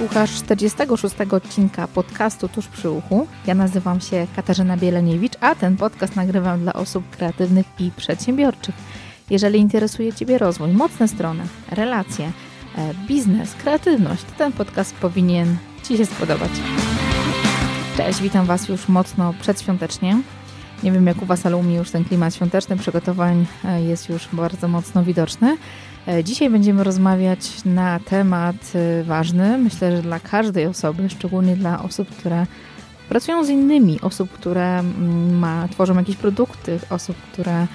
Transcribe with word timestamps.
Słuchasz 0.00 0.34
46 0.34 1.16
odcinka 1.30 1.88
podcastu 1.88 2.48
Tuż 2.48 2.68
przy 2.68 2.90
uchu. 2.90 3.26
Ja 3.46 3.54
nazywam 3.54 4.00
się 4.00 4.26
Katarzyna 4.36 4.76
Bieleniewicz, 4.76 5.32
a 5.40 5.54
ten 5.54 5.76
podcast 5.76 6.16
nagrywam 6.16 6.60
dla 6.60 6.72
osób 6.72 7.10
kreatywnych 7.10 7.66
i 7.78 7.90
przedsiębiorczych. 7.96 8.74
Jeżeli 9.30 9.58
interesuje 9.58 10.12
Ciebie 10.12 10.38
rozwój, 10.38 10.72
mocne 10.72 11.08
strony, 11.08 11.42
relacje, 11.70 12.32
e, 12.78 12.94
biznes, 13.08 13.54
kreatywność, 13.54 14.22
to 14.22 14.32
ten 14.38 14.52
podcast 14.52 14.94
powinien 14.94 15.56
Ci 15.82 15.96
się 15.96 16.06
spodobać. 16.06 16.50
Cześć, 17.96 18.22
witam 18.22 18.46
Was 18.46 18.68
już 18.68 18.88
mocno 18.88 19.34
przedświątecznie. 19.40 20.20
Nie 20.82 20.92
wiem 20.92 21.06
jak 21.06 21.22
u 21.22 21.26
Was, 21.26 21.46
ale 21.46 21.56
u 21.56 21.62
mnie 21.62 21.76
już 21.76 21.90
ten 21.90 22.04
klimat 22.04 22.34
świąteczny 22.34 22.76
przygotowań 22.76 23.46
e, 23.64 23.82
jest 23.82 24.08
już 24.08 24.28
bardzo 24.32 24.68
mocno 24.68 25.04
widoczny. 25.04 25.56
E, 26.10 26.24
dzisiaj 26.24 26.50
będziemy 26.50 26.84
rozmawiać 26.84 27.64
na 27.64 28.00
temat 28.00 28.56
e, 28.74 29.04
ważny, 29.04 29.58
myślę, 29.58 29.96
że 29.96 30.02
dla 30.02 30.20
każdej 30.20 30.66
osoby, 30.66 31.10
szczególnie 31.10 31.56
dla 31.56 31.82
osób, 31.82 32.08
które 32.08 32.46
pracują 33.08 33.44
z 33.44 33.48
innymi, 33.48 34.00
osób, 34.00 34.30
które 34.30 34.78
mm, 34.78 35.38
ma, 35.38 35.68
tworzą 35.68 35.94
jakieś 35.94 36.16
produkty, 36.16 36.78
osób, 36.90 37.16
które 37.32 37.66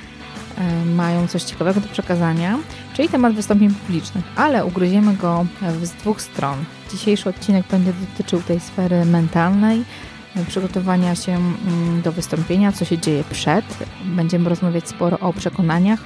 e, 0.58 0.86
mają 0.86 1.28
coś 1.28 1.44
ciekawego 1.44 1.82
do 1.82 1.88
przekazania, 1.88 2.60
czyli 2.94 3.10
temat 3.10 3.34
wystąpień 3.34 3.70
publicznych, 3.70 4.26
ale 4.36 4.66
ugryziemy 4.66 5.14
go 5.14 5.46
z 5.84 5.92
dwóch 5.92 6.22
stron. 6.22 6.66
Dzisiejszy 6.92 7.30
odcinek 7.30 7.66
będzie 7.72 7.94
dotyczył 7.94 8.42
tej 8.42 8.60
sfery 8.60 9.06
mentalnej, 9.06 9.84
przygotowania 10.48 11.16
się 11.16 11.32
mm, 11.32 12.02
do 12.02 12.12
wystąpienia, 12.12 12.72
co 12.72 12.86
się 12.86 12.98
dzieje 12.98 13.24
przed. 13.32 13.66
Będziemy 14.06 14.50
rozmawiać 14.50 14.90
sporo 14.90 15.20
o 15.20 15.34
przekonaniach, 15.34 16.00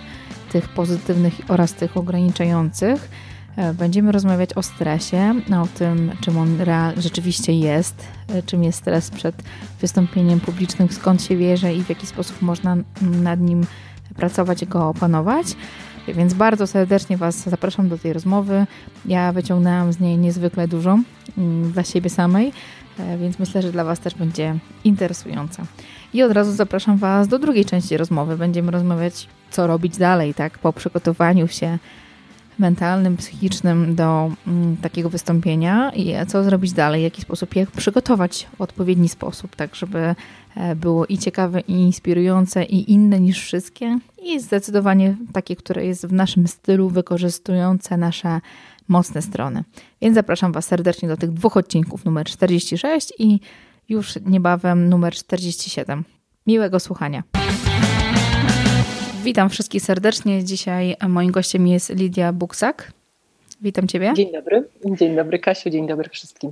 tych 0.52 0.70
pozytywnych 0.70 1.34
oraz 1.48 1.73
tych 1.73 1.98
ograniczających. 1.98 3.09
E, 3.58 3.73
będziemy 3.73 4.12
rozmawiać 4.12 4.53
o 4.53 4.63
stresie, 4.63 5.36
o 5.64 5.67
tym, 5.67 6.11
czym 6.22 6.38
on 6.38 6.58
rzeczywiście 6.97 7.53
jest, 7.53 8.08
e, 8.28 8.44
czym 8.44 8.64
jest 8.64 8.80
stres 8.80 9.09
przed 9.09 9.36
wystąpieniem 9.81 10.39
publicznym, 10.39 10.89
skąd 10.91 11.23
się 11.23 11.38
bierze 11.38 11.73
i 11.73 11.83
w 11.83 11.89
jaki 11.89 12.08
sposób 12.08 12.41
można 12.41 12.78
nad 13.02 13.39
nim 13.39 13.66
pracować 14.16 14.66
go 14.66 14.89
opanować. 14.89 15.56
Więc 16.08 16.33
bardzo 16.33 16.67
serdecznie 16.67 17.17
Was 17.17 17.50
zapraszam 17.50 17.89
do 17.89 17.97
tej 17.97 18.13
rozmowy. 18.13 18.67
Ja 19.06 19.31
wyciągnęłam 19.31 19.94
z 19.94 20.00
niej 20.00 20.17
niezwykle 20.17 20.67
dużo 20.67 21.00
mm, 21.38 21.72
dla 21.72 21.84
siebie 21.84 22.09
samej, 22.09 22.52
e, 23.00 23.17
więc 23.17 23.39
myślę, 23.39 23.61
że 23.61 23.72
dla 23.72 23.84
Was 23.84 24.00
też 24.00 24.16
będzie 24.16 24.56
interesująca. 24.84 25.63
I 26.13 26.23
od 26.23 26.31
razu 26.31 26.52
zapraszam 26.52 26.97
Was 26.97 27.28
do 27.28 27.39
drugiej 27.39 27.66
części 27.66 27.97
rozmowy. 27.97 28.38
Będziemy 28.38 28.72
rozmawiać, 28.72 29.28
co 29.52 29.67
robić 29.67 29.97
dalej, 29.97 30.33
tak, 30.33 30.58
po 30.59 30.73
przygotowaniu 30.73 31.47
się 31.47 31.78
mentalnym, 32.59 33.17
psychicznym 33.17 33.95
do 33.95 34.31
mm, 34.47 34.78
takiego 34.78 35.09
wystąpienia 35.09 35.91
i 35.95 36.16
co 36.28 36.44
zrobić 36.44 36.73
dalej, 36.73 37.02
w 37.02 37.03
jaki 37.03 37.22
sposób 37.22 37.56
je 37.56 37.67
przygotować 37.78 38.47
w 38.58 38.61
odpowiedni 38.61 39.09
sposób, 39.09 39.56
tak 39.56 39.75
żeby 39.75 40.16
e, 40.56 40.75
było 40.75 41.06
i 41.06 41.17
ciekawe, 41.17 41.59
i 41.59 41.73
inspirujące, 41.73 42.64
i 42.64 42.91
inne 42.91 43.19
niż 43.19 43.41
wszystkie 43.41 44.00
i 44.23 44.39
zdecydowanie 44.39 45.17
takie, 45.33 45.56
które 45.56 45.86
jest 45.86 46.06
w 46.06 46.13
naszym 46.13 46.47
stylu, 46.47 46.89
wykorzystujące 46.89 47.97
nasze 47.97 48.41
mocne 48.88 49.22
strony. 49.22 49.63
Więc 50.02 50.16
zapraszam 50.16 50.52
Was 50.52 50.66
serdecznie 50.66 51.09
do 51.09 51.17
tych 51.17 51.31
dwóch 51.31 51.58
odcinków, 51.58 52.06
numer 52.06 52.25
46 52.25 53.13
i 53.19 53.39
już 53.89 54.13
niebawem 54.25 54.89
numer 54.89 55.13
47. 55.13 56.03
Miłego 56.47 56.80
słuchania. 56.80 57.23
Witam 59.23 59.50
wszystkich 59.50 59.81
serdecznie. 59.81 60.44
Dzisiaj 60.44 60.95
moim 61.08 61.31
gościem 61.31 61.67
jest 61.67 61.89
Lidia 61.89 62.34
Buksak. 62.34 62.92
Witam 63.62 63.88
Ciebie. 63.88 64.14
Dzień 64.16 64.31
dobry. 64.31 64.67
Dzień 64.86 65.16
dobry 65.16 65.39
Kasiu, 65.39 65.70
dzień 65.70 65.88
dobry 65.88 66.09
wszystkim. 66.09 66.52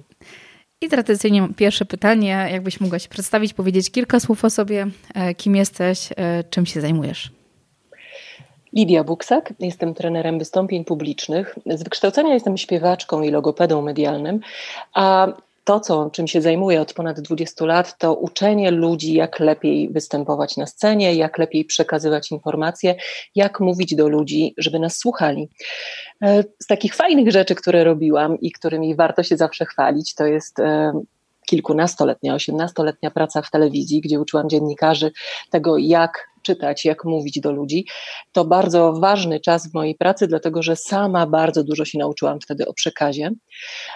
I 0.82 0.90
tradycyjnie 0.90 1.48
pierwsze 1.56 1.86
pytanie, 1.86 2.50
jakbyś 2.52 2.80
mogła 2.80 3.00
się 3.00 3.10
przedstawić, 3.10 3.54
powiedzieć 3.54 3.92
kilka 3.92 4.20
słów 4.20 4.46
o 4.46 4.50
sobie, 4.50 4.88
e, 5.16 5.36
kim 5.36 5.56
jesteś, 5.56 6.10
e, 6.18 6.44
czym 6.50 6.66
się 6.66 6.82
zajmujesz. 6.82 7.32
Lidia 8.74 9.04
Buksak, 9.04 9.54
jestem 9.60 9.94
trenerem 9.94 10.40
wystąpień 10.40 10.86
publicznych. 10.86 11.56
Z 11.66 11.84
wykształcenia 11.84 12.34
jestem 12.34 12.58
śpiewaczką 12.58 13.22
i 13.22 13.32
logopedą 13.32 13.82
medialnym, 13.82 14.40
a 14.94 15.28
to, 15.68 15.80
co, 15.80 16.10
czym 16.10 16.28
się 16.28 16.42
zajmuję 16.42 16.82
od 16.82 16.94
ponad 16.94 17.20
20 17.20 17.66
lat, 17.66 17.98
to 17.98 18.14
uczenie 18.14 18.72
ludzi, 18.72 19.14
jak 19.14 19.40
lepiej 19.40 19.90
występować 19.90 20.58
na 20.58 20.66
scenie, 20.66 21.16
jak 21.16 21.38
lepiej 21.38 21.66
przekazywać 21.66 22.32
informacje, 22.32 22.96
jak 23.36 23.60
mówić 23.60 23.96
do 23.96 24.08
ludzi, 24.08 24.54
żeby 24.58 24.80
nas 24.80 24.98
słuchali. 24.98 25.50
E, 26.24 26.44
z 26.60 26.68
takich 26.68 26.96
fajnych 26.96 27.32
rzeczy, 27.32 27.56
które 27.56 27.84
robiłam 27.84 28.40
i 28.40 28.52
którymi 28.52 28.96
warto 28.96 29.24
się 29.24 29.38
zawsze 29.38 29.66
chwalić, 29.66 30.16
to 30.16 30.26
jest 30.26 30.60
e, 30.60 31.02
kilkunastoletnia, 31.46 32.36
osiemnastoletnia 32.36 33.12
praca 33.12 33.42
w 33.42 33.52
telewizji, 33.52 34.02
gdzie 34.02 34.20
uczyłam 34.20 34.50
dziennikarzy 34.50 35.12
tego, 35.52 35.78
jak 35.78 36.28
czytać, 36.48 36.86
jak 36.86 37.06
mówić 37.06 37.40
do 37.40 37.52
ludzi. 37.52 37.86
To 38.32 38.46
bardzo 38.46 38.94
ważny 38.94 39.40
czas 39.40 39.72
w 39.72 39.74
mojej 39.74 39.96
pracy, 39.96 40.28
dlatego 40.28 40.64
że 40.64 40.76
sama 40.76 41.28
bardzo 41.28 41.64
dużo 41.64 41.86
się 41.86 42.00
nauczyłam 42.00 42.40
wtedy 42.42 42.68
o 42.68 42.74
przekazie. 42.74 43.32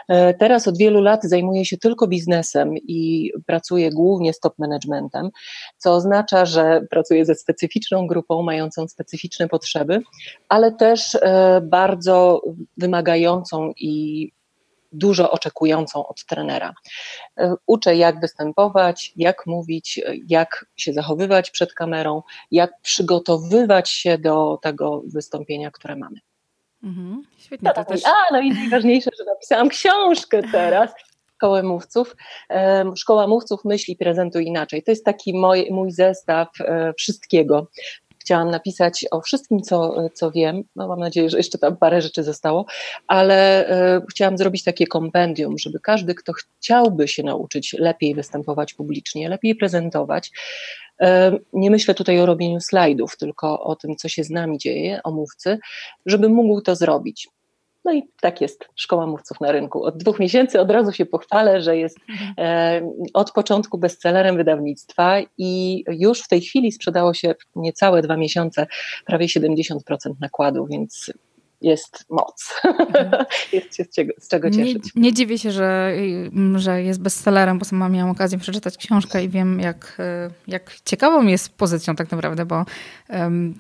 E, 0.10 0.34
teraz 0.34 0.68
od 0.68 0.78
wielu 0.78 1.02
lat 1.02 1.24
zajmuję 1.24 1.66
się 1.66 1.78
tylko 1.78 2.08
biznesem 2.08 2.78
i 2.78 3.32
pracuję 3.46 3.90
głównie 3.92 4.34
z 4.34 4.40
top 4.40 4.60
managementem, 4.60 5.30
co 5.78 5.94
oznacza, 5.94 6.46
że 6.46 6.82
pracuję 6.90 7.26
ze 7.26 7.36
specyficzną 7.36 8.08
grupą, 8.08 8.42
mającą 8.42 8.88
specyficzne 8.88 9.48
potrzeby, 9.48 10.02
ale 10.50 10.72
też 10.72 11.16
e, 11.22 11.62
bardzo 11.64 12.42
wymagającą 12.78 13.72
i 13.78 14.32
dużo 14.92 15.32
oczekującą 15.32 16.08
od 16.08 16.26
trenera. 16.26 16.74
E, 17.38 17.54
uczę, 17.68 17.96
jak 17.96 18.20
występować, 18.20 19.14
jak 19.16 19.46
mówić, 19.46 20.00
e, 20.06 20.14
jak 20.28 20.66
się 20.78 20.94
zachowywać 20.94 21.52
przed 21.52 21.74
kamerą, 21.74 22.24
jak 22.52 22.72
przygotowywać 22.82 23.90
się 23.90 24.18
do 24.18 24.60
tego 24.62 25.02
wystąpienia, 25.06 25.72
które 25.72 25.96
mamy. 25.96 26.20
Mhm, 26.84 27.24
świetnie. 27.38 27.70
To, 27.70 27.76
to 27.76 27.86
też... 27.86 28.02
A, 28.06 28.34
no 28.34 28.42
i 28.42 28.52
najważniejsze, 28.52 29.10
że 29.20 29.26
napisałam 29.26 29.70
książkę 29.70 30.42
teraz. 30.52 30.92
Szkołę 31.36 31.64
Mówców. 31.64 32.16
Szkoła 32.96 33.28
Mówców 33.28 33.66
myśli, 33.66 33.96
prezentuj 33.96 34.46
inaczej. 34.46 34.84
To 34.84 34.92
jest 34.92 35.06
taki 35.06 35.34
mój, 35.34 35.68
mój 35.72 35.92
zestaw 35.92 36.48
e, 36.60 36.94
wszystkiego, 36.98 37.68
chciałam 38.22 38.52
napisać 38.52 39.06
o 39.12 39.22
wszystkim, 39.22 39.62
co, 39.62 39.96
co 40.14 40.32
wiem. 40.32 40.64
No, 40.76 40.88
mam 40.88 41.00
nadzieję, 41.00 41.30
że 41.30 41.38
jeszcze 41.38 41.58
tam 41.58 41.78
parę 41.78 42.02
rzeczy 42.02 42.24
zostało, 42.24 42.66
ale 43.08 43.68
e, 43.70 44.02
chciałam 44.10 44.38
zrobić 44.38 44.64
takie 44.64 44.88
kompendium, 44.88 45.58
żeby 45.58 45.80
każdy, 45.80 46.16
kto 46.16 46.34
chciałby 46.34 47.08
się 47.08 47.24
nauczyć 47.24 47.76
lepiej 47.80 48.16
występować 48.16 48.74
publicznie, 48.74 49.30
lepiej 49.30 49.56
prezentować, 49.56 50.32
e, 51.02 51.32
nie 51.54 51.72
myślę 51.72 51.94
tutaj 51.94 52.20
o 52.20 52.26
robieniu 52.26 52.60
slajdów, 52.60 53.18
tylko 53.18 53.64
o 53.64 53.76
tym, 53.76 53.96
co 53.96 54.10
się 54.10 54.24
z 54.24 54.30
nami 54.30 54.58
dzieje, 54.58 55.00
o 55.04 55.12
mówcy, 55.12 55.60
żeby 56.06 56.30
mógł 56.30 56.62
to 56.62 56.76
zrobić. 56.76 57.30
No 57.86 57.94
i 57.94 58.04
tak 58.22 58.42
jest 58.42 58.70
Szkoła 58.76 59.08
Mówców 59.08 59.42
na 59.42 59.52
rynku. 59.52 59.84
Od 59.84 59.98
dwóch 59.98 60.20
miesięcy 60.20 60.60
od 60.60 60.72
razu 60.72 60.92
się 60.92 61.06
pochwalę, 61.06 61.62
że 61.62 61.78
jest 61.78 61.98
e, 62.38 62.82
od 63.14 63.32
początku 63.32 63.78
bestsellerem 63.78 64.38
wydawnictwa 64.38 65.18
i 65.38 65.84
już 65.88 66.22
w 66.22 66.28
tej 66.28 66.42
chwili 66.42 66.72
sprzedało 66.72 67.14
się 67.14 67.36
niecałe 67.56 68.02
dwa 68.02 68.18
miesiące, 68.18 68.68
prawie 69.06 69.26
70% 69.26 69.78
nakładu, 70.20 70.66
więc 70.66 71.12
jest 71.62 72.06
moc. 72.10 72.62
Mhm. 72.64 73.26
jest 73.54 73.76
się 73.76 73.84
z 73.84 73.90
czego, 73.90 74.14
z 74.20 74.28
czego 74.28 74.52
cieszyć. 74.52 74.96
Nie, 74.96 75.02
nie, 75.02 75.14
dziwię 75.14 75.38
się, 75.38 75.52
że, 75.52 75.94
że 76.56 76.84
jest 76.84 77.02
bestsellerem, 77.02 77.60
bo 77.60 77.66
sama 77.66 77.90
miałam 77.90 78.12
okazję 78.12 78.38
przeczytać 78.38 78.78
książkę 78.78 79.24
i 79.24 79.30
wiem, 79.30 79.60
jak, 79.60 79.98
jak 80.48 80.76
ciekawą 80.86 81.28
jest 81.28 81.50
pozycją 81.50 81.96
tak 81.96 82.12
naprawdę, 82.12 82.46
bo 82.46 82.66
um, 83.10 83.60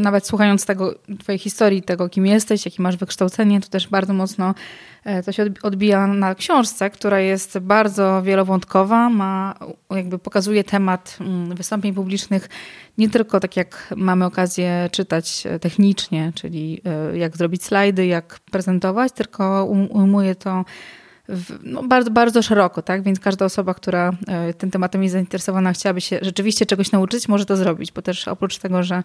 nawet 0.00 0.26
słuchając 0.26 0.66
tego, 0.66 0.94
twojej 1.18 1.38
historii, 1.38 1.82
tego 1.82 2.08
kim 2.08 2.26
jesteś, 2.26 2.64
jakie 2.64 2.82
masz 2.82 2.96
wykształcenie, 2.96 3.60
to 3.60 3.68
też 3.68 3.88
bardzo 3.88 4.12
mocno 4.12 4.54
E, 4.54 4.95
to 5.24 5.32
się 5.32 5.46
odbija 5.62 6.06
na 6.06 6.34
książce, 6.34 6.90
która 6.90 7.20
jest 7.20 7.58
bardzo 7.58 8.22
wielowątkowa, 8.22 9.10
ma, 9.10 9.54
jakby 9.90 10.18
pokazuje 10.18 10.64
temat 10.64 11.18
mm, 11.20 11.54
wystąpień 11.54 11.94
publicznych 11.94 12.48
nie 12.98 13.10
tylko 13.10 13.40
tak 13.40 13.56
jak 13.56 13.94
mamy 13.96 14.24
okazję 14.24 14.88
czytać 14.92 15.46
e, 15.46 15.58
technicznie, 15.58 16.32
czyli 16.34 16.80
e, 16.84 17.18
jak 17.18 17.36
zrobić 17.36 17.64
slajdy, 17.64 18.06
jak 18.06 18.38
prezentować, 18.50 19.12
tylko 19.12 19.64
um, 19.64 19.90
ujmuje 19.90 20.34
to 20.34 20.64
w, 21.28 21.58
no, 21.62 21.82
bardzo, 21.82 22.10
bardzo 22.10 22.42
szeroko, 22.42 22.82
tak? 22.82 23.02
Więc 23.02 23.20
każda 23.20 23.44
osoba, 23.44 23.74
która 23.74 24.12
tym 24.58 24.70
tematem 24.70 25.02
jest 25.02 25.12
zainteresowana, 25.12 25.72
chciałaby 25.72 26.00
się 26.00 26.18
rzeczywiście 26.22 26.66
czegoś 26.66 26.92
nauczyć, 26.92 27.28
może 27.28 27.46
to 27.46 27.56
zrobić, 27.56 27.92
bo 27.92 28.02
też 28.02 28.28
oprócz 28.28 28.58
tego, 28.58 28.82
że 28.82 29.02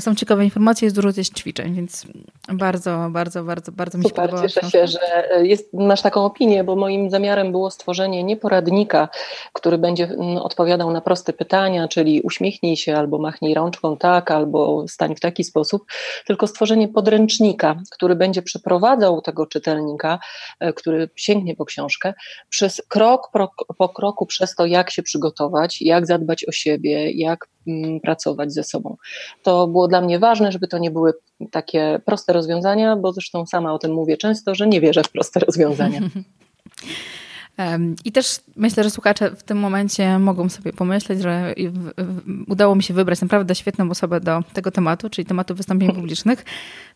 są 0.00 0.14
ciekawe 0.14 0.44
informacje, 0.44 0.86
jest 0.86 0.96
dużo 0.96 1.12
też 1.12 1.28
ćwiczeń, 1.28 1.74
więc 1.74 2.06
bardzo, 2.52 3.08
bardzo, 3.10 3.44
bardzo, 3.44 3.72
bardzo 3.72 3.98
mi 3.98 4.04
się 4.04 4.08
Super, 4.08 4.30
cieszę 4.42 4.70
się, 4.70 4.86
że 4.86 4.98
jest, 5.42 5.72
masz 5.72 6.02
taką 6.02 6.24
opinię, 6.24 6.64
bo 6.64 6.76
moim 6.76 7.10
zamiarem 7.10 7.52
było 7.52 7.70
stworzenie 7.70 8.24
nie 8.24 8.36
poradnika, 8.36 9.08
który 9.52 9.78
będzie 9.78 10.04
mm, 10.04 10.36
odpowiadał 10.36 10.90
na 10.90 11.00
proste 11.00 11.32
pytania, 11.32 11.88
czyli 11.88 12.20
uśmiechnij 12.20 12.76
się 12.76 12.96
albo 12.96 13.18
machnij 13.18 13.54
rączką 13.54 13.96
tak, 13.96 14.30
albo 14.30 14.88
stań 14.88 15.16
w 15.16 15.20
taki 15.20 15.44
sposób, 15.44 15.84
tylko 16.26 16.46
stworzenie 16.46 16.88
podręcznika, 16.88 17.76
który 17.90 18.16
będzie 18.16 18.42
przeprowadzał 18.42 19.20
tego 19.20 19.46
czytelnika, 19.46 20.18
e, 20.60 20.72
który 20.72 21.10
sięgnie 21.16 21.56
po 21.56 21.64
książkę, 21.64 22.14
przez 22.48 22.82
krok 22.88 23.30
po 23.78 23.88
kroku 23.88 24.26
przez 24.26 24.54
to, 24.54 24.66
jak 24.66 24.90
się 24.90 25.02
przygotować, 25.02 25.82
jak 25.82 26.06
zadbać 26.06 26.44
o 26.48 26.52
siebie, 26.52 27.10
jak 27.10 27.48
mm, 27.66 28.00
pracować 28.00 28.52
ze 28.52 28.64
sobą. 28.64 28.96
To 29.42 29.66
było 29.66 29.85
dla 29.88 30.00
mnie 30.00 30.18
ważne, 30.18 30.52
żeby 30.52 30.68
to 30.68 30.78
nie 30.78 30.90
były 30.90 31.12
takie 31.50 32.00
proste 32.04 32.32
rozwiązania, 32.32 32.96
bo 32.96 33.12
zresztą 33.12 33.46
sama 33.46 33.74
o 33.74 33.78
tym 33.78 33.92
mówię 33.92 34.16
często, 34.16 34.54
że 34.54 34.66
nie 34.66 34.80
wierzę 34.80 35.02
w 35.02 35.12
proste 35.12 35.40
rozwiązania. 35.40 36.00
I 38.04 38.12
też 38.12 38.40
myślę, 38.56 38.84
że 38.84 38.90
słuchacze 38.90 39.30
w 39.30 39.42
tym 39.42 39.58
momencie 39.58 40.18
mogą 40.18 40.48
sobie 40.48 40.72
pomyśleć, 40.72 41.22
że 41.22 41.54
udało 42.48 42.74
mi 42.74 42.82
się 42.82 42.94
wybrać 42.94 43.20
naprawdę 43.20 43.54
świetną 43.54 43.90
osobę 43.90 44.20
do 44.20 44.42
tego 44.52 44.70
tematu, 44.70 45.10
czyli 45.10 45.26
tematu 45.26 45.54
wystąpień 45.54 45.92
publicznych. 46.00 46.44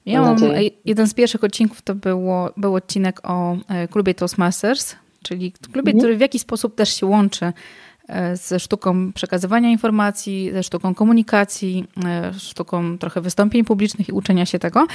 Miałam 0.07 0.37
jeden 0.85 1.09
z 1.09 1.15
pierwszych 1.15 1.45
odcinków 1.45 1.83
to 1.83 1.95
było, 1.95 2.51
był 2.57 2.75
odcinek 2.75 3.21
o 3.23 3.57
e, 3.69 3.89
klubie 3.89 4.15
Toastmasters, 4.15 4.97
czyli 5.23 5.53
klubie, 5.53 5.91
mhm. 5.91 5.99
który 5.99 6.17
w 6.17 6.21
jakiś 6.21 6.43
sposób 6.43 6.75
też 6.75 6.97
się 6.97 7.07
łączy 7.07 7.45
e, 7.47 7.53
ze 8.35 8.61
sztuką 8.61 9.13
przekazywania 9.13 9.71
informacji, 9.71 10.51
ze 10.53 10.63
sztuką 10.63 10.95
komunikacji, 10.95 11.87
e, 12.05 12.33
sztuką 12.39 12.99
trochę 12.99 13.21
wystąpień 13.21 13.65
publicznych 13.65 14.09
i 14.09 14.13
uczenia 14.13 14.47
się 14.47 14.59
tego. 14.59 14.87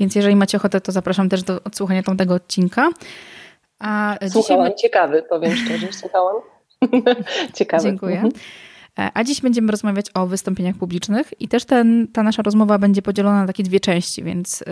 Więc 0.00 0.14
jeżeli 0.14 0.36
macie 0.36 0.56
ochotę, 0.56 0.80
to 0.80 0.92
zapraszam 0.92 1.28
też 1.28 1.42
do 1.42 1.62
odsłuchania 1.64 2.02
tego 2.18 2.34
odcinka. 2.34 2.88
A 3.78 4.16
Słuchałam, 4.28 4.64
dzisiaj... 4.64 4.78
ciekawy, 4.78 5.22
powiem 5.22 5.56
szczerze, 5.56 5.92
słuchałam. 5.92 6.36
ciekawy. 7.58 7.84
Dziękuję. 7.84 8.14
Mhm. 8.14 8.32
E, 8.98 9.10
a 9.14 9.24
dziś 9.24 9.40
będziemy 9.40 9.72
rozmawiać 9.72 10.06
o 10.14 10.26
wystąpieniach 10.26 10.76
publicznych 10.76 11.40
i 11.40 11.48
też 11.48 11.64
ten, 11.64 12.08
ta 12.12 12.22
nasza 12.22 12.42
rozmowa 12.42 12.78
będzie 12.78 13.02
podzielona 13.02 13.40
na 13.40 13.46
takie 13.46 13.62
dwie 13.62 13.80
części, 13.80 14.22
więc 14.22 14.64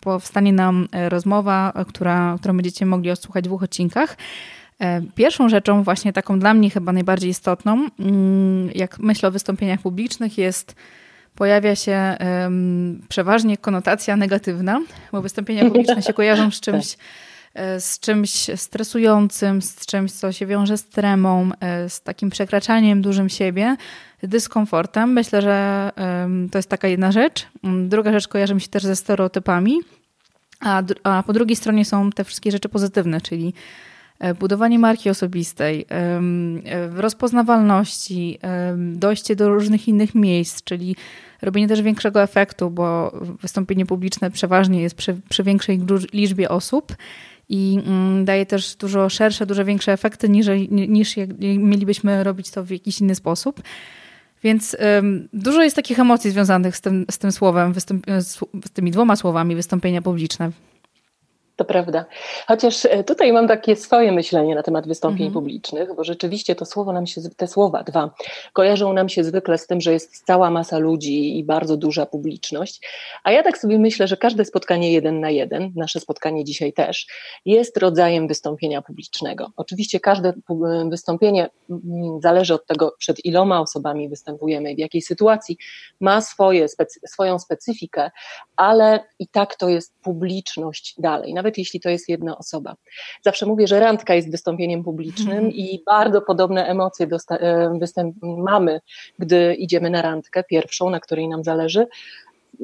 powstanie 0.00 0.52
nam 0.52 0.88
rozmowa, 1.08 1.72
która, 1.88 2.36
którą 2.38 2.56
będziecie 2.56 2.86
mogli 2.86 3.10
odsłuchać 3.10 3.44
w 3.44 3.48
dwóch 3.48 3.62
odcinkach. 3.62 4.16
E, 4.80 5.02
pierwszą 5.14 5.48
rzeczą, 5.48 5.82
właśnie 5.82 6.12
taką 6.12 6.38
dla 6.38 6.54
mnie 6.54 6.70
chyba 6.70 6.92
najbardziej 6.92 7.30
istotną, 7.30 7.88
mm, 7.98 8.70
jak 8.74 8.98
myślę 8.98 9.28
o 9.28 9.32
wystąpieniach 9.32 9.80
publicznych, 9.80 10.38
jest 10.38 10.74
pojawia 11.34 11.76
się 11.76 12.16
przeważnie 13.08 13.56
konotacja 13.56 14.16
negatywna, 14.16 14.80
bo 15.12 15.22
wystąpienia 15.22 15.64
publiczne 15.64 16.02
się 16.02 16.12
kojarzą 16.12 16.50
z 16.50 16.60
czymś, 16.66 16.96
e, 17.54 17.80
z 17.80 18.00
czymś 18.00 18.50
stresującym, 18.56 19.62
z 19.62 19.86
czymś, 19.86 20.12
co 20.12 20.32
się 20.32 20.46
wiąże 20.46 20.78
z 20.78 20.84
tremą, 20.84 21.50
e, 21.60 21.88
z 21.88 22.02
takim 22.02 22.30
przekraczaniem 22.30 23.02
dużym 23.02 23.28
siebie, 23.28 23.76
dyskomfortem. 24.22 25.12
Myślę, 25.12 25.42
że 25.42 25.90
to 26.52 26.58
jest 26.58 26.68
taka 26.68 26.88
jedna 26.88 27.12
rzecz. 27.12 27.46
Mm, 27.64 27.88
druga 27.88 28.12
rzecz 28.12 28.28
kojarzy 28.28 28.54
mi 28.54 28.60
się 28.60 28.68
też 28.68 28.82
ze 28.82 28.96
stereotypami, 28.96 29.80
a, 30.60 30.82
a 31.02 31.22
po 31.22 31.32
drugiej 31.32 31.56
stronie 31.56 31.84
są 31.84 32.10
te 32.10 32.24
wszystkie 32.24 32.50
rzeczy 32.50 32.68
pozytywne, 32.68 33.20
czyli 33.20 33.54
budowanie 34.38 34.78
marki 34.78 35.10
osobistej, 35.10 35.86
e, 35.90 36.20
rozpoznawalności, 36.88 38.38
dojście 38.76 39.36
do 39.36 39.48
różnych 39.48 39.88
innych 39.88 40.14
miejsc, 40.14 40.62
czyli 40.62 40.96
robienie 41.42 41.68
też 41.68 41.82
większego 41.82 42.22
efektu, 42.22 42.70
bo 42.70 43.18
wystąpienie 43.42 43.86
publiczne 43.86 44.30
przeważnie 44.30 44.82
jest 44.82 44.94
przy, 44.94 45.16
przy 45.28 45.42
większej 45.42 45.80
liczbie 46.12 46.48
osób 46.48 46.96
i 47.48 47.78
mm, 47.86 48.24
daje 48.24 48.46
też 48.46 48.76
dużo 48.76 49.08
szersze, 49.08 49.46
dużo 49.46 49.64
większe 49.64 49.92
efekty 49.92 50.28
niż, 50.28 50.46
niż 50.70 51.16
jak 51.16 51.30
mielibyśmy 51.58 52.24
robić 52.24 52.50
to 52.50 52.64
w 52.64 52.70
jakiś 52.70 53.00
inny 53.00 53.14
sposób. 53.14 53.62
Więc 54.42 54.76
um, 54.96 55.28
dużo 55.32 55.62
jest 55.62 55.76
takich 55.76 56.00
emocji 56.00 56.30
związanych 56.30 56.76
z 56.76 56.80
tym, 56.80 57.06
z 57.10 57.18
tym 57.18 57.32
słowem, 57.32 57.74
z 58.64 58.70
tymi 58.72 58.90
dwoma 58.90 59.16
słowami 59.16 59.56
wystąpienia 59.56 60.02
publiczne. 60.02 60.50
To 61.60 61.64
prawda. 61.64 62.04
Chociaż 62.48 62.84
e, 62.84 63.04
tutaj 63.04 63.32
mam 63.32 63.48
takie 63.48 63.76
swoje 63.76 64.12
myślenie 64.12 64.54
na 64.54 64.62
temat 64.62 64.88
wystąpień 64.88 65.26
mhm. 65.26 65.32
publicznych, 65.32 65.94
bo 65.96 66.04
rzeczywiście 66.04 66.54
to 66.54 66.64
słowo 66.64 66.92
nam 66.92 67.06
się, 67.06 67.20
te 67.36 67.46
słowa 67.46 67.82
dwa, 67.82 68.10
kojarzą 68.52 68.92
nam 68.92 69.08
się 69.08 69.24
zwykle 69.24 69.58
z 69.58 69.66
tym, 69.66 69.80
że 69.80 69.92
jest 69.92 70.26
cała 70.26 70.50
masa 70.50 70.78
ludzi 70.78 71.38
i 71.38 71.44
bardzo 71.44 71.76
duża 71.76 72.06
publiczność. 72.06 72.80
A 73.24 73.32
ja 73.32 73.42
tak 73.42 73.58
sobie 73.58 73.78
myślę, 73.78 74.08
że 74.08 74.16
każde 74.16 74.44
spotkanie 74.44 74.92
jeden 74.92 75.20
na 75.20 75.30
jeden, 75.30 75.72
nasze 75.76 76.00
spotkanie 76.00 76.44
dzisiaj 76.44 76.72
też, 76.72 77.06
jest 77.44 77.76
rodzajem 77.76 78.28
wystąpienia 78.28 78.82
publicznego. 78.82 79.50
Oczywiście 79.56 80.00
każde 80.00 80.32
wystąpienie 80.90 81.50
zależy 82.22 82.54
od 82.54 82.66
tego, 82.66 82.94
przed 82.98 83.24
iloma 83.24 83.60
osobami 83.60 84.08
występujemy, 84.08 84.74
w 84.74 84.78
jakiej 84.78 85.02
sytuacji, 85.02 85.56
ma 86.00 86.20
swoje, 86.20 86.68
specy, 86.68 87.00
swoją 87.06 87.38
specyfikę, 87.38 88.10
ale 88.56 89.04
i 89.18 89.28
tak 89.28 89.56
to 89.56 89.68
jest 89.68 89.94
publiczność 90.02 90.94
dalej. 90.98 91.34
Nawet 91.34 91.49
nawet 91.50 91.58
jeśli 91.58 91.80
to 91.80 91.90
jest 91.90 92.08
jedna 92.08 92.38
osoba. 92.38 92.74
Zawsze 93.24 93.46
mówię, 93.46 93.66
że 93.66 93.80
randka 93.80 94.14
jest 94.14 94.30
wystąpieniem 94.30 94.84
publicznym 94.84 95.38
mm. 95.38 95.52
i 95.52 95.82
bardzo 95.86 96.22
podobne 96.22 96.66
emocje 96.66 97.06
e, 97.30 98.12
mamy, 98.22 98.80
gdy 99.18 99.54
idziemy 99.54 99.90
na 99.90 100.02
randkę 100.02 100.44
pierwszą, 100.44 100.90
na 100.90 101.00
której 101.00 101.28
nam 101.28 101.44
zależy. 101.44 101.86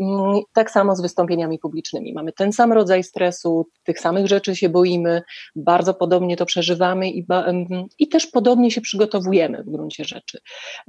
Mm, 0.00 0.40
tak 0.52 0.70
samo 0.70 0.96
z 0.96 1.00
wystąpieniami 1.00 1.58
publicznymi. 1.58 2.12
Mamy 2.12 2.32
ten 2.32 2.52
sam 2.52 2.72
rodzaj 2.72 3.02
stresu, 3.02 3.66
tych 3.84 4.00
samych 4.00 4.26
rzeczy 4.26 4.56
się 4.56 4.68
boimy, 4.68 5.22
bardzo 5.56 5.94
podobnie 5.94 6.36
to 6.36 6.46
przeżywamy 6.46 7.10
i, 7.10 7.26
i 7.98 8.08
też 8.08 8.26
podobnie 8.26 8.70
się 8.70 8.80
przygotowujemy 8.80 9.62
w 9.62 9.70
gruncie 9.70 10.04
rzeczy. 10.04 10.38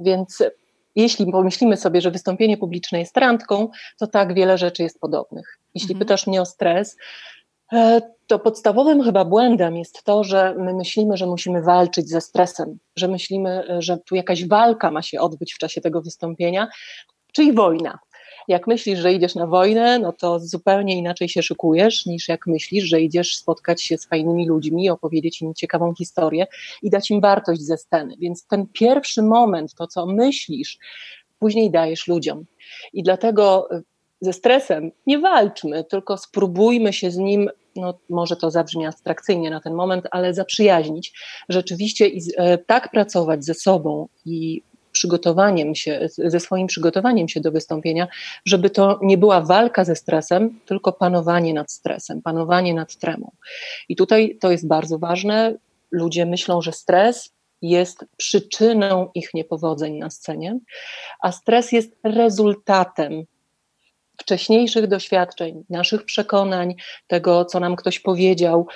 Więc 0.00 0.42
jeśli 0.96 1.32
pomyślimy 1.32 1.76
sobie, 1.76 2.00
że 2.00 2.10
wystąpienie 2.10 2.56
publiczne 2.56 2.98
jest 2.98 3.16
randką, 3.16 3.68
to 3.98 4.06
tak 4.06 4.34
wiele 4.34 4.58
rzeczy 4.58 4.82
jest 4.82 5.00
podobnych. 5.00 5.58
Jeśli 5.74 5.92
mhm. 5.92 5.98
pytasz 5.98 6.26
mnie 6.26 6.40
o 6.40 6.46
stres, 6.46 6.96
to 8.26 8.38
podstawowym 8.38 9.02
chyba 9.02 9.24
błędem 9.24 9.76
jest 9.76 10.02
to, 10.04 10.24
że 10.24 10.54
my 10.58 10.74
myślimy, 10.74 11.16
że 11.16 11.26
musimy 11.26 11.62
walczyć 11.62 12.08
ze 12.08 12.20
stresem, 12.20 12.78
że 12.96 13.08
myślimy, 13.08 13.68
e, 13.68 13.82
że 13.82 13.98
tu 13.98 14.14
jakaś 14.14 14.46
walka 14.46 14.90
ma 14.90 15.02
się 15.02 15.20
odbyć 15.20 15.54
w 15.54 15.58
czasie 15.58 15.80
tego 15.80 16.02
wystąpienia, 16.02 16.68
czyli 17.32 17.52
wojna. 17.52 17.98
Jak 18.48 18.66
myślisz, 18.66 18.98
że 18.98 19.12
idziesz 19.12 19.34
na 19.34 19.46
wojnę, 19.46 19.98
no 19.98 20.12
to 20.12 20.40
zupełnie 20.40 20.98
inaczej 20.98 21.28
się 21.28 21.42
szykujesz, 21.42 22.06
niż 22.06 22.28
jak 22.28 22.46
myślisz, 22.46 22.84
że 22.84 23.00
idziesz 23.00 23.36
spotkać 23.36 23.82
się 23.82 23.98
z 23.98 24.06
fajnymi 24.06 24.48
ludźmi, 24.48 24.90
opowiedzieć 24.90 25.42
im 25.42 25.54
ciekawą 25.54 25.94
historię 25.94 26.46
i 26.82 26.90
dać 26.90 27.10
im 27.10 27.20
wartość 27.20 27.60
ze 27.60 27.76
sceny. 27.76 28.14
Więc 28.18 28.46
ten 28.46 28.66
pierwszy 28.72 29.22
moment, 29.22 29.74
to 29.74 29.86
co 29.86 30.06
myślisz, 30.06 30.78
później 31.38 31.70
dajesz 31.70 32.06
ludziom. 32.06 32.44
I 32.92 33.02
dlatego 33.02 33.70
e, 33.70 33.82
ze 34.20 34.32
stresem 34.32 34.90
nie 35.06 35.18
walczmy, 35.18 35.84
tylko 35.84 36.16
spróbujmy 36.16 36.92
się 36.92 37.10
z 37.10 37.16
nim, 37.16 37.50
no 37.76 37.98
może 38.08 38.36
to 38.36 38.50
zabrzmi 38.50 38.86
abstrakcyjnie 38.86 39.50
na 39.50 39.60
ten 39.60 39.74
moment, 39.74 40.04
ale 40.10 40.34
zaprzyjaźnić 40.34 41.12
rzeczywiście 41.48 42.06
i 42.06 42.20
e, 42.36 42.58
tak 42.58 42.90
pracować 42.90 43.44
ze 43.44 43.54
sobą 43.54 44.08
i 44.24 44.62
przygotowaniem 44.92 45.74
się, 45.74 46.08
ze 46.24 46.40
swoim 46.40 46.66
przygotowaniem 46.66 47.28
się 47.28 47.40
do 47.40 47.52
wystąpienia, 47.52 48.08
żeby 48.44 48.70
to 48.70 48.98
nie 49.02 49.18
była 49.18 49.40
walka 49.40 49.84
ze 49.84 49.96
stresem, 49.96 50.60
tylko 50.66 50.92
panowanie 50.92 51.54
nad 51.54 51.72
stresem, 51.72 52.22
panowanie 52.22 52.74
nad 52.74 52.96
tremą. 52.96 53.30
I 53.88 53.96
tutaj 53.96 54.38
to 54.40 54.50
jest 54.50 54.66
bardzo 54.66 54.98
ważne. 54.98 55.54
Ludzie 55.90 56.26
myślą, 56.26 56.62
że 56.62 56.72
stres 56.72 57.30
jest 57.62 58.04
przyczyną 58.16 59.10
ich 59.14 59.34
niepowodzeń 59.34 59.98
na 59.98 60.10
scenie, 60.10 60.58
a 61.20 61.32
stres 61.32 61.72
jest 61.72 61.96
rezultatem 62.04 63.24
wcześniejszych 64.20 64.86
doświadczeń, 64.86 65.64
naszych 65.70 66.04
przekonań, 66.04 66.74
tego, 67.06 67.44
co 67.44 67.60
nam 67.60 67.76
ktoś 67.76 68.00
powiedział. 68.00 68.66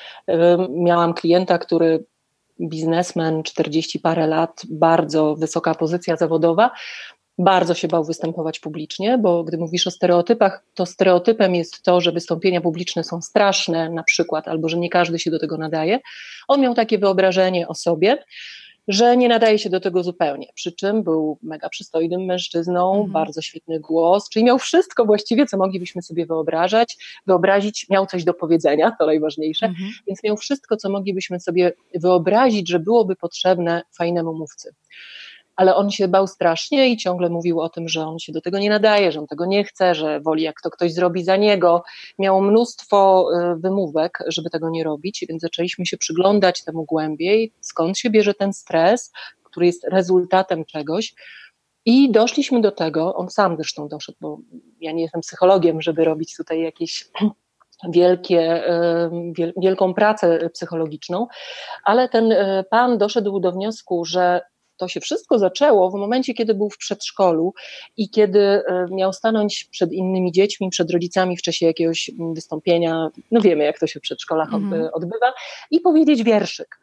Miałam 0.71 1.15
klienta, 1.15 1.59
który 1.59 2.05
biznesmen, 2.61 3.43
40 3.43 4.01
parę 4.01 4.27
lat, 4.27 4.63
bardzo 4.71 5.37
wysoka 5.37 5.75
pozycja 5.75 6.17
zawodowa, 6.17 6.71
bardzo 7.39 7.75
się 7.75 7.89
bał 7.89 8.05
występować 8.05 8.61
publicznie, 8.61 9.19
bo 9.19 9.45
gdy 9.45 9.59
mówisz 9.59 9.87
o 9.87 9.91
stereotypach, 9.91 10.65
to 10.75 10.87
stereotypem 10.87 11.55
jest 11.55 11.83
to, 11.83 12.01
że 12.01 12.13
wystąpienia 12.13 12.61
publiczne 12.61 13.05
są 13.05 13.23
straszne, 13.23 13.91
na 13.91 14.03
przykład, 14.03 14.49
albo 14.49 14.69
że 14.69 14.79
nie 14.79 14.91
każdy 14.91 15.19
się 15.19 15.31
do 15.31 15.39
tego 15.39 15.59
nadaje. 15.59 15.99
On 16.49 16.61
miał 16.61 16.75
takie 16.75 16.99
wyobrażenie 16.99 17.69
o 17.69 17.75
sobie, 17.75 18.25
że 18.89 19.17
nie 19.17 19.29
nadaje 19.29 19.59
się 19.59 19.71
do 19.71 19.81
tego 19.81 20.03
zupełnie. 20.03 20.47
Przy 20.55 20.73
czym 20.73 21.03
był 21.03 21.39
mega 21.43 21.69
przystojnym 21.69 22.25
mężczyzną, 22.25 22.93
mhm. 22.93 23.13
bardzo 23.13 23.43
świetny 23.43 23.81
głos, 23.81 24.29
czyli 24.29 24.45
miał 24.45 24.59
wszystko 24.59 25.05
właściwie, 25.05 25.47
co 25.47 25.57
moglibyśmy 25.57 26.03
sobie 26.03 26.27
wyobrażać, 26.27 26.97
wyobrazić, 27.27 27.87
miał 27.91 28.07
coś 28.07 28.25
do 28.25 28.35
powiedzenia, 28.35 28.93
to 28.99 29.07
najważniejsze, 29.07 29.67
mhm. 29.67 29.91
więc 30.07 30.25
miał 30.25 30.37
wszystko, 30.37 30.77
co 30.77 30.91
moglibyśmy 30.91 31.41
sobie 31.41 31.73
wyobrazić, 31.95 32.69
że 32.69 32.79
byłoby 32.79 33.17
potrzebne 33.17 33.83
fajnemu 33.97 34.35
mówcy. 34.35 34.75
Ale 35.57 35.77
on 35.77 35.91
się 35.91 36.09
bał 36.09 36.27
strasznie 36.27 36.89
i 36.89 36.97
ciągle 36.97 37.29
mówił 37.29 37.61
o 37.61 37.69
tym, 37.69 37.89
że 37.89 38.07
on 38.07 38.19
się 38.19 38.33
do 38.33 38.41
tego 38.41 38.59
nie 38.59 38.71
nadaje, 38.71 39.13
że 39.13 39.21
on 39.21 39.27
tego 39.27 39.47
nie 39.47 39.65
chce, 39.65 39.95
że 39.95 40.21
woli 40.21 40.43
jak 40.43 40.61
to 40.63 40.71
ktoś 40.71 40.93
zrobi 40.93 41.25
za 41.25 41.37
niego. 41.37 41.83
Miał 42.19 42.43
mnóstwo 42.43 43.29
y, 43.33 43.57
wymówek, 43.57 44.19
żeby 44.27 44.51
tego 44.51 44.71
nie 44.71 44.85
robić, 44.85 45.25
więc 45.29 45.43
zaczęliśmy 45.43 45.87
się 45.87 45.97
przyglądać 45.97 46.65
temu 46.65 46.85
głębiej, 46.85 47.53
skąd 47.61 47.99
się 47.99 48.11
bierze 48.11 48.35
ten 48.35 48.53
stres, 48.53 49.13
który 49.45 49.67
jest 49.67 49.85
rezultatem 49.85 50.65
czegoś. 50.65 51.15
I 51.85 52.11
doszliśmy 52.11 52.61
do 52.61 52.73
tego, 52.73 53.15
on 53.15 53.31
sam 53.31 53.57
zresztą 53.57 53.89
doszedł, 53.89 54.19
bo 54.21 54.39
ja 54.81 54.93
nie 54.93 55.03
jestem 55.03 55.21
psychologiem, 55.21 55.83
żeby 55.83 56.05
robić 56.05 56.37
tutaj 56.37 56.63
jakieś 56.63 57.11
wielkie, 57.93 58.63
wielką 59.57 59.95
pracę 59.95 60.51
psychologiczną, 60.51 61.27
ale 61.85 62.09
ten 62.09 62.33
y, 62.33 62.65
pan 62.71 62.99
doszedł 62.99 63.41
do 63.41 63.53
wniosku, 63.53 64.05
że 64.05 64.41
to 64.83 64.89
się 64.89 65.01
wszystko 65.01 65.39
zaczęło 65.39 65.91
w 65.91 65.95
momencie, 65.95 66.35
kiedy 66.35 66.55
był 66.55 66.71
w 66.71 66.79
przedszkolu 66.79 67.55
i 67.97 68.11
kiedy 68.11 68.41
e, 68.41 68.87
miał 68.91 69.13
stanąć 69.13 69.65
przed 69.71 69.93
innymi 69.93 70.33
dziećmi, 70.33 70.71
przed 70.71 70.91
rodzicami 70.91 71.37
w 71.37 71.43
czasie 71.43 71.67
jakiegoś 71.67 72.11
mm, 72.11 72.35
wystąpienia, 72.35 73.09
no 73.31 73.41
wiemy 73.41 73.65
jak 73.65 73.79
to 73.79 73.87
się 73.87 74.01
w 74.01 74.03
przedszkolach 74.03 74.55
mhm. 74.55 74.89
odbywa, 74.93 75.33
i 75.71 75.81
powiedzieć 75.81 76.23
wierszyk. 76.23 76.79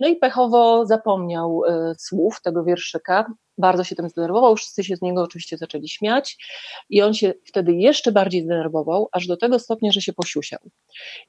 No 0.00 0.08
i 0.08 0.16
pechowo 0.16 0.86
zapomniał 0.86 1.62
y, 1.64 1.94
słów 1.98 2.42
tego 2.42 2.64
wierszyka, 2.64 3.26
bardzo 3.58 3.84
się 3.84 3.96
tym 3.96 4.08
zdenerwował, 4.08 4.56
wszyscy 4.56 4.84
się 4.84 4.96
z 4.96 5.02
niego 5.02 5.22
oczywiście 5.22 5.56
zaczęli 5.56 5.88
śmiać 5.88 6.38
i 6.90 7.02
on 7.02 7.14
się 7.14 7.34
wtedy 7.44 7.72
jeszcze 7.72 8.12
bardziej 8.12 8.42
zdenerwował, 8.42 9.08
aż 9.12 9.26
do 9.26 9.36
tego 9.36 9.58
stopnia, 9.58 9.92
że 9.92 10.00
się 10.00 10.12
posiusiał. 10.12 10.60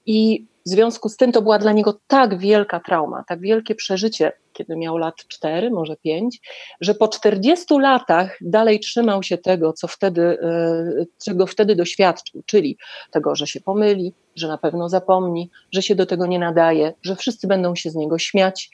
I 0.05 0.47
w 0.65 0.69
związku 0.69 1.09
z 1.09 1.17
tym 1.17 1.31
to 1.31 1.41
była 1.41 1.59
dla 1.59 1.71
niego 1.71 1.99
tak 2.07 2.37
wielka 2.37 2.79
trauma, 2.79 3.23
tak 3.27 3.39
wielkie 3.39 3.75
przeżycie, 3.75 4.31
kiedy 4.53 4.75
miał 4.75 4.97
lat 4.97 5.15
4, 5.15 5.71
może 5.71 5.95
5, 5.95 6.41
że 6.81 6.95
po 6.95 7.07
40 7.07 7.65
latach 7.79 8.37
dalej 8.41 8.79
trzymał 8.79 9.23
się 9.23 9.37
tego, 9.37 9.73
co 9.73 9.87
wtedy, 9.87 10.21
e, 10.21 11.05
czego 11.25 11.47
wtedy 11.47 11.75
doświadczył, 11.75 12.43
czyli 12.45 12.77
tego, 13.11 13.35
że 13.35 13.47
się 13.47 13.61
pomyli, 13.61 14.13
że 14.35 14.47
na 14.47 14.57
pewno 14.57 14.89
zapomni, 14.89 15.49
że 15.71 15.81
się 15.81 15.95
do 15.95 16.05
tego 16.05 16.25
nie 16.25 16.39
nadaje, 16.39 16.93
że 17.01 17.15
wszyscy 17.15 17.47
będą 17.47 17.75
się 17.75 17.89
z 17.89 17.95
niego 17.95 18.19
śmiać 18.19 18.69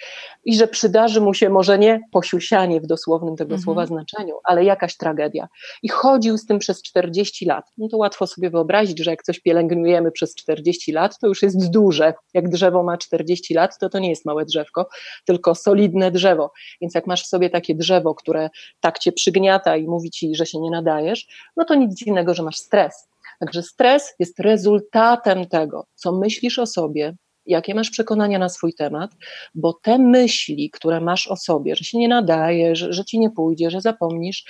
i 0.45 0.55
że 0.55 0.67
przydarzy 0.67 1.21
mu 1.21 1.33
się 1.33 1.49
może 1.49 1.79
nie 1.79 2.01
posiusianie 2.11 2.81
w 2.81 2.85
dosłownym 2.85 3.35
tego 3.35 3.51
mhm. 3.51 3.61
słowa 3.63 3.85
znaczeniu, 3.85 4.35
ale 4.43 4.63
jakaś 4.63 4.97
tragedia. 4.97 5.47
I 5.83 5.89
chodził 5.89 6.37
z 6.37 6.45
tym 6.45 6.59
przez 6.59 6.81
40 6.81 7.45
lat. 7.45 7.65
No 7.77 7.87
to 7.87 7.97
łatwo 7.97 8.27
sobie 8.27 8.49
wyobrazić, 8.49 8.99
że 8.99 9.11
jak 9.11 9.23
coś 9.23 9.39
pielęgnujemy 9.39 10.11
przez 10.11 10.35
40 10.35 10.91
lat, 10.91 11.19
to 11.19 11.27
już 11.27 11.41
jest 11.41 11.71
duże. 11.71 12.13
Jak 12.33 12.49
drzewo 12.49 12.83
ma 12.83 12.97
40 12.97 13.53
lat, 13.53 13.77
to 13.79 13.89
to 13.89 13.99
nie 13.99 14.09
jest 14.09 14.25
małe 14.25 14.45
drzewko, 14.45 14.89
tylko 15.25 15.55
solidne 15.69 16.11
drzewo. 16.11 16.51
Więc 16.81 16.95
jak 16.95 17.07
masz 17.07 17.23
w 17.23 17.27
sobie 17.27 17.49
takie 17.49 17.75
drzewo, 17.75 18.15
które 18.15 18.49
tak 18.79 18.99
cię 18.99 19.11
przygniata 19.11 19.77
i 19.77 19.87
mówi 19.87 20.11
ci, 20.11 20.35
że 20.35 20.45
się 20.45 20.59
nie 20.59 20.71
nadajesz, 20.71 21.27
no 21.57 21.65
to 21.65 21.75
nic 21.75 21.93
dziwnego, 21.93 22.33
że 22.33 22.43
masz 22.43 22.57
stres. 22.57 23.07
Także 23.39 23.63
stres 23.63 24.13
jest 24.19 24.39
rezultatem 24.39 25.45
tego, 25.45 25.85
co 25.95 26.11
myślisz 26.11 26.59
o 26.59 26.65
sobie, 26.65 27.15
jakie 27.45 27.75
masz 27.75 27.89
przekonania 27.89 28.39
na 28.39 28.49
swój 28.49 28.73
temat, 28.73 29.11
bo 29.55 29.73
te 29.73 29.97
myśli, 29.97 30.69
które 30.69 31.01
masz 31.01 31.27
o 31.27 31.35
sobie, 31.35 31.75
że 31.75 31.83
się 31.83 31.97
nie 31.97 32.07
nadaje, 32.07 32.75
że, 32.75 32.93
że 32.93 33.05
ci 33.05 33.19
nie 33.19 33.29
pójdzie, 33.29 33.69
że 33.69 33.81
zapomnisz, 33.81 34.45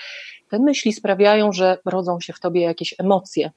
te 0.49 0.59
myśli 0.59 0.93
sprawiają, 0.93 1.51
że 1.51 1.77
rodzą 1.85 2.19
się 2.19 2.33
w 2.33 2.39
tobie 2.39 2.61
jakieś 2.61 2.95
emocje, 2.97 3.51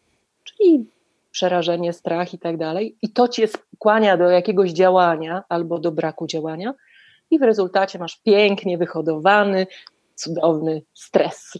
czyli 0.44 0.86
przerażenie, 1.30 1.92
strach 1.92 2.34
i 2.34 2.38
tak 2.38 2.56
dalej, 2.56 2.96
i 3.02 3.08
to 3.08 3.28
cię 3.28 3.48
skłania 3.48 4.16
do 4.16 4.30
jakiegoś 4.30 4.70
działania 4.70 5.42
albo 5.48 5.78
do 5.78 5.92
braku 5.92 6.26
działania, 6.26 6.74
i 7.32 7.38
w 7.38 7.42
rezultacie 7.42 7.98
masz 7.98 8.16
pięknie 8.16 8.78
wyhodowany, 8.78 9.66
cudowny 10.14 10.82
stres. 10.94 11.52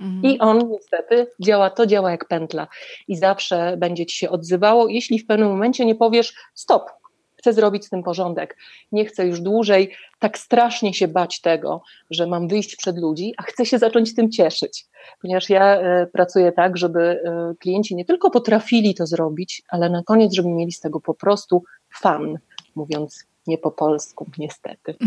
Mhm. 0.00 0.22
I 0.34 0.38
on 0.38 0.70
niestety 0.70 1.26
działa, 1.40 1.70
to 1.70 1.86
działa 1.86 2.10
jak 2.10 2.28
pętla 2.28 2.66
i 3.08 3.16
zawsze 3.16 3.76
będzie 3.76 4.06
ci 4.06 4.16
się 4.18 4.30
odzywało, 4.30 4.88
jeśli 4.88 5.18
w 5.18 5.26
pewnym 5.26 5.48
momencie 5.48 5.84
nie 5.84 5.94
powiesz 5.94 6.34
stop, 6.54 6.90
chcę 7.36 7.52
zrobić 7.52 7.86
z 7.86 7.90
tym 7.90 8.02
porządek, 8.02 8.56
nie 8.92 9.04
chcę 9.04 9.26
już 9.26 9.40
dłużej 9.40 9.92
tak 10.18 10.38
strasznie 10.38 10.94
się 10.94 11.08
bać 11.08 11.40
tego, 11.40 11.82
że 12.10 12.26
mam 12.26 12.48
wyjść 12.48 12.76
przed 12.76 12.98
ludzi, 12.98 13.34
a 13.36 13.42
chcę 13.42 13.66
się 13.66 13.78
zacząć 13.78 14.14
tym 14.14 14.30
cieszyć. 14.30 14.86
Ponieważ 15.22 15.50
ja 15.50 15.80
y, 16.02 16.06
pracuję 16.06 16.52
tak, 16.52 16.76
żeby 16.76 17.00
y, 17.00 17.56
klienci 17.56 17.96
nie 17.96 18.04
tylko 18.04 18.30
potrafili 18.30 18.94
to 18.94 19.06
zrobić, 19.06 19.62
ale 19.68 19.90
na 19.90 20.02
koniec, 20.02 20.34
żeby 20.34 20.48
mieli 20.48 20.72
z 20.72 20.80
tego 20.80 21.00
po 21.00 21.14
prostu 21.14 21.62
fan, 22.00 22.38
mówiąc 22.74 23.26
nie 23.46 23.58
po 23.58 23.70
polsku, 23.70 24.30
niestety. 24.38 24.94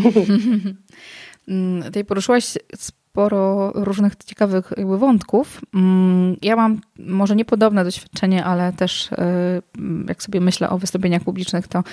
Tej 1.94 2.06
poruszyłaś 2.06 2.58
sporo 3.20 3.72
różnych 3.76 4.16
ciekawych 4.16 4.74
jakby 4.78 4.98
wątków. 4.98 5.62
Mm, 5.76 6.36
ja 6.42 6.56
mam 6.56 6.82
może 7.00 7.36
niepodobne 7.36 7.84
doświadczenie, 7.84 8.46
ale 8.46 8.74
też 8.74 9.12
e, 9.12 9.62
jak 10.08 10.24
sobie 10.24 10.42
myślę 10.42 10.70
o 10.70 10.78
wystąpieniach 10.78 11.24
publicznych, 11.24 11.68
to 11.68 11.84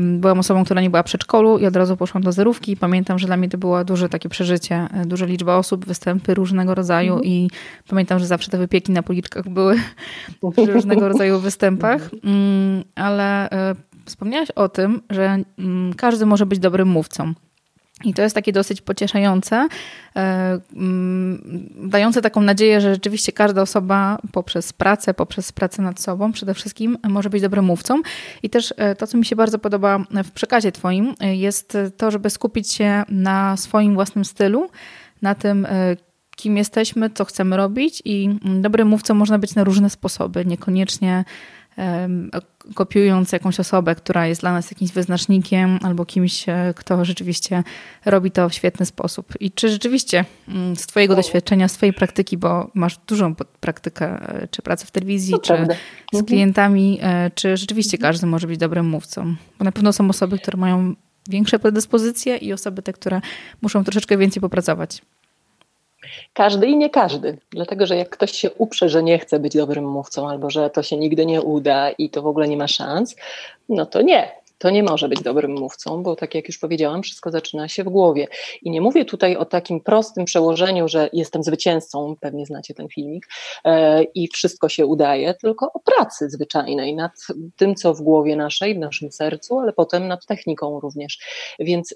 byłam 0.00 0.38
osobą, 0.38 0.64
która 0.64 0.80
nie 0.80 0.90
była 0.90 1.02
w 1.02 1.06
przedszkolu 1.06 1.58
i 1.58 1.66
od 1.66 1.76
razu 1.76 1.96
poszłam 1.96 2.22
do 2.22 2.32
zerówki. 2.32 2.76
Pamiętam, 2.76 3.18
że 3.18 3.26
dla 3.26 3.36
mnie 3.36 3.48
to 3.48 3.58
było 3.58 3.84
duże 3.84 4.08
takie 4.08 4.28
przeżycie, 4.28 4.88
e, 4.92 5.06
duża 5.06 5.26
liczba 5.26 5.56
osób, 5.56 5.86
występy 5.86 6.34
różnego 6.34 6.74
rodzaju 6.74 7.12
mm. 7.12 7.24
i 7.24 7.50
pamiętam, 7.88 8.18
że 8.18 8.26
zawsze 8.26 8.50
te 8.50 8.58
wypieki 8.58 8.92
na 8.92 9.02
policzkach 9.02 9.48
były 9.48 9.76
przy 10.56 10.72
różnego 10.72 11.08
rodzaju 11.08 11.40
występach, 11.40 12.10
mm, 12.24 12.84
ale 12.94 13.50
e, 13.50 13.74
wspomniałaś 14.06 14.50
o 14.50 14.68
tym, 14.68 15.02
że 15.10 15.38
mm, 15.58 15.94
każdy 15.94 16.26
może 16.26 16.46
być 16.46 16.58
dobrym 16.58 16.88
mówcą. 16.88 17.34
I 18.04 18.14
to 18.14 18.22
jest 18.22 18.34
takie 18.34 18.52
dosyć 18.52 18.80
pocieszające, 18.80 19.68
e, 20.16 20.60
mm, 20.76 21.68
dające 21.76 22.22
taką 22.22 22.40
nadzieję, 22.40 22.80
że 22.80 22.94
rzeczywiście 22.94 23.32
każda 23.32 23.62
osoba 23.62 24.18
poprzez 24.32 24.72
pracę, 24.72 25.14
poprzez 25.14 25.52
pracę 25.52 25.82
nad 25.82 26.00
sobą 26.00 26.32
przede 26.32 26.54
wszystkim 26.54 26.98
może 27.08 27.30
być 27.30 27.42
dobrym 27.42 27.64
mówcą. 27.64 28.02
I 28.42 28.50
też 28.50 28.74
e, 28.76 28.94
to, 28.94 29.06
co 29.06 29.18
mi 29.18 29.24
się 29.24 29.36
bardzo 29.36 29.58
podoba 29.58 29.98
w 30.24 30.30
przekazie 30.30 30.72
Twoim, 30.72 31.14
e, 31.20 31.36
jest 31.36 31.78
to, 31.96 32.10
żeby 32.10 32.30
skupić 32.30 32.72
się 32.72 33.02
na 33.08 33.56
swoim 33.56 33.94
własnym 33.94 34.24
stylu, 34.24 34.70
na 35.22 35.34
tym, 35.34 35.66
kim 36.36 36.56
jesteśmy, 36.56 37.10
co 37.10 37.24
chcemy 37.24 37.56
robić 37.56 38.02
i 38.04 38.24
mm, 38.44 38.62
dobrym 38.62 38.88
mówcą 38.88 39.14
można 39.14 39.38
być 39.38 39.54
na 39.54 39.64
różne 39.64 39.90
sposoby, 39.90 40.44
niekoniecznie 40.44 41.24
kopiując 42.74 43.32
jakąś 43.32 43.60
osobę, 43.60 43.94
która 43.94 44.26
jest 44.26 44.40
dla 44.40 44.52
nas 44.52 44.70
jakimś 44.70 44.92
wyznacznikiem 44.92 45.78
albo 45.82 46.04
kimś, 46.04 46.48
e, 46.48 46.74
kto 46.76 47.04
rzeczywiście 47.04 47.62
robi 48.04 48.30
to 48.30 48.48
w 48.48 48.54
świetny 48.54 48.86
sposób. 48.86 49.32
I 49.40 49.50
czy 49.50 49.68
rzeczywiście 49.68 50.24
mm, 50.48 50.76
z 50.76 50.86
Twojego 50.86 51.16
doświadczenia, 51.16 51.68
z 51.68 51.72
Twojej 51.72 51.92
praktyki, 51.92 52.38
bo 52.38 52.70
masz 52.74 52.98
dużą 53.06 53.34
praktykę, 53.60 54.06
e, 54.06 54.48
czy 54.48 54.62
pracy 54.62 54.86
w 54.86 54.90
telewizji, 54.90 55.32
to 55.32 55.38
czy 55.38 55.54
prawda. 55.54 55.74
z 56.12 56.16
mhm. 56.16 56.26
klientami, 56.26 56.98
e, 57.02 57.30
czy 57.34 57.56
rzeczywiście 57.56 57.98
każdy 57.98 58.26
może 58.26 58.46
być 58.46 58.58
dobrym 58.58 58.86
mówcą? 58.86 59.34
Bo 59.58 59.64
na 59.64 59.72
pewno 59.72 59.92
są 59.92 60.08
osoby, 60.08 60.38
które 60.38 60.58
mają 60.58 60.94
większe 61.28 61.58
predyspozycje 61.58 62.36
i 62.36 62.52
osoby 62.52 62.82
te, 62.82 62.92
które 62.92 63.20
muszą 63.62 63.84
troszeczkę 63.84 64.18
więcej 64.18 64.40
popracować. 64.40 65.02
Każdy 66.32 66.66
i 66.66 66.76
nie 66.76 66.90
każdy, 66.90 67.38
dlatego 67.50 67.86
że 67.86 67.96
jak 67.96 68.10
ktoś 68.10 68.32
się 68.32 68.50
uprze, 68.50 68.88
że 68.88 69.02
nie 69.02 69.18
chce 69.18 69.40
być 69.40 69.56
dobrym 69.56 69.88
mówcą, 69.88 70.28
albo 70.28 70.50
że 70.50 70.70
to 70.70 70.82
się 70.82 70.96
nigdy 70.96 71.26
nie 71.26 71.42
uda 71.42 71.90
i 71.90 72.10
to 72.10 72.22
w 72.22 72.26
ogóle 72.26 72.48
nie 72.48 72.56
ma 72.56 72.68
szans, 72.68 73.16
no 73.68 73.86
to 73.86 74.02
nie. 74.02 74.44
To 74.58 74.70
nie 74.70 74.82
może 74.82 75.08
być 75.08 75.22
dobrym 75.22 75.52
mówcą, 75.52 76.02
bo 76.02 76.16
tak 76.16 76.34
jak 76.34 76.48
już 76.48 76.58
powiedziałam, 76.58 77.02
wszystko 77.02 77.30
zaczyna 77.30 77.68
się 77.68 77.84
w 77.84 77.88
głowie. 77.88 78.28
I 78.62 78.70
nie 78.70 78.80
mówię 78.80 79.04
tutaj 79.04 79.36
o 79.36 79.44
takim 79.44 79.80
prostym 79.80 80.24
przełożeniu, 80.24 80.88
że 80.88 81.10
jestem 81.12 81.42
zwycięzcą, 81.42 82.16
pewnie 82.20 82.46
znacie 82.46 82.74
ten 82.74 82.88
filmik, 82.88 83.28
e, 83.64 84.02
i 84.02 84.28
wszystko 84.28 84.68
się 84.68 84.86
udaje, 84.86 85.34
tylko 85.34 85.72
o 85.72 85.80
pracy 85.80 86.30
zwyczajnej 86.30 86.94
nad 86.94 87.12
tym, 87.56 87.74
co 87.74 87.94
w 87.94 88.02
głowie 88.02 88.36
naszej, 88.36 88.74
w 88.74 88.78
naszym 88.78 89.12
sercu, 89.12 89.60
ale 89.60 89.72
potem 89.72 90.08
nad 90.08 90.26
techniką 90.26 90.80
również. 90.80 91.18
Więc 91.58 91.94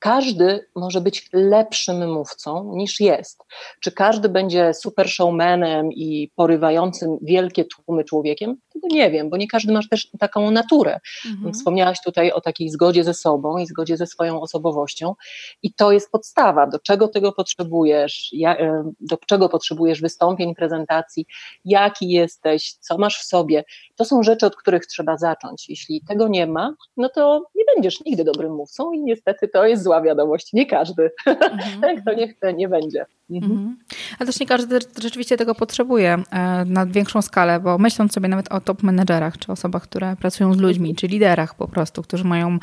każdy 0.00 0.66
może 0.74 1.00
być 1.00 1.28
lepszym 1.32 2.12
mówcą 2.12 2.72
niż 2.76 3.00
jest. 3.00 3.42
Czy 3.80 3.92
każdy 3.92 4.28
będzie 4.28 4.74
super 4.74 5.08
showmanem 5.08 5.92
i 5.92 6.30
porywającym 6.36 7.18
wielkie 7.22 7.64
tłumy 7.64 8.04
człowiekiem? 8.04 8.56
Tego 8.72 8.86
nie 8.90 9.10
wiem, 9.10 9.30
bo 9.30 9.36
nie 9.36 9.48
każdy 9.48 9.72
ma 9.72 9.80
też 9.90 10.10
taką 10.18 10.50
naturę. 10.50 11.00
Mhm. 11.26 11.54
Wspomniałaś 11.54 11.98
tutaj 12.04 12.32
o 12.32 12.40
takiej 12.40 12.68
zgodzie 12.68 13.04
ze 13.04 13.14
sobą 13.14 13.58
i 13.58 13.66
zgodzie 13.66 13.96
ze 13.96 14.06
swoją 14.06 14.40
osobowością 14.40 15.14
i 15.62 15.72
to 15.72 15.92
jest 15.92 16.10
podstawa, 16.10 16.66
do 16.66 16.78
czego 16.78 17.08
tego 17.08 17.32
potrzebujesz, 17.32 18.34
e, 18.44 18.84
do 19.00 19.16
czego 19.16 19.48
potrzebujesz 19.48 20.00
wystąpień, 20.00 20.54
prezentacji, 20.54 21.26
jaki 21.64 22.10
jesteś, 22.10 22.72
co 22.72 22.98
masz 22.98 23.18
w 23.18 23.24
sobie. 23.24 23.64
To 23.96 24.04
są 24.04 24.22
rzeczy, 24.22 24.46
od 24.46 24.56
których 24.56 24.86
trzeba 24.86 25.16
zacząć. 25.16 25.68
Jeśli 25.68 26.00
tego 26.08 26.28
nie 26.28 26.46
ma, 26.46 26.74
no 26.96 27.08
to 27.08 27.44
nie 27.54 27.64
będziesz 27.74 28.04
nigdy 28.04 28.24
dobrym 28.24 28.54
mówcą 28.54 28.92
i 28.92 29.02
niestety 29.02 29.48
to 29.48 29.66
jest 29.66 29.82
zła 29.90 30.02
wiadomość. 30.02 30.52
Nie 30.52 30.66
każdy. 30.66 31.10
Mhm. 31.26 31.96
Kto 32.02 32.12
nie 32.12 32.28
chce, 32.28 32.52
nie 32.52 32.68
będzie. 32.68 33.06
Mhm. 33.30 33.52
mhm. 33.52 33.76
Ale 34.18 34.26
też 34.26 34.40
nie 34.40 34.46
każdy 34.46 34.78
rzeczywiście 35.02 35.36
tego 35.36 35.54
potrzebuje 35.54 36.18
e, 36.30 36.64
na 36.64 36.86
większą 36.86 37.22
skalę, 37.22 37.60
bo 37.60 37.78
myśląc 37.78 38.12
sobie 38.12 38.28
nawet 38.28 38.52
o 38.52 38.60
top 38.60 38.82
menedżerach, 38.82 39.38
czy 39.38 39.52
osobach, 39.52 39.82
które 39.82 40.16
pracują 40.16 40.54
z 40.54 40.58
ludźmi, 40.58 40.94
czy 40.94 41.06
liderach 41.06 41.54
po 41.54 41.68
prostu, 41.68 42.02
którzy 42.02 42.24
mają 42.24 42.58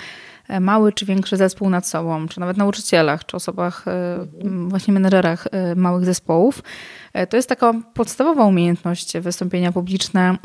mały 0.61 0.93
czy 0.93 1.05
większy 1.05 1.37
zespół 1.37 1.69
nad 1.69 1.87
sobą, 1.87 2.27
czy 2.27 2.39
nawet 2.39 2.57
nauczycielach, 2.57 3.25
czy 3.25 3.37
osobach, 3.37 3.87
e, 3.87 4.27
właśnie 4.67 4.93
menedżerach 4.93 5.47
małych 5.75 6.05
zespołów, 6.05 6.63
to 7.29 7.37
jest 7.37 7.49
taka 7.49 7.73
podstawowa 7.93 8.45
umiejętność 8.45 9.17
wystąpienia 9.17 9.71
publiczne, 9.71 10.37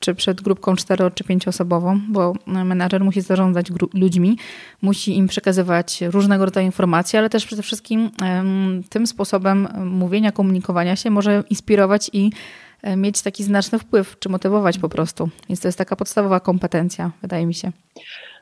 czy 0.00 0.14
przed 0.14 0.40
grupką 0.40 0.76
cztero 0.76 1.10
czy 1.10 1.24
pięcioosobową, 1.24 2.00
bo 2.08 2.32
menedżer 2.46 3.04
musi 3.04 3.20
zarządzać 3.20 3.66
ludźmi, 3.94 4.38
musi 4.82 5.16
im 5.16 5.26
przekazywać 5.26 6.00
różnego 6.00 6.44
rodzaju 6.44 6.66
informacje, 6.66 7.18
ale 7.18 7.30
też 7.30 7.46
przede 7.46 7.62
wszystkim 7.62 8.10
tym 8.88 9.06
sposobem 9.06 9.68
mówienia, 9.84 10.32
komunikowania 10.32 10.96
się 10.96 11.10
może 11.10 11.44
inspirować 11.50 12.10
i 12.12 12.32
e, 12.82 12.96
mieć 12.96 13.22
taki 13.22 13.44
znaczny 13.44 13.78
wpływ, 13.78 14.16
czy 14.18 14.28
motywować 14.28 14.78
po 14.78 14.88
prostu. 14.88 15.28
Więc 15.48 15.60
to 15.60 15.68
jest 15.68 15.78
taka 15.78 15.96
podstawowa 15.96 16.40
kompetencja, 16.40 17.10
wydaje 17.22 17.46
mi 17.46 17.54
się. 17.54 17.72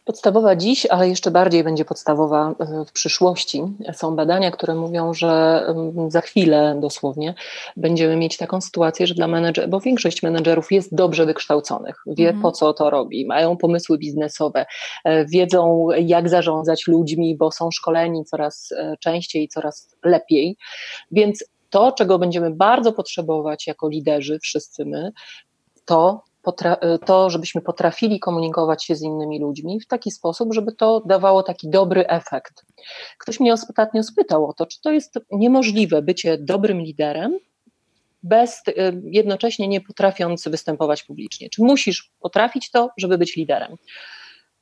Podstawowa 0.04 0.56
dziś, 0.56 0.86
ale 0.86 1.08
jeszcze 1.08 1.30
bardziej 1.30 1.64
będzie 1.64 1.84
podstawowa 1.84 2.54
e, 2.58 2.84
w 2.84 2.92
przyszłości. 2.92 3.62
Są 3.92 4.16
badania, 4.16 4.50
które 4.50 4.74
mówią, 4.74 5.14
że 5.14 5.62
za 6.08 6.20
chwilę 6.20 6.76
dosłownie 6.80 7.34
będziemy 7.76 8.16
mieć 8.16 8.36
taką 8.36 8.60
sytuację, 8.60 9.06
że 9.06 9.14
dla 9.14 9.26
menedżerów, 9.28 9.70
bo 9.70 9.80
większość 9.80 10.22
menedżerów 10.22 10.72
jest 10.72 10.94
dobrze 10.94 11.26
wykształconych, 11.26 11.96
wie 12.06 12.26
mhm. 12.26 12.42
po 12.42 12.52
co 12.52 12.72
to 12.72 12.90
robi, 12.90 13.26
mają 13.26 13.56
pomysły 13.56 13.98
biznesowe, 13.98 14.66
e, 15.04 15.26
wiedzą 15.26 15.88
jak 15.98 16.28
zarządzać 16.28 16.86
ludźmi, 16.86 17.36
bo 17.36 17.52
są 17.52 17.70
szkoleni 17.70 18.24
coraz 18.24 18.74
częściej 19.00 19.44
i 19.44 19.48
coraz 19.48 19.96
lepiej. 20.04 20.56
Więc 21.10 21.44
to, 21.70 21.92
czego 21.92 22.18
będziemy 22.18 22.50
bardzo 22.50 22.92
potrzebować 22.92 23.66
jako 23.66 23.88
liderzy, 23.88 24.38
wszyscy 24.38 24.84
my, 24.84 25.12
to, 25.84 26.22
to, 27.06 27.30
żebyśmy 27.30 27.60
potrafili 27.60 28.20
komunikować 28.20 28.84
się 28.84 28.96
z 28.96 29.02
innymi 29.02 29.40
ludźmi 29.40 29.80
w 29.80 29.86
taki 29.86 30.10
sposób, 30.10 30.54
żeby 30.54 30.72
to 30.72 31.02
dawało 31.06 31.42
taki 31.42 31.70
dobry 31.70 32.06
efekt. 32.06 32.64
Ktoś 33.18 33.40
mnie 33.40 33.52
ostatnio 33.52 34.02
spytał 34.02 34.46
o 34.46 34.52
to, 34.52 34.66
czy 34.66 34.80
to 34.80 34.92
jest 34.92 35.18
niemożliwe 35.32 36.02
bycie 36.02 36.38
dobrym 36.38 36.80
liderem, 36.80 37.38
bez 38.22 38.62
y, 38.68 38.72
jednocześnie 39.04 39.68
nie 39.68 39.80
potrafiąc 39.80 40.48
występować 40.48 41.02
publicznie. 41.02 41.50
Czy 41.50 41.62
musisz 41.62 42.12
potrafić 42.20 42.70
to, 42.70 42.90
żeby 42.96 43.18
być 43.18 43.36
liderem? 43.36 43.76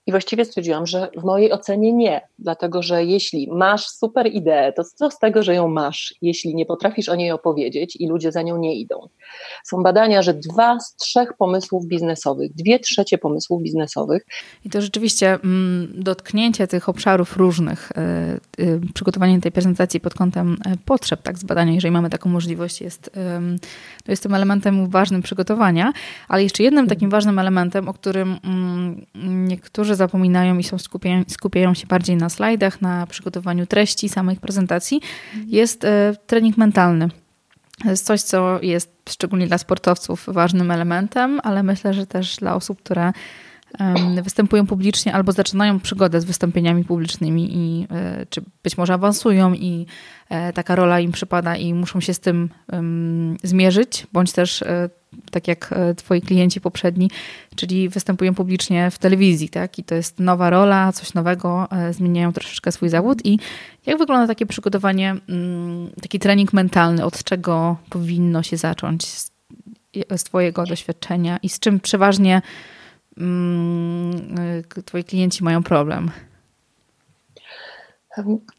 I 0.06 0.10
właściwie 0.10 0.44
stwierdziłam, 0.44 0.86
że 0.86 1.08
w 1.16 1.24
mojej 1.24 1.52
ocenie 1.52 1.92
nie, 1.92 2.20
dlatego 2.38 2.82
że 2.82 3.04
jeśli 3.04 3.48
masz 3.52 3.86
super 3.86 4.26
ideę, 4.26 4.72
to 4.72 4.84
co 4.84 5.10
z 5.10 5.18
tego, 5.18 5.42
że 5.42 5.54
ją 5.54 5.68
masz, 5.68 6.14
jeśli 6.22 6.54
nie 6.54 6.66
potrafisz 6.66 7.08
o 7.08 7.14
niej 7.14 7.30
opowiedzieć 7.30 7.96
i 7.96 8.08
ludzie 8.08 8.32
za 8.32 8.42
nią 8.42 8.58
nie 8.58 8.74
idą? 8.74 9.08
Są 9.64 9.82
badania, 9.82 10.22
że 10.22 10.34
dwa 10.34 10.80
z 10.80 10.96
trzech 10.96 11.32
pomysłów 11.38 11.86
biznesowych, 11.86 12.52
dwie 12.54 12.78
trzecie 12.78 13.18
pomysłów 13.18 13.62
biznesowych. 13.62 14.26
I 14.64 14.70
to 14.70 14.80
rzeczywiście 14.80 15.32
mm, 15.32 15.92
dotknięcie 15.94 16.66
tych 16.66 16.88
obszarów 16.88 17.36
różnych, 17.36 17.92
y, 18.58 18.62
y, 18.62 18.80
przygotowanie 18.94 19.40
tej 19.40 19.52
prezentacji 19.52 20.00
pod 20.00 20.14
kątem 20.14 20.52
y, 20.52 20.76
potrzeb, 20.84 21.22
tak, 21.22 21.38
z 21.38 21.44
badania, 21.44 21.72
jeżeli 21.72 21.92
mamy 21.92 22.10
taką 22.10 22.30
możliwość, 22.30 22.80
jest, 22.80 23.10
to 24.04 24.12
jest 24.12 24.22
tym 24.22 24.34
elementem 24.34 24.88
ważnym 24.88 25.22
przygotowania, 25.22 25.92
ale 26.28 26.42
jeszcze 26.42 26.62
jednym 26.62 26.88
takim 26.88 27.10
ważnym 27.10 27.38
elementem, 27.38 27.88
o 27.88 27.94
którym 27.94 28.38
mm, 28.44 29.06
niektórzy 29.48 29.91
zapominają 29.96 30.58
i 30.58 30.62
są 30.62 30.78
skupiają, 30.78 31.22
skupiają 31.28 31.74
się 31.74 31.86
bardziej 31.86 32.16
na 32.16 32.28
slajdach, 32.28 32.80
na 32.80 33.06
przygotowaniu 33.06 33.66
treści 33.66 34.08
samych 34.08 34.40
prezentacji, 34.40 35.00
jest 35.46 35.84
e, 35.84 36.14
trening 36.26 36.56
mentalny. 36.56 37.08
To 37.82 37.90
jest 37.90 38.06
coś, 38.06 38.22
co 38.22 38.58
jest 38.62 38.92
szczególnie 39.08 39.46
dla 39.46 39.58
sportowców 39.58 40.24
ważnym 40.28 40.70
elementem, 40.70 41.40
ale 41.42 41.62
myślę, 41.62 41.94
że 41.94 42.06
też 42.06 42.36
dla 42.36 42.54
osób, 42.54 42.82
które 42.82 43.12
występują 44.22 44.66
publicznie 44.66 45.14
albo 45.14 45.32
zaczynają 45.32 45.80
przygodę 45.80 46.20
z 46.20 46.24
wystąpieniami 46.24 46.84
publicznymi 46.84 47.48
i 47.56 47.86
e, 47.90 48.26
czy 48.26 48.42
być 48.62 48.78
może 48.78 48.94
awansują 48.94 49.54
i 49.54 49.86
e, 50.28 50.52
taka 50.52 50.76
rola 50.76 51.00
im 51.00 51.12
przypada 51.12 51.56
i 51.56 51.74
muszą 51.74 52.00
się 52.00 52.14
z 52.14 52.20
tym 52.20 52.48
zmierzyć, 53.42 54.06
bądź 54.12 54.32
też 54.32 54.64
tak 55.30 55.48
jak 55.48 55.72
e, 55.72 55.94
twoi 55.94 56.20
klienci 56.20 56.60
poprzedni, 56.60 57.10
czyli 57.56 57.88
występują 57.88 58.34
publicznie 58.34 58.90
w 58.90 58.98
telewizji, 58.98 59.48
tak? 59.48 59.78
I 59.78 59.84
to 59.84 59.94
jest 59.94 60.20
nowa 60.20 60.50
rola, 60.50 60.92
coś 60.92 61.14
nowego, 61.14 61.68
e, 61.70 61.92
zmieniają 61.92 62.32
troszeczkę 62.32 62.72
swój 62.72 62.88
zawód. 62.88 63.26
I 63.26 63.38
jak 63.86 63.98
wygląda 63.98 64.26
takie 64.26 64.46
przygotowanie, 64.46 65.16
taki 66.02 66.18
trening 66.18 66.52
mentalny, 66.52 67.04
od 67.04 67.24
czego 67.24 67.76
powinno 67.90 68.42
się 68.42 68.56
zacząć 68.56 69.06
z, 69.06 69.30
z 70.16 70.24
twojego 70.24 70.66
doświadczenia 70.66 71.38
i 71.42 71.48
z 71.48 71.58
czym 71.58 71.80
przeważnie 71.80 72.36
e, 72.36 72.42
twoi 74.84 75.04
klienci 75.04 75.44
mają 75.44 75.62
problem? 75.62 76.10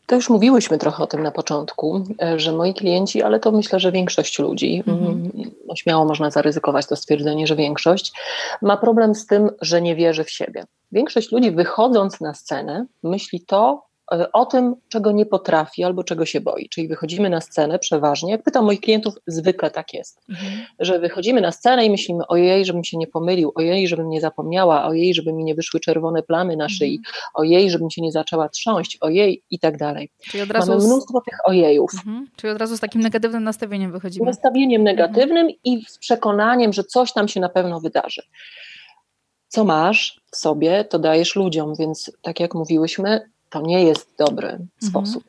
To 0.05 0.15
już 0.15 0.29
mówiłyśmy 0.29 0.77
trochę 0.77 1.03
o 1.03 1.07
tym 1.07 1.23
na 1.23 1.31
początku, 1.31 2.03
e, 2.21 2.39
że 2.39 2.51
moi 2.51 2.73
klienci, 2.73 3.23
ale 3.23 3.39
to 3.39 3.51
myślę, 3.51 3.79
że 3.79 3.91
większość 3.91 4.39
ludzi, 4.39 4.83
mm 4.87 5.31
no 5.67 5.75
śmiało 5.75 6.05
można 6.05 6.31
zaryzykować 6.31 6.87
to 6.87 6.95
stwierdzenie, 6.95 7.47
że 7.47 7.55
większość, 7.55 8.13
ma 8.61 8.77
problem 8.77 9.15
z 9.15 9.25
tym, 9.25 9.49
że 9.61 9.81
nie 9.81 9.95
wierzy 9.95 10.23
w 10.23 10.31
siebie. 10.31 10.65
Większość 10.91 11.31
ludzi 11.31 11.51
wychodząc 11.51 12.21
na 12.21 12.33
scenę 12.33 12.85
myśli 13.03 13.41
to, 13.41 13.85
o 14.31 14.45
tym, 14.45 14.75
czego 14.89 15.11
nie 15.11 15.25
potrafi 15.25 15.83
albo 15.83 16.03
czego 16.03 16.25
się 16.25 16.41
boi. 16.41 16.69
Czyli 16.69 16.87
wychodzimy 16.87 17.29
na 17.29 17.41
scenę 17.41 17.79
przeważnie, 17.79 18.31
jak 18.31 18.43
pytam 18.43 18.65
moich 18.65 18.79
klientów, 18.81 19.13
zwykle 19.27 19.71
tak 19.71 19.93
jest, 19.93 20.21
mhm. 20.29 20.53
że 20.79 20.99
wychodzimy 20.99 21.41
na 21.41 21.51
scenę 21.51 21.85
i 21.85 21.89
myślimy, 21.89 22.27
ojej, 22.27 22.65
żebym 22.65 22.83
się 22.83 22.97
nie 22.97 23.07
pomylił, 23.07 23.51
ojej, 23.55 23.87
żebym 23.87 24.09
nie 24.09 24.21
zapomniała, 24.21 24.85
ojej, 24.85 25.13
żeby 25.13 25.33
mi 25.33 25.43
nie 25.43 25.55
wyszły 25.55 25.79
czerwone 25.79 26.23
plamy 26.23 26.57
na 26.57 26.69
szyi, 26.69 26.97
mhm. 26.97 27.15
ojej, 27.33 27.69
żebym 27.69 27.89
się 27.89 28.01
nie 28.01 28.11
zaczęła 28.11 28.49
trząść, 28.49 28.97
ojej 29.01 29.43
i 29.49 29.59
tak 29.59 29.77
dalej. 29.77 30.09
Czyli 30.21 30.43
od 30.43 30.51
razu 30.51 30.71
Mamy 30.71 30.85
mnóstwo 30.85 31.19
z... 31.19 31.23
tych 31.23 31.37
ojejów. 31.45 31.91
Mhm. 31.93 32.27
Czyli 32.35 32.53
od 32.53 32.59
razu 32.59 32.77
z 32.77 32.79
takim 32.79 33.01
negatywnym 33.01 33.43
nastawieniem 33.43 33.91
wychodzimy. 33.91 34.25
Nastawieniem 34.25 34.83
negatywnym 34.83 35.47
i 35.63 35.85
z 35.87 35.97
przekonaniem, 35.97 36.73
że 36.73 36.83
coś 36.83 37.13
tam 37.13 37.27
się 37.27 37.39
na 37.39 37.49
pewno 37.49 37.79
wydarzy 37.79 38.21
co 39.53 39.63
masz 39.63 40.21
w 40.31 40.37
sobie, 40.37 40.85
to 40.85 40.99
dajesz 40.99 41.35
ludziom, 41.35 41.75
więc 41.79 42.11
tak 42.21 42.39
jak 42.39 42.55
mówiłyśmy, 42.55 43.29
to 43.53 43.61
nie 43.61 43.83
jest 43.83 44.13
dobry 44.17 44.47
mhm. 44.47 44.69
sposób. 44.81 45.23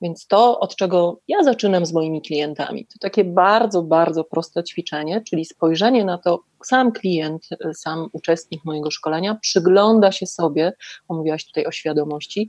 Więc 0.00 0.26
to, 0.26 0.60
od 0.60 0.76
czego 0.76 1.20
ja 1.28 1.42
zaczynam 1.42 1.86
z 1.86 1.92
moimi 1.92 2.22
klientami, 2.22 2.86
to 2.86 2.98
takie 3.00 3.24
bardzo, 3.24 3.82
bardzo 3.82 4.24
proste 4.24 4.64
ćwiczenie, 4.64 5.22
czyli 5.30 5.44
spojrzenie 5.44 6.04
na 6.04 6.18
to, 6.18 6.40
sam 6.64 6.92
klient, 6.92 7.48
sam 7.74 8.08
uczestnik 8.12 8.64
mojego 8.64 8.90
szkolenia 8.90 9.34
przygląda 9.34 10.12
się 10.12 10.26
sobie, 10.26 10.72
omówiłaś 11.08 11.46
tutaj 11.46 11.66
o 11.66 11.72
świadomości, 11.72 12.48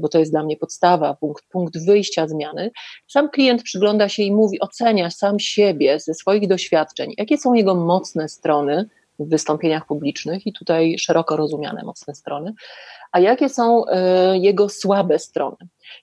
bo 0.00 0.08
to 0.08 0.18
jest 0.18 0.32
dla 0.32 0.42
mnie 0.42 0.56
podstawa, 0.56 1.14
punkt, 1.14 1.44
punkt 1.50 1.84
wyjścia 1.86 2.28
zmiany. 2.28 2.70
Sam 3.08 3.30
klient 3.30 3.62
przygląda 3.62 4.08
się 4.08 4.22
i 4.22 4.32
mówi, 4.32 4.60
ocenia 4.60 5.10
sam 5.10 5.40
siebie 5.40 6.00
ze 6.00 6.14
swoich 6.14 6.48
doświadczeń, 6.48 7.14
jakie 7.18 7.38
są 7.38 7.54
jego 7.54 7.74
mocne 7.74 8.28
strony, 8.28 8.88
w 9.18 9.28
wystąpieniach 9.28 9.86
publicznych 9.86 10.46
i 10.46 10.52
tutaj 10.52 10.98
szeroko 10.98 11.36
rozumiane 11.36 11.82
mocne 11.82 12.14
strony, 12.14 12.54
a 13.12 13.20
jakie 13.20 13.48
są 13.48 13.86
e, 13.86 14.38
jego 14.38 14.68
słabe 14.68 15.18
strony, 15.18 15.56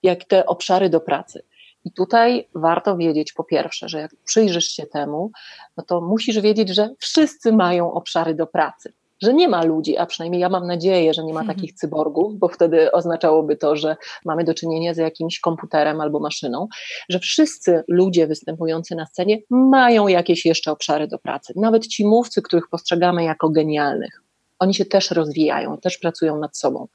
jak 0.04 0.26
te 0.26 0.46
obszary 0.46 0.90
do 0.90 1.00
pracy. 1.00 1.44
I 1.86 1.92
tutaj 1.92 2.48
warto 2.56 2.98
wiedzieć 2.98 3.34
po 3.34 3.44
pierwsze, 3.44 3.90
że 3.90 4.00
jak 4.00 4.12
przyjrzysz 4.26 4.68
się 4.68 4.86
temu, 4.86 5.32
no 5.78 5.84
to 5.84 6.02
musisz 6.02 6.40
wiedzieć, 6.40 6.70
że 6.70 6.90
wszyscy 7.00 7.54
mają 7.54 7.94
obszary 7.94 8.36
do 8.36 8.48
pracy 8.48 8.94
że 9.22 9.34
nie 9.34 9.48
ma 9.48 9.64
ludzi, 9.64 9.98
a 9.98 10.06
przynajmniej 10.06 10.42
ja 10.42 10.50
mam 10.50 10.68
nadzieję, 10.68 11.14
że 11.14 11.24
nie 11.24 11.34
ma 11.34 11.40
mhm. 11.40 11.58
takich 11.58 11.74
cyborgów, 11.74 12.40
bo 12.40 12.48
wtedy 12.48 12.92
oznaczałoby 12.92 13.58
to, 13.58 13.76
że 13.76 13.96
mamy 14.26 14.44
do 14.44 14.54
czynienia 14.54 14.94
z 14.94 14.98
jakimś 14.98 15.40
komputerem 15.40 16.02
albo 16.02 16.20
maszyną, 16.20 16.68
że 17.10 17.20
wszyscy 17.20 17.84
ludzie 17.88 18.28
występujący 18.28 18.96
na 18.96 19.06
scenie 19.06 19.38
mają 19.50 20.08
jakieś 20.08 20.46
jeszcze 20.46 20.72
obszary 20.72 21.08
do 21.08 21.20
pracy. 21.20 21.54
Nawet 21.56 21.88
ci 21.88 22.06
mówcy, 22.06 22.42
których 22.42 22.68
postrzegamy 22.70 23.24
jako 23.24 23.50
genialnych. 23.50 24.22
Oni 24.60 24.74
się 24.74 24.86
też 24.86 25.12
rozwijają, 25.12 25.78
też 25.78 25.98
pracują 25.98 26.40
nad 26.40 26.58
sobą. 26.58 26.88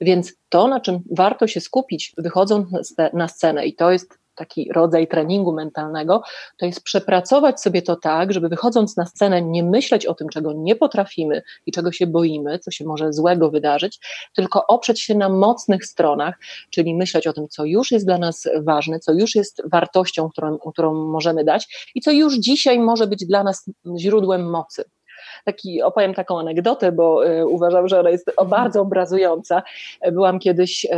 Więc 0.00 0.32
to, 0.48 0.68
na 0.68 0.80
czym 0.80 1.00
warto 1.10 1.46
się 1.46 1.60
skupić, 1.60 2.12
wychodząc 2.18 2.68
na 3.12 3.28
scenę, 3.28 3.66
i 3.66 3.74
to 3.74 3.92
jest 3.92 4.18
taki 4.34 4.72
rodzaj 4.72 5.08
treningu 5.08 5.52
mentalnego, 5.52 6.22
to 6.56 6.66
jest 6.66 6.82
przepracować 6.82 7.60
sobie 7.60 7.82
to 7.82 7.96
tak, 7.96 8.32
żeby 8.32 8.48
wychodząc 8.48 8.96
na 8.96 9.06
scenę 9.06 9.42
nie 9.42 9.62
myśleć 9.62 10.06
o 10.06 10.14
tym, 10.14 10.28
czego 10.28 10.52
nie 10.52 10.76
potrafimy 10.76 11.42
i 11.66 11.72
czego 11.72 11.92
się 11.92 12.06
boimy, 12.06 12.58
co 12.58 12.70
się 12.70 12.84
może 12.84 13.12
złego 13.12 13.50
wydarzyć, 13.50 14.00
tylko 14.34 14.66
oprzeć 14.66 15.00
się 15.00 15.14
na 15.14 15.28
mocnych 15.28 15.86
stronach, 15.86 16.38
czyli 16.70 16.94
myśleć 16.94 17.26
o 17.26 17.32
tym, 17.32 17.48
co 17.48 17.64
już 17.64 17.90
jest 17.90 18.06
dla 18.06 18.18
nas 18.18 18.48
ważne, 18.62 19.00
co 19.00 19.12
już 19.12 19.34
jest 19.34 19.62
wartością, 19.70 20.28
którą, 20.28 20.58
którą 20.58 20.94
możemy 20.94 21.44
dać 21.44 21.90
i 21.94 22.00
co 22.00 22.10
już 22.10 22.34
dzisiaj 22.34 22.78
może 22.78 23.06
być 23.06 23.26
dla 23.26 23.44
nas 23.44 23.70
źródłem 23.98 24.50
mocy. 24.50 24.84
Taki, 25.44 25.82
opowiem 25.82 26.14
taką 26.14 26.38
anegdotę, 26.40 26.92
bo 26.92 27.26
y, 27.26 27.46
uważam, 27.46 27.88
że 27.88 28.00
ona 28.00 28.10
jest 28.10 28.30
bardzo 28.46 28.80
obrazująca. 28.80 29.62
Byłam 30.12 30.38
kiedyś, 30.38 30.84
y, 30.84 30.88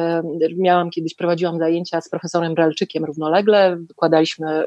miałam 0.57 0.91
kiedyś, 0.91 1.15
prowadziłam 1.15 1.59
zajęcia 1.59 2.01
z 2.01 2.09
profesorem 2.09 2.55
Bralczykiem 2.55 3.05
równolegle, 3.05 3.77
wykładaliśmy 3.77 4.67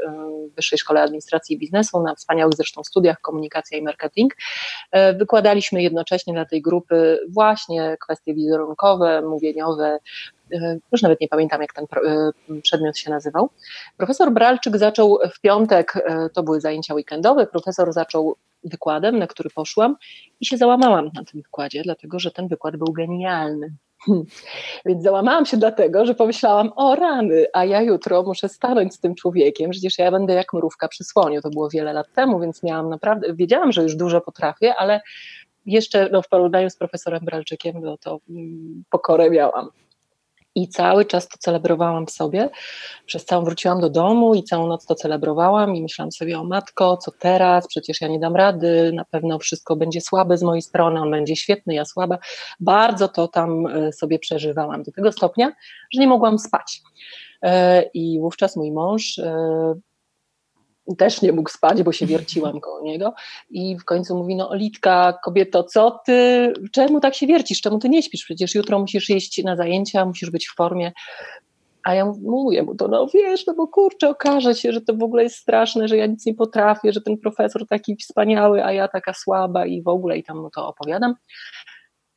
w 0.52 0.56
Wyższej 0.56 0.80
Szkole 0.80 1.02
Administracji 1.02 1.56
i 1.56 1.60
Biznesu 1.60 2.04
na 2.04 2.15
wspaniałych 2.15 2.56
zresztą 2.56 2.84
studiach 2.84 3.22
komunikacja 3.22 3.78
i 3.78 3.82
marketing. 3.82 4.36
Wykładaliśmy 5.17 5.84
jednocześnie 5.84 6.34
dla 6.34 6.45
tej 6.45 6.62
grupy 6.62 7.19
właśnie 7.30 7.98
kwestie 8.00 8.34
wizerunkowe, 8.34 9.22
mówieniowe, 9.22 10.00
E, 10.54 10.78
już 10.91 11.02
nawet 11.02 11.22
nie 11.22 11.28
pamiętam, 11.28 11.62
jak 11.62 11.74
ten 11.74 11.86
e, 11.86 12.32
przedmiot 12.62 12.98
się 12.98 13.10
nazywał. 13.10 13.50
Profesor 13.98 14.32
Bralczyk 14.32 14.78
zaczął 14.78 15.19
w 15.34 15.39
piątek, 15.41 15.93
e, 15.95 16.30
to 16.30 16.43
były 16.43 16.62
zajęcia 16.62 16.93
weekendowe, 16.93 17.48
profesor 17.48 17.93
zaczął 17.93 18.36
wykładem, 18.63 19.19
na 19.19 19.28
który 19.28 19.50
poszłam 19.50 19.95
i 20.39 20.45
się 20.45 20.58
załamałam 20.58 21.06
na 21.06 21.24
tym 21.24 21.41
wykładzie, 21.41 21.82
dlatego 21.84 22.19
że 22.19 22.32
ten 22.32 22.48
wykład 22.48 22.78
był 22.78 22.93
genialny. 22.93 23.76
Więc 24.86 25.04
załamałam 25.04 25.45
się 25.45 25.58
dlatego, 25.58 26.06
że 26.06 26.15
pomyślałam, 26.15 26.72
o 26.76 26.95
rany, 26.95 27.45
a 27.54 27.65
ja 27.65 27.82
jutro 27.82 28.24
muszę 28.24 28.50
stanąć 28.50 28.93
z 28.93 29.00
tym 29.00 29.15
człowiekiem, 29.15 29.72
przecież 29.72 29.98
ja 29.98 30.12
będę 30.12 30.34
jak 30.34 30.54
mrówka 30.54 30.88
przy 30.88 31.04
słoniu. 31.04 31.41
To 31.41 31.50
było 31.50 31.69
wiele 31.69 31.93
lat 31.93 32.13
temu, 32.13 32.39
więc 32.39 32.63
miałam 32.63 32.89
naprawdę, 32.89 33.34
wiedziałam, 33.34 33.72
że 33.72 33.84
już 33.84 33.95
dużo 33.95 34.22
potrafię, 34.22 34.76
ale 34.76 35.02
jeszcze 35.65 36.10
no, 36.12 36.22
w 36.22 36.30
porównaniu 36.30 36.69
z 36.69 36.76
profesorem 36.76 37.26
Bralczykiem, 37.26 37.82
no 37.82 37.98
to 37.98 38.19
mm, 38.30 38.84
pokorę 38.89 39.30
miałam. 39.30 39.69
I 40.60 40.67
cały 40.67 41.06
czas 41.06 41.28
to 41.28 41.38
celebrowałam 41.39 42.06
w 42.06 42.12
sobie. 42.12 42.50
Przez 43.06 43.26
całą 43.26 43.45
wróciłam 43.45 43.82
do 43.82 43.89
domu 43.89 44.36
i 44.36 44.43
całą 44.43 44.67
noc 44.67 44.86
to 44.86 44.95
celebrowałam 44.95 45.76
i 45.76 45.82
myślałam 45.82 46.12
sobie 46.12 46.39
o 46.39 46.43
matko, 46.43 46.98
co 46.98 47.12
teraz? 47.12 47.67
Przecież 47.67 48.02
ja 48.02 48.08
nie 48.08 48.19
dam 48.19 48.36
rady, 48.36 48.91
na 48.93 49.06
pewno 49.06 49.39
wszystko 49.39 49.76
będzie 49.76 50.02
słabe 50.02 50.38
z 50.38 50.43
mojej 50.43 50.62
strony, 50.62 51.02
on 51.02 51.12
będzie 51.12 51.36
świetny, 51.36 51.74
ja 51.74 51.86
słaba. 51.86 52.17
Bardzo 52.60 53.08
to 53.08 53.28
tam 53.28 53.67
e, 53.67 53.93
sobie 53.93 54.19
przeżywałam 54.19 54.84
do 54.84 54.91
tego 54.91 55.12
stopnia, 55.12 55.52
że 55.93 56.02
nie 56.02 56.08
mogłam 56.08 56.39
spać. 56.39 56.82
E, 57.41 57.84
I 57.93 58.19
wówczas 58.19 58.56
mój 58.56 58.72
mąż 58.72 59.19
e, 59.19 59.74
też 60.95 61.21
nie 61.21 61.32
mógł 61.32 61.49
spać, 61.49 61.84
bo 61.84 61.91
się 61.91 62.06
wierciłam 62.06 62.60
koło 62.60 62.82
niego. 62.82 63.13
I 63.49 63.78
w 63.78 63.86
końcu 63.86 64.17
mówi, 64.17 64.36
no 64.36 64.49
Olitka, 64.49 65.19
kobieto, 65.23 65.63
co 65.63 65.99
ty, 66.06 66.54
czemu 66.71 66.99
tak 66.99 67.15
się 67.15 67.28
wiercisz, 67.28 67.62
czemu 67.62 67.80
ty 67.80 67.89
nie 67.89 68.04
śpisz, 68.04 68.23
przecież 68.23 68.56
jutro 68.56 68.80
musisz 68.80 69.10
iść 69.10 69.43
na 69.43 69.56
zajęcia, 69.56 70.06
musisz 70.06 70.30
być 70.30 70.47
w 70.47 70.56
formie, 70.56 70.91
a 71.84 71.93
ja 71.93 72.06
mówię 72.21 72.63
mu 72.63 72.75
to, 72.75 72.88
no 72.88 73.08
wiesz, 73.13 73.47
no 73.47 73.54
bo 73.54 73.67
kurczę, 73.67 74.10
okaże 74.10 74.56
się, 74.56 74.71
że 74.71 74.82
to 74.82 74.93
w 74.93 75.04
ogóle 75.04 75.23
jest 75.23 75.36
straszne, 75.36 75.88
że 75.88 75.97
ja 75.97 76.06
nic 76.06 76.25
nie 76.25 76.34
potrafię, 76.34 76.93
że 76.93 77.02
ten 77.02 77.17
profesor 77.17 77.67
taki 77.67 77.95
wspaniały, 77.95 78.65
a 78.65 78.71
ja 78.71 78.88
taka 78.88 79.13
słaba 79.13 79.65
i 79.65 79.82
w 79.82 79.88
ogóle 79.88 80.17
i 80.17 80.23
tam 80.23 80.41
mu 80.41 80.49
to 80.49 80.67
opowiadam. 80.67 81.15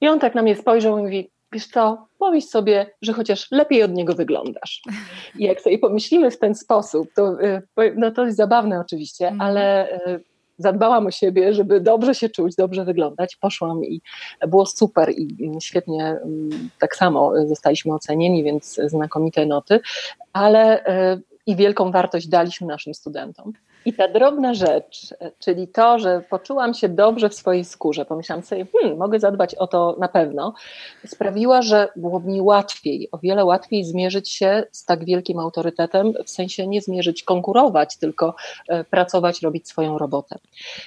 I 0.01 0.09
on 0.09 0.21
tak 0.21 0.35
na 0.35 0.43
mnie 0.43 0.57
spojrzał 0.57 0.99
i 0.99 1.03
mówi, 1.03 1.31
wiesz 1.53 1.67
co, 1.67 2.07
pomyśl 2.19 2.49
sobie, 2.49 2.87
że 3.03 3.12
chociaż 3.12 3.51
lepiej 3.51 3.83
od 3.83 3.93
niego 3.93 4.15
wyglądasz. 4.15 4.83
I 5.38 5.45
jak 5.45 5.61
sobie 5.61 5.79
pomyślimy 5.79 6.31
w 6.31 6.38
ten 6.38 6.55
sposób, 6.55 7.09
to, 7.15 7.43
y, 7.43 7.62
no 7.97 8.11
to 8.11 8.25
jest 8.25 8.37
zabawne 8.37 8.81
oczywiście, 8.81 9.29
mm. 9.29 9.41
ale 9.41 9.93
y, 10.07 10.21
zadbałam 10.59 11.07
o 11.07 11.11
siebie, 11.11 11.55
żeby 11.55 11.81
dobrze 11.81 12.15
się 12.15 12.29
czuć, 12.29 12.55
dobrze 12.55 12.85
wyglądać. 12.85 13.37
Poszłam 13.37 13.85
i 13.85 14.01
było 14.49 14.67
super 14.67 15.11
i 15.11 15.51
świetnie 15.61 16.05
mm, 16.05 16.71
tak 16.79 16.97
samo 16.97 17.47
zostaliśmy 17.47 17.95
ocenieni, 17.95 18.45
więc 18.45 18.81
znakomite 18.87 19.47
noty, 19.47 19.81
ale 20.33 20.87
y, 21.15 21.23
i 21.47 21.57
wielką 21.57 21.91
wartość 21.91 22.29
daliśmy 22.29 22.67
naszym 22.67 22.95
studentom. 22.95 23.53
I 23.85 23.92
ta 23.92 24.09
drobna 24.09 24.55
rzecz, 24.55 25.14
czyli 25.38 25.68
to, 25.68 25.99
że 25.99 26.23
poczułam 26.31 26.75
się 26.75 26.88
dobrze 26.88 27.29
w 27.29 27.35
swojej 27.35 27.64
skórze, 27.64 28.05
pomyślałam 28.05 28.45
sobie, 28.45 28.66
hmm, 28.73 28.99
mogę 28.99 29.21
zadbać 29.21 29.55
o 29.55 29.66
to 29.66 29.97
na 29.99 30.09
pewno, 30.09 30.55
sprawiła, 31.07 31.62
że 31.62 31.88
było 31.97 32.21
mi 32.21 32.40
łatwiej, 32.40 33.09
o 33.12 33.18
wiele 33.18 33.45
łatwiej 33.45 33.85
zmierzyć 33.85 34.31
się 34.31 34.64
z 34.73 34.85
tak 34.85 35.05
wielkim 35.05 35.38
autorytetem, 35.38 36.12
w 36.27 36.31
sensie 36.31 36.66
nie 36.66 36.81
zmierzyć, 36.81 37.23
konkurować, 37.23 37.97
tylko 37.97 38.35
e, 38.68 38.85
pracować, 38.85 39.42
robić 39.42 39.68
swoją 39.68 39.99
robotę. 39.99 40.38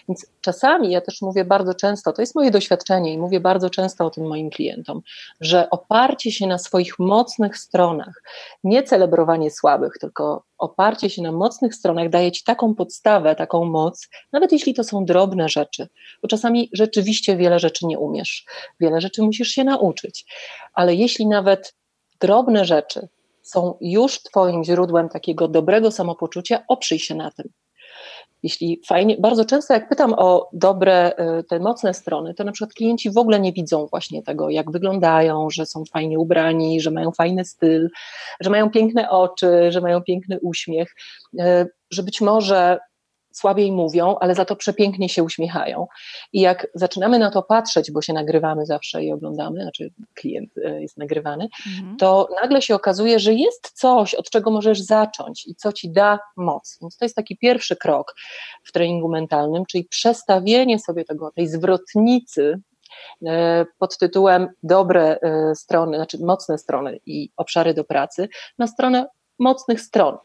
Więc 0.10 0.26
czasami, 0.42 0.92
ja 0.92 1.02
też 1.02 1.22
mówię 1.22 1.46
bardzo 1.46 1.74
często, 1.74 2.14
to 2.14 2.22
jest 2.22 2.36
moje 2.36 2.52
doświadczenie 2.52 3.14
i 3.14 3.18
mówię 3.18 3.40
bardzo 3.40 3.70
często 3.70 4.06
o 4.06 4.10
tym 4.10 4.28
moim 4.28 4.50
klientom, 4.50 5.02
że 5.42 5.70
oparcie 5.70 6.32
się 6.32 6.48
na 6.48 6.58
swoich 6.58 7.00
mocnych 7.00 7.58
stronach, 7.58 8.24
nie 8.64 8.84
celebrowanie 8.84 9.52
słabych, 9.52 9.94
tylko 10.02 10.44
oparcie 10.66 11.10
się 11.10 11.22
na 11.22 11.32
mocnych 11.32 11.76
stronach 11.76 12.10
daje 12.10 12.32
ci 12.32 12.44
taką 12.44 12.76
podstawę, 12.76 13.36
taką 13.36 13.66
moc, 13.66 14.08
nawet 14.32 14.52
jeśli 14.52 14.74
to 14.74 14.84
są 14.84 15.06
drobne 15.06 15.50
rzeczy, 15.50 15.88
bo 16.22 16.28
czasami 16.28 16.70
rzeczywiście 16.74 17.38
wiele 17.38 17.60
rzeczy 17.60 17.86
nie 17.86 18.00
umiesz, 18.00 18.46
wiele 18.80 19.02
rzeczy 19.02 19.22
musisz 19.22 19.50
się 19.50 19.64
nauczyć, 19.64 20.26
ale 20.74 20.96
jeśli 20.96 21.28
nawet 21.28 21.76
drobne 22.20 22.66
rzeczy 22.66 23.08
są 23.42 23.78
już 23.82 24.20
Twoim 24.20 24.64
źródłem 24.64 25.10
takiego 25.10 25.48
dobrego 25.48 25.92
samopoczucia, 25.92 26.64
oprzyj 26.68 27.00
się 27.00 27.16
na 27.16 27.32
tym 27.32 27.50
jeśli 28.46 28.82
fajnie, 28.88 29.18
bardzo 29.20 29.46
często 29.46 29.74
jak 29.74 29.90
pytam 29.90 30.14
o 30.18 30.50
dobre, 30.54 31.12
y, 31.40 31.44
te 31.44 31.60
mocne 31.60 31.94
strony, 31.94 32.34
to 32.34 32.44
na 32.44 32.52
przykład 32.52 32.74
klienci 32.74 33.12
w 33.12 33.18
ogóle 33.18 33.40
nie 33.40 33.54
widzą 33.54 33.88
właśnie 33.88 34.24
tego, 34.24 34.50
jak 34.50 34.72
wyglądają, 34.72 35.50
że 35.50 35.66
są 35.66 35.84
fajnie 35.94 36.20
ubrani, 36.20 36.82
że 36.82 36.92
mają 36.92 37.12
fajny 37.12 37.46
styl, 37.46 37.90
że 38.40 38.50
mają 38.50 38.70
piękne 38.70 39.10
oczy, 39.10 39.72
że 39.72 39.82
mają 39.82 40.02
piękny 40.02 40.40
uśmiech, 40.42 40.96
y, 41.34 41.68
że 41.92 42.04
być 42.04 42.22
może 42.22 42.80
słabiej 43.38 43.72
mówią, 43.72 44.16
ale 44.20 44.36
za 44.36 44.46
to 44.46 44.56
przepięknie 44.56 45.10
się 45.10 45.24
uśmiechają. 45.24 45.88
I 46.34 46.42
jak 46.42 46.68
zaczynamy 46.74 47.20
na 47.20 47.32
to 47.32 47.44
patrzeć, 47.44 47.92
bo 47.92 48.02
się 48.02 48.14
nagrywamy 48.14 48.66
zawsze 48.66 49.04
i 49.04 49.12
oglądamy, 49.12 49.62
znaczy 49.62 49.92
klient 50.14 50.58
e, 50.58 50.82
jest 50.82 50.98
nagrywany, 50.98 51.48
mhm. 51.68 51.98
to 51.98 52.28
nagle 52.42 52.62
się 52.62 52.76
okazuje, 52.76 53.20
że 53.20 53.34
jest 53.34 53.72
coś, 53.74 54.16
od 54.16 54.30
czego 54.30 54.52
możesz 54.52 54.82
zacząć 54.82 55.48
i 55.48 55.56
co 55.56 55.74
ci 55.74 55.92
da 55.92 56.20
moc. 56.38 56.78
Więc 56.82 56.98
to 56.98 57.06
jest 57.06 57.16
taki 57.16 57.38
pierwszy 57.38 57.76
krok 57.76 58.16
w 58.64 58.72
treningu 58.72 59.10
mentalnym, 59.10 59.66
czyli 59.66 59.84
przestawienie 59.84 60.80
sobie 60.80 61.06
tego, 61.06 61.32
tej 61.32 61.48
zwrotnicy 61.48 62.60
e, 63.26 63.66
pod 63.80 63.98
tytułem 63.98 64.48
dobre 64.64 65.20
e, 65.22 65.56
strony, 65.56 65.98
znaczy 65.98 66.18
mocne 66.22 66.58
strony 66.58 67.00
i 67.06 67.30
obszary 67.38 67.74
do 67.74 67.84
pracy, 67.84 68.30
na 68.58 68.68
stronę 68.68 69.08
mocnych 69.40 69.82
stron. 69.82 70.18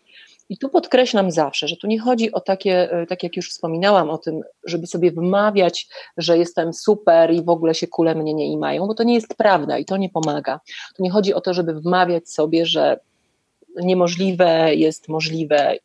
I 0.51 0.59
tu 0.59 0.69
podkreślam 0.69 1.31
zawsze, 1.31 1.69
że 1.69 1.77
tu 1.77 1.87
nie 1.87 2.01
chodzi 2.01 2.33
o 2.33 2.41
takie, 2.41 2.93
e, 2.93 3.07
tak 3.07 3.23
jak 3.23 3.37
już 3.37 3.51
wspominałam 3.51 4.11
o 4.11 4.19
tym, 4.19 4.43
żeby 4.65 4.87
sobie 4.87 5.11
wmawiać, 5.11 5.89
że 6.17 6.39
jestem 6.39 6.73
super 6.73 7.33
i 7.33 7.43
w 7.43 7.49
ogóle 7.49 7.75
się 7.75 7.87
kule 7.87 8.15
mnie 8.15 8.35
nie 8.35 8.53
imają, 8.53 8.87
bo 8.87 8.95
to 8.95 9.03
nie 9.03 9.15
jest 9.15 9.35
prawda 9.35 9.79
i 9.79 9.85
to 9.85 9.97
nie 9.97 10.09
pomaga. 10.09 10.61
Tu 10.97 11.03
nie 11.03 11.11
chodzi 11.11 11.35
o 11.35 11.41
to, 11.41 11.55
żeby 11.55 11.75
wmawiać 11.75 12.31
sobie, 12.31 12.67
że 12.67 13.01
niemożliwe 13.77 14.75
jest 14.75 15.09
możliwe 15.09 15.77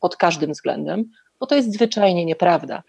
pod 0.00 0.16
każdym 0.16 0.52
względem, 0.52 1.10
bo 1.40 1.46
to 1.46 1.54
jest 1.54 1.72
zwyczajnie 1.72 2.24
nieprawda. 2.24 2.82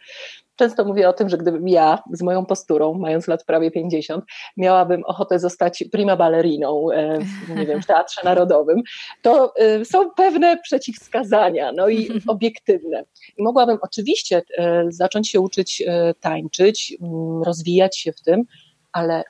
Często 0.59 0.85
mówię 0.85 1.09
o 1.09 1.13
tym, 1.13 1.29
że 1.29 1.37
gdybym 1.37 1.67
ja 1.67 2.03
z 2.11 2.21
moją 2.21 2.45
posturą, 2.45 2.93
mając 2.93 3.27
lat 3.27 3.43
prawie 3.43 3.71
50, 3.71 4.25
miałabym 4.57 5.03
ochotę 5.05 5.39
zostać 5.39 5.83
prima 5.91 6.15
balleriną 6.15 6.91
e, 6.91 7.19
nie 7.55 7.65
wiem, 7.65 7.81
w 7.81 7.85
Teatrze 7.85 8.21
Narodowym, 8.23 8.81
to 9.21 9.55
e, 9.55 9.85
są 9.85 10.09
pewne 10.09 10.57
przeciwwskazania, 10.57 11.71
no 11.71 11.89
i 11.89 12.09
obiektywne. 12.27 13.03
I 13.37 13.43
mogłabym 13.43 13.77
oczywiście 13.81 14.41
e, 14.57 14.85
zacząć 14.89 15.29
się 15.29 15.39
uczyć 15.39 15.83
tańczyć, 16.19 16.97
mm, 17.01 17.43
rozwijać 17.43 17.97
się 17.97 18.13
w 18.13 18.21
tym, 18.21 18.43
ale 18.91 19.23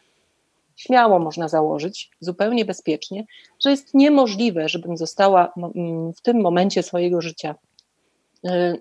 śmiało 0.76 1.20
można 1.20 1.48
założyć, 1.48 2.12
zupełnie 2.20 2.66
bezpiecznie, 2.66 3.26
że 3.64 3.72
jest 3.72 3.94
niemożliwe, 3.94 4.70
żebym 4.70 4.98
została 4.98 5.54
w 6.18 6.22
tym 6.22 6.42
momencie 6.42 6.84
swojego 6.84 7.22
życia 7.22 7.56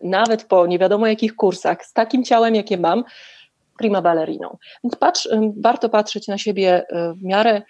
nawet 0.03 0.45
po 0.45 0.67
nie 0.67 0.79
wiadomo 0.79 1.07
jakich 1.07 1.37
kursach, 1.37 1.85
z 1.85 1.93
takim 1.93 2.25
ciałem, 2.25 2.55
jakie 2.55 2.79
mam, 2.79 3.05
prima 3.79 4.03
balleriną. 4.03 4.57
Więc 4.85 4.97
patrz, 4.97 5.27
y, 5.27 5.53
warto 5.57 5.89
patrzeć 5.89 6.29
na 6.29 6.39
siebie 6.39 6.83
y, 6.83 7.15
w 7.15 7.23
miarę 7.23 7.63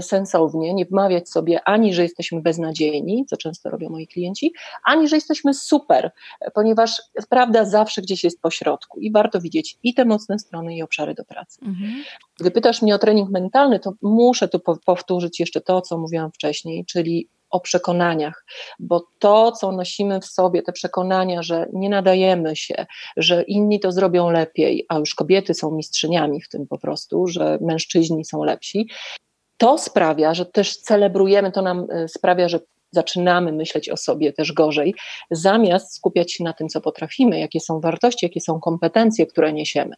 sensownie, 0.00 0.74
nie 0.74 0.84
wmawiać 0.84 1.28
sobie 1.28 1.60
ani, 1.64 1.94
że 1.94 2.02
jesteśmy 2.02 2.42
beznadziejni, 2.42 3.26
co 3.26 3.36
często 3.36 3.70
robią 3.70 3.88
moi 3.88 4.06
klienci, 4.06 4.52
ani, 4.84 5.08
że 5.08 5.16
jesteśmy 5.16 5.54
super, 5.54 6.10
ponieważ 6.54 7.02
prawda 7.28 7.64
zawsze 7.64 8.02
gdzieś 8.02 8.24
jest 8.24 8.40
po 8.40 8.50
środku 8.50 9.00
i 9.00 9.12
warto 9.12 9.40
widzieć 9.40 9.78
i 9.82 9.94
te 9.94 10.04
mocne 10.04 10.38
strony, 10.38 10.76
i 10.76 10.82
obszary 10.82 11.14
do 11.14 11.24
pracy. 11.24 11.60
Mhm. 11.62 11.90
Gdy 12.40 12.50
pytasz 12.50 12.82
mnie 12.82 12.94
o 12.94 12.98
trening 12.98 13.30
mentalny, 13.30 13.80
to 13.80 13.92
muszę 14.02 14.48
tu 14.48 14.60
powtórzyć 14.84 15.40
jeszcze 15.40 15.60
to, 15.60 15.80
co 15.80 15.98
mówiłam 15.98 16.32
wcześniej, 16.32 16.84
czyli 16.84 17.28
o 17.50 17.60
przekonaniach, 17.60 18.44
bo 18.78 19.06
to, 19.18 19.52
co 19.52 19.72
nosimy 19.72 20.20
w 20.20 20.26
sobie, 20.26 20.62
te 20.62 20.72
przekonania, 20.72 21.42
że 21.42 21.66
nie 21.72 21.88
nadajemy 21.88 22.56
się, 22.56 22.86
że 23.16 23.42
inni 23.42 23.80
to 23.80 23.92
zrobią 23.92 24.30
lepiej, 24.30 24.86
a 24.88 24.98
już 24.98 25.14
kobiety 25.14 25.54
są 25.54 25.70
mistrzyniami 25.70 26.42
w 26.42 26.48
tym 26.48 26.66
po 26.66 26.78
prostu, 26.78 27.26
że 27.26 27.58
mężczyźni 27.60 28.24
są 28.24 28.44
lepsi, 28.44 28.88
to 29.56 29.78
sprawia, 29.78 30.34
że 30.34 30.46
też 30.46 30.76
celebrujemy, 30.76 31.52
to 31.52 31.62
nam 31.62 31.86
e, 31.90 32.08
sprawia, 32.08 32.48
że 32.48 32.60
zaczynamy 32.90 33.52
myśleć 33.52 33.88
o 33.88 33.96
sobie 33.96 34.32
też 34.32 34.52
gorzej, 34.52 34.94
zamiast 35.30 35.94
skupiać 35.94 36.32
się 36.32 36.44
na 36.44 36.52
tym, 36.52 36.68
co 36.68 36.80
potrafimy, 36.80 37.40
jakie 37.40 37.60
są 37.60 37.80
wartości, 37.80 38.26
jakie 38.26 38.40
są 38.40 38.60
kompetencje, 38.60 39.26
które 39.26 39.52
niesiemy. 39.52 39.94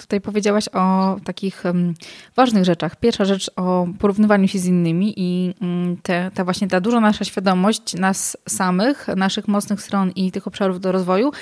Tutaj 0.00 0.20
powiedziałaś 0.20 0.68
o 0.72 1.16
takich 1.24 1.64
um, 1.64 1.94
ważnych 2.36 2.64
rzeczach. 2.64 2.96
Pierwsza 2.96 3.24
rzecz 3.24 3.50
o 3.56 3.86
porównywaniu 3.98 4.48
się 4.48 4.58
z 4.58 4.66
innymi 4.66 5.14
i 5.16 5.54
um, 5.60 5.96
te, 6.02 6.30
ta 6.34 6.44
właśnie 6.44 6.68
ta 6.68 6.80
duża 6.80 7.00
nasza 7.00 7.24
świadomość 7.24 7.94
nas 7.94 8.36
samych, 8.48 9.08
naszych 9.16 9.48
mocnych 9.48 9.82
stron 9.82 10.10
i 10.10 10.32
tych 10.32 10.46
obszarów 10.46 10.80
do 10.80 10.92
rozwoju 10.92 11.32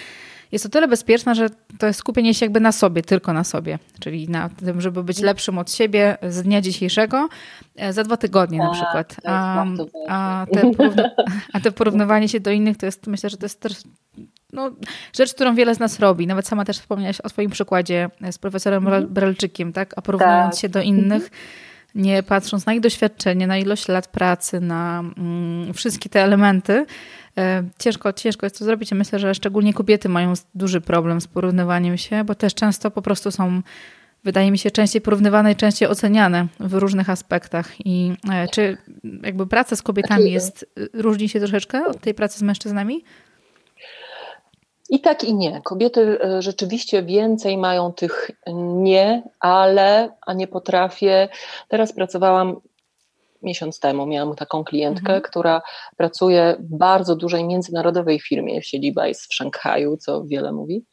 jest 0.53 0.67
o 0.67 0.69
tyle 0.69 0.89
bezpieczna, 0.89 1.35
że 1.35 1.49
to 1.79 1.87
jest 1.87 1.99
skupienie 1.99 2.35
się 2.35 2.47
jakby 2.47 2.61
na 2.61 2.73
sobie, 2.73 3.03
tylko 3.03 3.33
na 3.33 3.45
sobie, 3.45 3.79
czyli 4.01 4.29
na 4.29 4.49
tym, 4.49 4.81
żeby 4.81 5.05
być 5.05 5.21
lepszym 5.21 5.59
od 5.59 5.73
siebie 5.73 6.17
z 6.29 6.43
dnia 6.43 6.61
dzisiejszego 6.61 7.29
e, 7.77 7.93
za 7.93 8.05
dwa 8.05 8.17
tygodnie 8.17 8.59
na 8.59 8.71
tak, 8.71 8.75
przykład. 8.75 9.17
A, 9.25 9.65
a, 10.09 10.47
te 10.53 10.71
a 11.53 11.61
te 11.61 11.73
porównywanie 11.73 12.29
się 12.29 12.41
do 12.41 12.51
innych 12.51 12.77
to 12.77 12.87
jest, 12.87 13.07
myślę, 13.07 13.31
że 13.31 13.37
to 13.37 13.45
jest 13.45 13.61
też 13.61 13.73
no, 14.53 14.71
rzecz, 15.17 15.35
którą 15.35 15.55
wiele 15.55 15.75
z 15.75 15.79
nas 15.79 16.01
robi. 16.01 16.27
Nawet 16.27 16.47
sama 16.47 16.65
też 16.65 16.79
wspomniałaś 16.79 17.21
o 17.21 17.29
swoim 17.29 17.51
przykładzie 17.51 18.11
z 18.31 18.39
profesorem 18.39 18.87
mhm. 18.87 19.09
Brelczykiem, 19.09 19.73
tak? 19.73 19.95
A 19.97 20.03
porównując 20.03 20.55
tak. 20.55 20.61
się 20.61 20.69
do 20.69 20.81
innych, 20.81 21.31
nie 21.95 22.23
patrząc 22.23 22.67
na 22.67 22.75
ich 22.75 22.81
doświadczenie, 22.81 23.47
na 23.47 23.59
ilość 23.59 23.89
lat 23.89 24.09
pracy, 24.09 24.61
na 24.61 25.05
mm, 25.19 25.75
wszystkie 25.75 26.09
te 26.09 26.23
elementy, 26.23 26.87
e, 27.39 27.65
ciężko, 27.79 28.13
ciężko 28.13 28.47
jest 28.47 28.59
to 28.59 28.65
zrobić. 28.65 28.93
myślę, 28.93 29.19
że 29.19 29.35
szczególnie 29.35 29.75
kobiety 29.75 30.09
mają 30.09 30.33
duży 30.55 30.81
problem 30.81 31.21
z 31.21 31.27
porównywaniem 31.27 31.99
się, 31.99 32.25
bo 32.25 32.35
też 32.35 32.55
często 32.55 32.91
po 32.91 33.03
prostu 33.03 33.31
są 33.31 33.63
wydaje 34.25 34.51
mi 34.51 34.59
się, 34.59 34.71
częściej 34.71 35.03
porównywane 35.03 35.53
i 35.53 35.57
częściej 35.57 35.89
oceniane 35.89 36.47
w 36.61 36.75
różnych 36.75 37.11
aspektach. 37.11 37.87
I 37.87 38.13
e, 38.31 38.49
czy 38.49 38.77
jakby 39.23 39.47
praca 39.47 39.77
z 39.77 39.83
kobietami 39.83 40.33
jest, 40.33 40.67
różni 40.93 41.29
się 41.29 41.41
troszeczkę 41.41 41.87
od 41.87 42.01
tej 42.01 42.15
pracy 42.15 42.39
z 42.39 42.43
mężczyznami? 42.43 43.05
I 44.93 45.01
tak 45.01 45.25
i 45.25 45.35
nie. 45.35 45.61
Kobiety 45.65 46.19
e, 46.21 46.43
rzeczywiście 46.43 47.03
więcej 47.03 47.59
mają 47.59 47.93
tych 47.93 48.31
nie, 48.57 49.23
ale, 49.41 50.17
a 50.27 50.33
nie 50.33 50.47
potrafię. 50.49 51.29
Teraz 51.69 51.93
pracowałam 51.93 52.61
miesiąc 53.43 53.81
temu, 53.81 54.07
miałam 54.07 54.37
taką 54.37 54.65
klientkę, 54.65 55.15
mhm. 55.15 55.23
która 55.23 55.63
pracuje 55.97 56.57
w 56.59 56.77
bardzo 56.77 57.17
dużej 57.17 57.45
międzynarodowej 57.45 58.21
firmie, 58.21 58.63
siedziba 58.63 59.07
jest 59.07 59.23
w 59.23 59.35
Szanghaju, 59.35 59.97
co 59.97 60.25
wiele 60.25 60.53
mówi. 60.53 60.85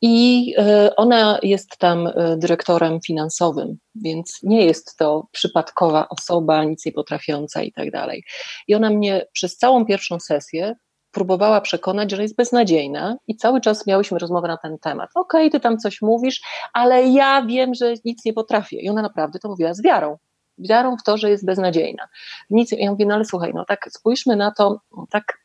I 0.00 0.54
e, 0.58 0.96
ona 0.96 1.38
jest 1.42 1.78
tam 1.78 2.06
e, 2.06 2.36
dyrektorem 2.36 3.00
finansowym, 3.00 3.78
więc 3.94 4.40
nie 4.42 4.64
jest 4.64 4.96
to 4.96 5.26
przypadkowa 5.32 6.08
osoba, 6.08 6.64
nic 6.64 6.86
nie 6.86 6.92
potrafiąca 6.92 7.62
i 7.62 7.72
tak 7.72 7.90
dalej. 7.90 8.24
I 8.68 8.74
ona 8.74 8.90
mnie 8.90 9.26
przez 9.32 9.56
całą 9.56 9.86
pierwszą 9.86 10.20
sesję 10.20 10.76
próbowała 11.12 11.60
przekonać, 11.60 12.10
że 12.10 12.22
jest 12.22 12.36
beznadziejna 12.36 13.16
i 13.26 13.36
cały 13.36 13.60
czas 13.60 13.86
miałyśmy 13.86 14.18
rozmowę 14.18 14.48
na 14.48 14.56
ten 14.56 14.78
temat. 14.78 15.10
Okej, 15.14 15.40
okay, 15.40 15.50
ty 15.50 15.60
tam 15.60 15.78
coś 15.78 16.02
mówisz, 16.02 16.42
ale 16.72 17.08
ja 17.08 17.42
wiem, 17.42 17.74
że 17.74 17.94
nic 18.04 18.24
nie 18.24 18.32
potrafię. 18.32 18.80
I 18.80 18.88
ona 18.88 19.02
naprawdę 19.02 19.38
to 19.38 19.48
mówiła 19.48 19.74
z 19.74 19.82
wiarą. 19.82 20.18
Wiarą 20.58 20.96
w 20.96 21.02
to, 21.02 21.18
że 21.18 21.30
jest 21.30 21.46
beznadziejna. 21.46 22.08
Nic, 22.50 22.72
ja 22.72 22.90
mówię, 22.90 23.06
no 23.06 23.14
ale 23.14 23.24
słuchaj, 23.24 23.52
no 23.54 23.64
tak 23.64 23.88
spójrzmy 23.90 24.36
na 24.36 24.52
to 24.52 24.80
tak 25.10 25.38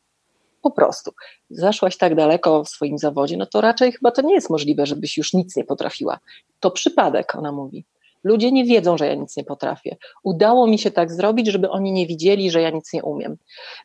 po 0.62 0.72
prostu. 0.72 1.12
Zaszłaś 1.50 1.98
tak 1.98 2.16
daleko 2.16 2.64
w 2.64 2.70
swoim 2.70 2.98
zawodzie, 2.98 3.38
no 3.38 3.46
to 3.46 3.62
raczej 3.62 3.92
chyba 3.92 4.12
to 4.12 4.22
nie 4.22 4.34
jest 4.34 4.50
możliwe, 4.50 4.86
żebyś 4.86 5.18
już 5.18 5.34
nic 5.34 5.56
nie 5.56 5.64
potrafiła. 5.64 6.20
To 6.60 6.72
przypadek, 6.72 7.36
ona 7.36 7.52
mówi. 7.52 7.86
Ludzie 8.24 8.52
nie 8.52 8.66
wiedzą, 8.66 8.98
że 8.98 9.08
ja 9.08 9.16
nic 9.16 9.38
nie 9.38 9.44
potrafię. 9.44 9.96
Udało 10.24 10.68
mi 10.68 10.80
się 10.80 10.92
tak 10.92 11.12
zrobić, 11.12 11.48
żeby 11.48 11.70
oni 11.70 11.92
nie 11.92 12.08
widzieli, 12.08 12.52
że 12.52 12.62
ja 12.62 12.70
nic 12.70 12.94
nie 12.94 13.04
umiem. 13.04 13.38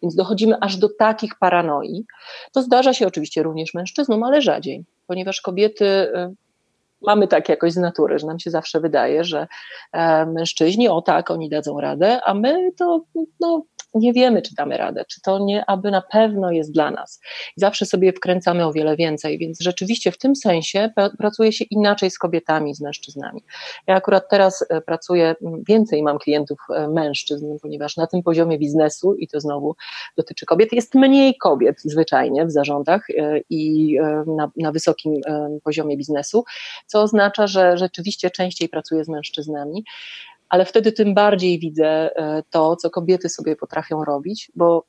Więc 0.02 0.14
dochodzimy 0.14 0.56
aż 0.60 0.76
do 0.76 0.88
takich 0.98 1.38
paranoi. 1.38 2.04
To 2.52 2.62
zdarza 2.62 2.92
się 2.92 3.06
oczywiście 3.06 3.42
również 3.42 3.74
mężczyznom, 3.74 4.22
ale 4.22 4.42
rzadziej, 4.42 4.84
ponieważ 5.06 5.40
kobiety 5.40 5.84
y, 5.84 6.34
mamy 7.02 7.28
tak 7.28 7.48
jakoś 7.48 7.72
z 7.72 7.76
natury, 7.76 8.18
że 8.18 8.26
nam 8.26 8.38
się 8.38 8.50
zawsze 8.50 8.80
wydaje, 8.80 9.24
że 9.24 9.46
e, 9.92 10.26
mężczyźni, 10.26 10.88
o 10.88 11.02
tak, 11.02 11.30
oni 11.30 11.48
dadzą 11.48 11.80
radę, 11.80 12.20
a 12.24 12.34
my 12.34 12.72
to 12.78 13.04
no, 13.40 13.62
nie 13.94 14.12
wiemy, 14.12 14.42
czy 14.42 14.54
damy 14.54 14.76
radę, 14.76 15.04
czy 15.08 15.20
to 15.20 15.38
nie, 15.38 15.64
aby 15.66 15.90
na 15.90 16.02
pewno 16.02 16.50
jest 16.50 16.72
dla 16.72 16.90
nas. 16.90 17.20
zawsze 17.56 17.86
sobie 17.86 18.12
wkręcamy 18.12 18.66
o 18.66 18.72
wiele 18.72 18.96
więcej, 18.96 19.38
więc 19.38 19.60
rzeczywiście 19.60 20.12
w 20.12 20.18
tym 20.18 20.36
sensie 20.36 20.90
pracuje 21.18 21.52
się 21.52 21.64
inaczej 21.70 22.10
z 22.10 22.18
kobietami, 22.18 22.74
z 22.74 22.80
mężczyznami. 22.80 23.44
Ja 23.86 23.94
akurat 23.94 24.28
teraz 24.30 24.64
e, 24.70 24.80
pracuję, 24.80 25.34
więcej 25.68 26.02
mam 26.02 26.18
klientów 26.18 26.58
e, 26.74 26.88
mężczyzn, 26.88 27.46
ponieważ 27.62 27.96
na 27.96 28.06
tym 28.06 28.22
poziomie 28.22 28.58
biznesu, 28.58 29.14
i 29.14 29.28
to 29.28 29.40
znowu 29.40 29.76
dotyczy 30.16 30.46
kobiet, 30.46 30.72
jest 30.72 30.94
mniej 30.94 31.36
kobiet 31.36 31.76
zwyczajnie 31.84 32.46
w 32.46 32.50
zarządach 32.50 33.06
i 33.50 33.94
na, 34.26 34.50
na 34.56 34.72
wysokim 34.72 35.14
poziomie 35.64 35.96
biznesu, 35.96 36.44
co 36.86 37.02
oznacza, 37.02 37.46
że 37.46 37.78
rzeczywiście 37.78 38.30
częściej 38.30 38.68
pracuję 38.68 39.04
z 39.04 39.08
mężczyznami, 39.08 39.84
ale 40.48 40.64
wtedy 40.64 40.92
tym 40.92 41.14
bardziej 41.14 41.58
widzę 41.58 42.16
e, 42.16 42.42
to, 42.50 42.76
co 42.76 42.90
kobiety 42.90 43.28
sobie 43.28 43.56
potrafią 43.56 44.04
robić, 44.04 44.52
bo 44.54 44.86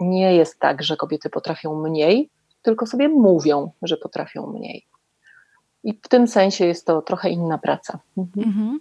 nie 0.00 0.34
jest 0.34 0.58
tak, 0.60 0.82
że 0.82 0.96
kobiety 0.96 1.30
potrafią 1.30 1.80
mniej, 1.82 2.30
tylko 2.62 2.86
sobie 2.86 3.08
mówią, 3.08 3.70
że 3.82 3.96
potrafią 3.96 4.46
mniej. 4.46 4.86
I 5.84 5.98
w 6.02 6.08
tym 6.08 6.28
sensie 6.28 6.66
jest 6.66 6.86
to 6.86 7.02
trochę 7.02 7.30
inna 7.30 7.58
praca. 7.58 7.98
Mhm. 8.18 8.46
Mhm. 8.46 8.80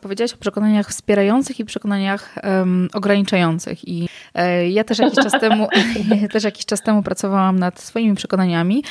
Powiedziałaś 0.00 0.34
o 0.34 0.36
przekonaniach 0.36 0.88
wspierających 0.88 1.60
i 1.60 1.64
przekonaniach 1.64 2.34
um, 2.44 2.88
ograniczających. 2.92 3.88
I 3.88 4.08
e, 4.34 4.68
ja 4.70 4.84
też 4.84 4.98
jakiś 4.98 5.18
czas 5.18 5.40
temu, 5.40 5.68
też 6.32 6.44
jakiś 6.44 6.66
czas 6.66 6.82
temu 6.82 7.02
pracowałam 7.02 7.58
nad 7.58 7.80
swoimi 7.80 8.16
przekonaniami. 8.16 8.84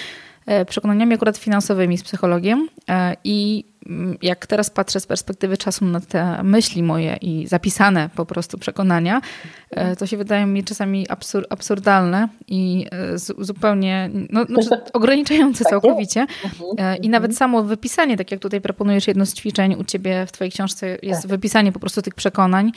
E, 0.46 0.66
przekonaniami 0.66 1.16
akurat 1.16 1.38
finansowymi 1.38 1.98
z 1.98 2.04
psychologiem 2.04 2.68
e, 2.90 3.16
i 3.24 3.66
mm, 3.86 4.18
jak 4.22 4.48
teraz 4.48 4.70
patrzę 4.70 5.00
z 5.00 5.08
perspektywy 5.08 5.58
czasu 5.58 5.86
na 5.86 6.00
te 6.00 6.44
myśli 6.44 6.84
moje 6.84 7.18
i 7.22 7.48
zapisane 7.48 8.10
po 8.16 8.26
prostu 8.26 8.58
przekonania, 8.58 9.22
e, 9.72 9.96
to 9.96 10.08
się 10.08 10.18
wydają 10.18 10.48
mi 10.48 10.64
czasami 10.64 11.10
absur 11.10 11.46
absurdalne 11.50 12.28
i 12.48 12.86
zupełnie 13.38 14.10
no, 14.30 14.46
no, 14.50 14.60
ograniczające 14.94 15.64
tak 15.64 15.72
całkowicie. 15.72 16.26
Mhm, 16.44 17.02
I 17.02 17.10
nawet 17.10 17.38
samo 17.38 17.64
wypisanie, 17.64 18.18
tak 18.18 18.32
jak 18.32 18.40
tutaj 18.40 18.62
proponujesz 18.62 19.08
jedno 19.08 19.26
z 19.26 19.34
ćwiczeń 19.34 19.76
u 19.76 19.84
ciebie 19.84 20.26
w 20.26 20.32
twojej 20.32 20.52
książce, 20.52 20.98
jest 21.02 21.22
tak. 21.22 21.32
wypisanie 21.32 21.72
po 21.72 21.80
prostu 21.80 22.02
tych 22.02 22.16
przekonań. 22.16 22.72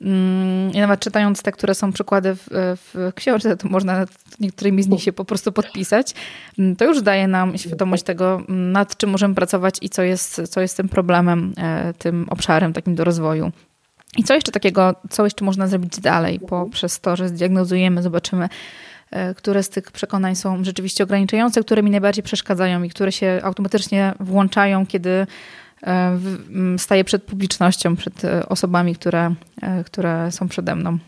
Mm, 0.00 0.72
I 0.72 0.78
nawet 0.78 1.00
czytając 1.00 1.42
te, 1.42 1.52
które 1.52 1.74
są 1.74 1.92
przykłady 1.92 2.34
w, 2.34 2.48
w 2.50 3.12
książce, 3.14 3.56
to 3.56 3.68
można 3.68 3.98
nad 3.98 4.10
niektórymi 4.40 4.82
z 4.82 4.88
nich 4.88 5.02
się 5.02 5.12
po 5.12 5.24
prostu 5.24 5.52
podpisać. 5.52 6.14
Mm, 6.58 6.76
to 6.76 6.84
już 6.84 7.02
daje 7.02 7.28
nam 7.28 7.58
świadomość 7.58 8.02
tego, 8.02 8.42
mm, 8.48 8.72
nad 8.72 8.96
czym 8.96 9.10
możemy 9.10 9.34
pracować 9.34 9.78
i 9.80 9.88
co 9.88 10.02
jest, 10.02 10.42
co 10.50 10.60
jest 10.60 10.76
tym 10.76 10.88
problemem, 10.88 11.52
e, 11.58 11.94
tym 11.94 12.26
obszarem 12.30 12.72
takim 12.72 12.94
do 12.94 13.04
rozwoju. 13.04 13.52
I 14.16 14.24
co 14.24 14.34
jeszcze 14.34 14.52
takiego, 14.52 14.94
co 15.10 15.24
jeszcze 15.24 15.44
można 15.44 15.66
zrobić 15.66 16.00
dalej 16.00 16.40
poprzez 16.40 17.00
to, 17.00 17.16
że 17.16 17.28
zdiagnozujemy, 17.28 18.02
zobaczymy, 18.02 18.48
e, 19.10 19.34
które 19.34 19.62
z 19.62 19.68
tych 19.68 19.92
przekonań 19.92 20.36
są 20.36 20.64
rzeczywiście 20.64 21.04
ograniczające, 21.04 21.60
które 21.60 21.82
mi 21.82 21.90
najbardziej 21.90 22.22
przeszkadzają 22.24 22.82
i 22.82 22.90
które 22.90 23.12
się 23.12 23.40
automatycznie 23.42 24.14
włączają, 24.20 24.86
kiedy 24.86 25.26
staję 26.78 27.04
przed 27.04 27.22
publicznością, 27.22 27.96
przed 27.96 28.24
e, 28.24 28.48
osobami, 28.48 28.94
które, 28.94 29.34
e, 29.62 29.84
które 29.84 30.32
są 30.32 30.48
przede 30.48 30.74
mną. 30.74 30.98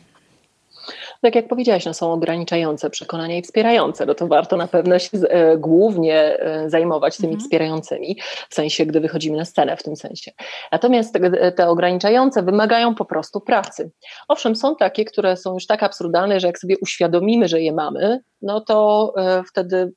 Tak 1.20 1.34
jak 1.34 1.48
powiedziałaś, 1.48 1.84
no 1.86 1.94
są 1.94 2.12
ograniczające 2.12 2.90
przekonania 2.90 3.36
i 3.36 3.42
wspierające, 3.42 4.06
no 4.06 4.14
to 4.14 4.26
warto 4.26 4.56
na 4.56 4.68
pewno 4.68 4.98
się 4.98 5.18
e, 5.18 5.56
głównie 5.56 6.40
e, 6.40 6.70
zajmować 6.70 7.16
tymi 7.16 7.32
mhm. 7.32 7.40
wspierającymi, 7.40 8.16
w 8.48 8.54
sensie, 8.54 8.86
gdy 8.86 9.00
wychodzimy 9.00 9.36
na 9.36 9.44
scenę 9.44 9.76
w 9.76 9.82
tym 9.82 9.96
sensie. 9.96 10.30
Natomiast 10.72 11.12
te, 11.12 11.52
te 11.52 11.68
ograniczające 11.68 12.42
wymagają 12.42 12.94
po 12.94 13.04
prostu 13.04 13.40
pracy. 13.40 13.90
Owszem, 14.28 14.56
są 14.56 14.76
takie, 14.76 15.04
które 15.04 15.36
są 15.36 15.54
już 15.54 15.66
tak 15.66 15.82
absurdalne, 15.82 16.40
że 16.40 16.46
jak 16.46 16.58
sobie 16.58 16.76
uświadomimy, 16.82 17.48
że 17.48 17.60
je 17.60 17.72
mamy, 17.72 18.20
no 18.42 18.60
to 18.60 19.12
e, 19.16 19.42
wtedy 19.48 19.92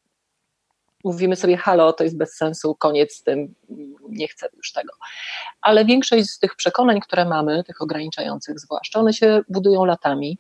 mówimy 1.03 1.35
sobie, 1.35 1.57
halo, 1.57 1.93
to 1.93 2.03
jest 2.03 2.17
bez 2.17 2.35
sensu, 2.35 2.75
koniec 2.75 3.15
z 3.15 3.23
tym, 3.23 3.55
nie 4.09 4.27
chcę 4.27 4.47
już 4.57 4.71
tego. 4.71 4.93
Ale 5.61 5.85
większość 5.85 6.29
z 6.29 6.39
tych 6.39 6.55
przekonań, 6.55 6.99
które 6.99 7.25
mamy, 7.25 7.63
tych 7.63 7.81
ograniczających 7.81 8.59
zwłaszcza, 8.59 8.99
one 8.99 9.13
się 9.13 9.41
budują 9.49 9.85
latami 9.85 10.37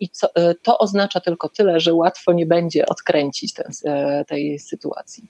i 0.00 0.08
co, 0.08 0.34
e, 0.34 0.54
to 0.54 0.78
oznacza 0.78 1.20
tylko 1.20 1.48
tyle, 1.48 1.80
że 1.80 1.94
łatwo 1.94 2.32
nie 2.32 2.46
będzie 2.46 2.86
odkręcić 2.86 3.54
ten, 3.54 3.70
e, 3.84 4.24
tej 4.24 4.58
sytuacji. 4.58 5.28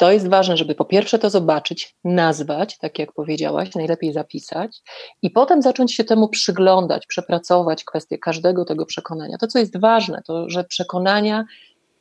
To 0.00 0.12
jest 0.12 0.28
ważne, 0.28 0.56
żeby 0.56 0.74
po 0.74 0.84
pierwsze 0.84 1.18
to 1.18 1.30
zobaczyć, 1.30 1.96
nazwać, 2.04 2.78
tak 2.78 2.98
jak 2.98 3.12
powiedziałaś, 3.12 3.74
najlepiej 3.74 4.12
zapisać, 4.12 4.76
i 5.22 5.30
potem 5.30 5.62
zacząć 5.62 5.94
się 5.94 6.04
temu 6.04 6.28
przyglądać, 6.28 7.06
przepracować 7.06 7.84
kwestię 7.84 8.18
każdego 8.18 8.64
tego 8.64 8.86
przekonania. 8.86 9.38
To, 9.38 9.46
co 9.46 9.58
jest 9.58 9.80
ważne, 9.80 10.22
to 10.26 10.50
że 10.50 10.64
przekonania 10.64 11.44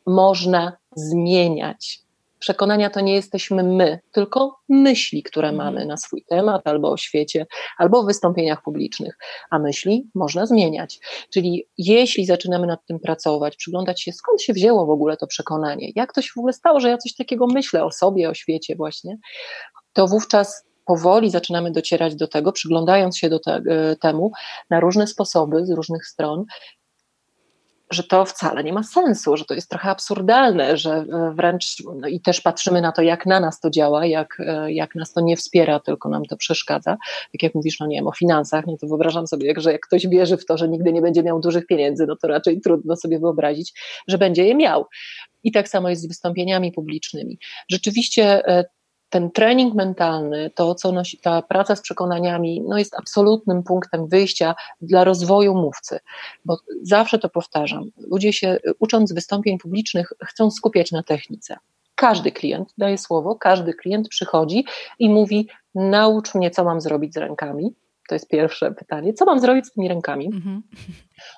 można 0.10 0.78
zmieniać. 0.95 2.00
Przekonania 2.39 2.89
to 2.89 3.02
nie 3.02 3.13
jesteśmy 3.13 3.63
my, 3.63 4.00
tylko 4.12 4.60
myśli, 4.69 5.24
które 5.24 5.50
Mhm. 5.50 5.65
mamy 5.65 5.86
na 5.86 5.98
swój 5.98 6.24
temat, 6.30 6.62
albo 6.65 6.91
o 6.91 6.98
świecie, 6.98 7.45
albo 7.78 8.04
w 8.04 8.06
wystąpieniach 8.06 8.63
publicznych. 8.63 9.17
A 9.52 9.60
myśli 9.60 10.10
można 10.15 10.45
zmieniać. 10.45 11.00
Czyli 11.34 11.67
jeśli 11.78 12.26
zaczynamy 12.26 12.67
nad 12.67 12.86
tym 12.86 13.00
pracować, 13.00 13.56
przyglądać 13.56 14.02
się, 14.04 14.12
skąd 14.12 14.41
się 14.41 14.54
wzięło 14.54 14.86
w 14.86 14.89
ogóle 14.89 15.17
to 15.17 15.28
przekonanie, 15.28 15.91
jak 15.95 16.13
to 16.13 16.22
się 16.22 16.30
w 16.36 16.38
ogóle 16.38 16.54
stało, 16.54 16.80
że 16.80 16.89
ja 16.89 16.98
coś 16.98 17.15
takiego 17.15 17.48
myślę 17.48 17.86
o 17.86 17.91
sobie, 17.91 18.30
o 18.30 18.34
świecie, 18.34 18.76
właśnie, 18.76 19.17
to 19.93 20.08
wówczas 20.08 20.63
powoli 20.86 21.30
zaczynamy 21.32 21.72
docierać 21.72 22.15
do 22.15 22.28
tego, 22.28 22.52
przyglądając 22.52 23.17
się 23.17 23.30
do 23.30 23.39
te, 23.39 23.62
e, 23.69 23.95
temu 23.95 24.32
na 24.69 24.80
różne 24.80 25.08
sposoby, 25.08 25.65
z 25.65 25.72
różnych 25.72 26.06
stron, 26.06 26.45
że 27.91 28.04
to 28.04 28.25
wcale 28.25 28.63
nie 28.63 28.73
ma 28.73 28.84
sensu, 28.84 29.38
że 29.38 29.45
to 29.45 29.54
jest 29.54 29.69
trochę 29.69 29.89
absurdalne, 29.89 30.78
że 30.78 30.91
e, 30.91 31.34
wręcz 31.36 31.84
no 31.95 32.08
i 32.08 32.21
też 32.21 32.41
patrzymy 32.41 32.82
na 32.82 32.91
to, 32.91 33.02
jak 33.02 33.25
na 33.25 33.39
nas 33.39 33.60
to 33.60 33.69
działa, 33.69 34.06
jak, 34.06 34.38
e, 34.39 34.73
jak 34.73 34.95
nas 34.95 35.13
to 35.13 35.21
nie 35.21 35.38
wspiera, 35.38 35.80
tylko 35.80 36.10
nam 36.10 36.25
to 36.25 36.38
przeszkadza. 36.38 36.97
Tak 37.32 37.43
jak 37.43 37.56
mówisz, 37.56 37.80
no 37.80 37.88
nie 37.88 37.95
wiem, 37.95 38.08
o 38.08 38.12
finansach, 38.12 38.67
no 38.67 38.78
to 38.78 38.88
wyobrażam 38.88 39.28
sobie, 39.28 39.54
że 39.58 39.71
jak 39.71 39.82
ktoś 39.82 40.08
wierzy 40.08 40.38
w 40.38 40.45
to, 40.45 40.58
że 40.58 40.69
nigdy 40.69 40.93
nie 40.93 41.02
będzie 41.02 41.23
miał 41.23 41.39
dużych 41.39 41.67
pieniędzy, 41.67 42.06
no 42.08 42.15
to 42.15 42.28
raczej 42.28 42.62
trudno 42.62 42.95
sobie 42.95 43.19
wyobrazić, 43.19 43.73
że 44.08 44.17
będzie 44.17 44.47
je 44.47 44.56
miał. 44.56 44.86
I 45.43 45.52
tak 45.52 45.69
samo 45.69 45.89
jest 45.89 46.02
z 46.02 46.08
wystąpieniami 46.08 46.71
publicznymi. 46.71 47.39
Rzeczywiście 47.69 48.47
e, 48.47 48.65
ten 49.10 49.32
trening 49.32 49.74
mentalny, 49.74 50.52
to 50.56 50.76
co 50.76 50.91
nosi, 50.91 51.17
ta 51.17 51.41
praca 51.41 51.76
z 51.76 51.82
przekonaniami, 51.82 52.62
no 52.67 52.78
jest 52.78 52.95
absolutnym 52.95 53.63
punktem 53.63 54.08
wyjścia 54.08 54.56
dla 54.82 55.04
rozwoju 55.04 55.56
mówcy, 55.56 56.00
bo 56.45 56.58
zawsze 56.82 57.19
to 57.19 57.30
powtarzam, 57.30 57.91
ludzie 57.98 58.34
się 58.34 58.58
ucząc 58.80 59.13
wystąpień 59.13 59.58
publicznych 59.58 60.13
chcą 60.26 60.52
skupiać 60.52 60.91
na 60.91 61.04
technice. 61.04 61.58
Każdy 61.95 62.32
klient 62.32 62.74
daje 62.78 62.98
słowo, 62.98 63.36
każdy 63.36 63.74
klient 63.74 64.10
przychodzi 64.10 64.65
i 65.00 65.10
mówi: 65.10 65.48
Naucz 65.76 66.36
mnie, 66.36 66.52
co 66.52 66.63
mam 66.63 66.82
zrobić 66.82 67.13
z 67.13 67.17
rękami. 67.17 67.74
To 68.10 68.15
jest 68.15 68.28
pierwsze 68.28 68.72
pytanie. 68.72 69.13
Co 69.13 69.26
mam 69.26 69.39
zrobić 69.39 69.65
z 69.65 69.72
tymi 69.72 69.88
rękami? 69.88 70.26
Mhm. 70.26 70.62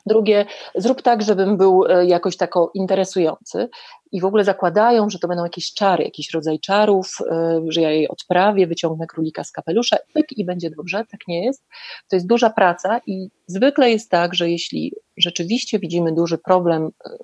Drugie, 0.06 0.46
zrób 0.76 1.02
tak, 1.02 1.22
żebym 1.22 1.58
był 1.58 1.86
e, 1.86 2.06
jakoś 2.06 2.38
tako 2.38 2.72
interesujący 2.74 3.70
i 4.12 4.22
w 4.22 4.26
ogóle 4.26 4.44
zakładają, 4.44 5.10
że 5.10 5.20
to 5.20 5.28
będą 5.28 5.44
jakieś 5.44 5.74
czary, 5.74 6.04
jakiś 6.04 6.34
rodzaj 6.34 6.60
czarów, 6.60 7.18
e, 7.32 7.62
że 7.68 7.82
ja 7.82 7.92
jej 7.92 8.08
odprawię, 8.08 8.68
wyciągnę 8.68 9.08
królika 9.08 9.44
z 9.44 9.52
kapelusza 9.52 9.98
pyk, 10.14 10.38
i 10.38 10.46
będzie 10.46 10.70
dobrze. 10.70 11.06
Tak 11.12 11.28
nie 11.28 11.46
jest. 11.46 11.64
To 12.10 12.16
jest 12.16 12.28
duża 12.28 12.50
praca 12.50 13.02
i 13.08 13.30
zwykle 13.48 13.92
jest 13.92 14.10
tak, 14.10 14.36
że 14.36 14.50
jeśli 14.50 14.94
rzeczywiście 15.18 15.80
widzimy 15.80 16.14
duży 16.14 16.38
problem 16.38 16.92
e, 17.06 17.18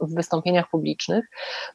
w 0.00 0.14
wystąpieniach 0.14 0.70
publicznych, 0.70 1.24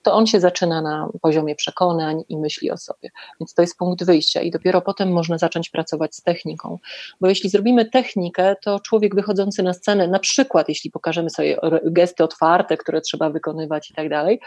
to 0.03 0.13
on 0.13 0.27
się 0.27 0.39
zaczyna 0.39 0.81
na 0.81 1.09
poziomie 1.21 1.55
przekonań 1.55 2.23
i 2.29 2.37
myśli 2.37 2.71
o 2.71 2.77
sobie. 2.77 3.09
Więc 3.39 3.53
to 3.53 3.61
jest 3.61 3.77
punkt 3.77 4.03
wyjścia 4.03 4.41
i 4.41 4.51
dopiero 4.51 4.81
potem 4.81 5.11
można 5.11 5.37
zacząć 5.37 5.69
pracować 5.69 6.15
z 6.15 6.21
techniką. 6.21 6.77
Bo 7.21 7.27
jeśli 7.27 7.49
zrobimy 7.49 7.85
technikę, 7.85 8.55
to 8.63 8.79
człowiek 8.79 9.15
wychodzący 9.15 9.63
na 9.63 9.73
scenę, 9.79 10.07
na 10.07 10.19
przykład 10.19 10.69
jeśli 10.69 10.91
pokażemy 10.91 11.29
sobie 11.29 11.57
gesty 11.83 12.23
otwarte, 12.23 12.77
które 12.77 13.01
trzeba 13.01 13.29
wykonywać 13.29 13.91
i 13.91 13.93
tak 13.93 14.09
dalej, 14.09 14.39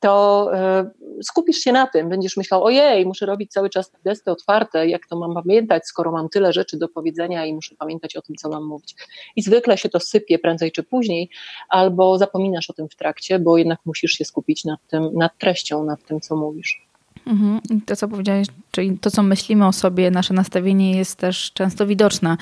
to 0.00 0.48
e, 0.54 0.90
skupisz 1.22 1.56
się 1.56 1.72
na 1.72 1.86
tym, 1.86 2.08
będziesz 2.08 2.36
myślał, 2.36 2.64
ojej, 2.64 3.06
muszę 3.06 3.26
robić 3.26 3.52
cały 3.52 3.70
czas 3.70 3.90
te 3.90 3.98
gesty 4.04 4.30
otwarte, 4.30 4.88
jak 4.88 5.06
to 5.06 5.16
mam 5.16 5.34
pamiętać, 5.34 5.86
skoro 5.86 6.12
mam 6.12 6.28
tyle 6.28 6.52
rzeczy 6.52 6.78
do 6.78 6.88
powiedzenia 6.88 7.46
i 7.46 7.54
muszę 7.54 7.74
pamiętać 7.78 8.16
o 8.16 8.22
tym, 8.22 8.36
co 8.36 8.48
mam 8.48 8.64
mówić. 8.64 8.94
I 9.36 9.42
zwykle 9.42 9.78
się 9.78 9.88
to 9.88 10.00
sypie 10.00 10.38
prędzej 10.38 10.72
czy 10.72 10.82
później, 10.82 11.30
albo 11.68 12.18
zapominasz 12.18 12.70
o 12.70 12.72
tym 12.72 12.88
w 12.88 12.96
trakcie, 12.96 13.38
bo 13.38 13.58
jednak 13.58 13.78
musisz 13.84 14.12
się 14.12 14.24
skupić 14.24 14.64
nad 14.64 14.80
tym, 14.86 15.10
nad 15.14 15.38
treścią, 15.38 15.84
nad 15.84 16.04
tym, 16.04 16.20
co 16.20 16.36
mówisz. 16.36 16.86
Mhm. 17.26 17.60
To, 17.86 17.96
co 17.96 18.08
powiedziałeś, 18.08 18.48
czyli 18.70 18.98
to, 18.98 19.10
co 19.10 19.22
myślimy 19.22 19.66
o 19.66 19.72
sobie, 19.72 20.10
nasze 20.10 20.34
nastawienie 20.34 20.96
jest 20.96 21.18
też 21.18 21.52
często 21.52 21.86
widoczne. 21.86 22.36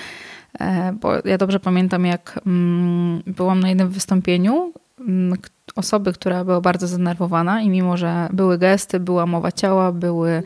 E, 0.61 0.93
Bo 1.01 1.13
ja 1.25 1.39
dobrze 1.39 1.61
pamiętam, 1.61 2.07
jak 2.07 2.41
mm, 2.47 3.23
byłam 3.27 3.61
na 3.61 3.69
jednym 3.69 3.89
wystąpieniu 3.89 4.73
mm, 5.01 5.39
osoby, 5.77 6.13
która 6.13 6.45
była 6.45 6.61
bardzo 6.61 6.87
zdenerwowana 6.87 7.61
i 7.61 7.69
mimo, 7.69 7.97
że 7.97 8.29
były 8.33 8.59
gesty, 8.59 9.01
była 9.01 9.27
mowa 9.27 9.53
ciała, 9.53 9.93
były 9.93 10.31
e, 10.31 10.43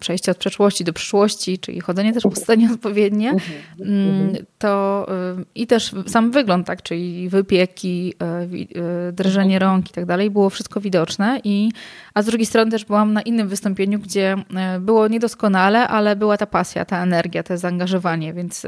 przejście 0.00 0.32
od 0.32 0.38
przeszłości 0.38 0.84
do 0.84 0.92
przyszłości, 0.92 1.58
czyli 1.58 1.80
chodzenie 1.80 2.12
też 2.12 2.22
po 2.22 2.36
scenie 2.36 2.68
odpowiednie, 2.74 3.34
mm, 3.80 4.36
to 4.58 5.06
y, 5.40 5.44
i 5.54 5.66
też 5.66 5.94
sam 6.06 6.30
wygląd, 6.30 6.66
tak, 6.66 6.82
czyli 6.82 7.28
wypieki, 7.28 8.14
wi- 8.46 8.68
y, 9.08 9.12
drżenie 9.12 9.58
rąk 9.58 9.90
i 9.90 9.92
tak 9.92 10.06
dalej, 10.06 10.30
było 10.30 10.50
wszystko 10.50 10.80
widoczne 10.80 11.40
i 11.44 11.70
a 12.14 12.22
z 12.22 12.26
drugiej 12.26 12.46
strony 12.46 12.70
też 12.70 12.84
byłam 12.84 13.12
na 13.12 13.22
innym 13.22 13.48
wystąpieniu, 13.48 13.98
gdzie 13.98 14.36
było 14.80 15.08
niedoskonale, 15.08 15.88
ale 15.88 16.16
była 16.16 16.36
ta 16.36 16.46
pasja, 16.46 16.84
ta 16.84 17.02
energia, 17.02 17.42
to 17.42 17.58
zaangażowanie, 17.58 18.32
więc 18.32 18.66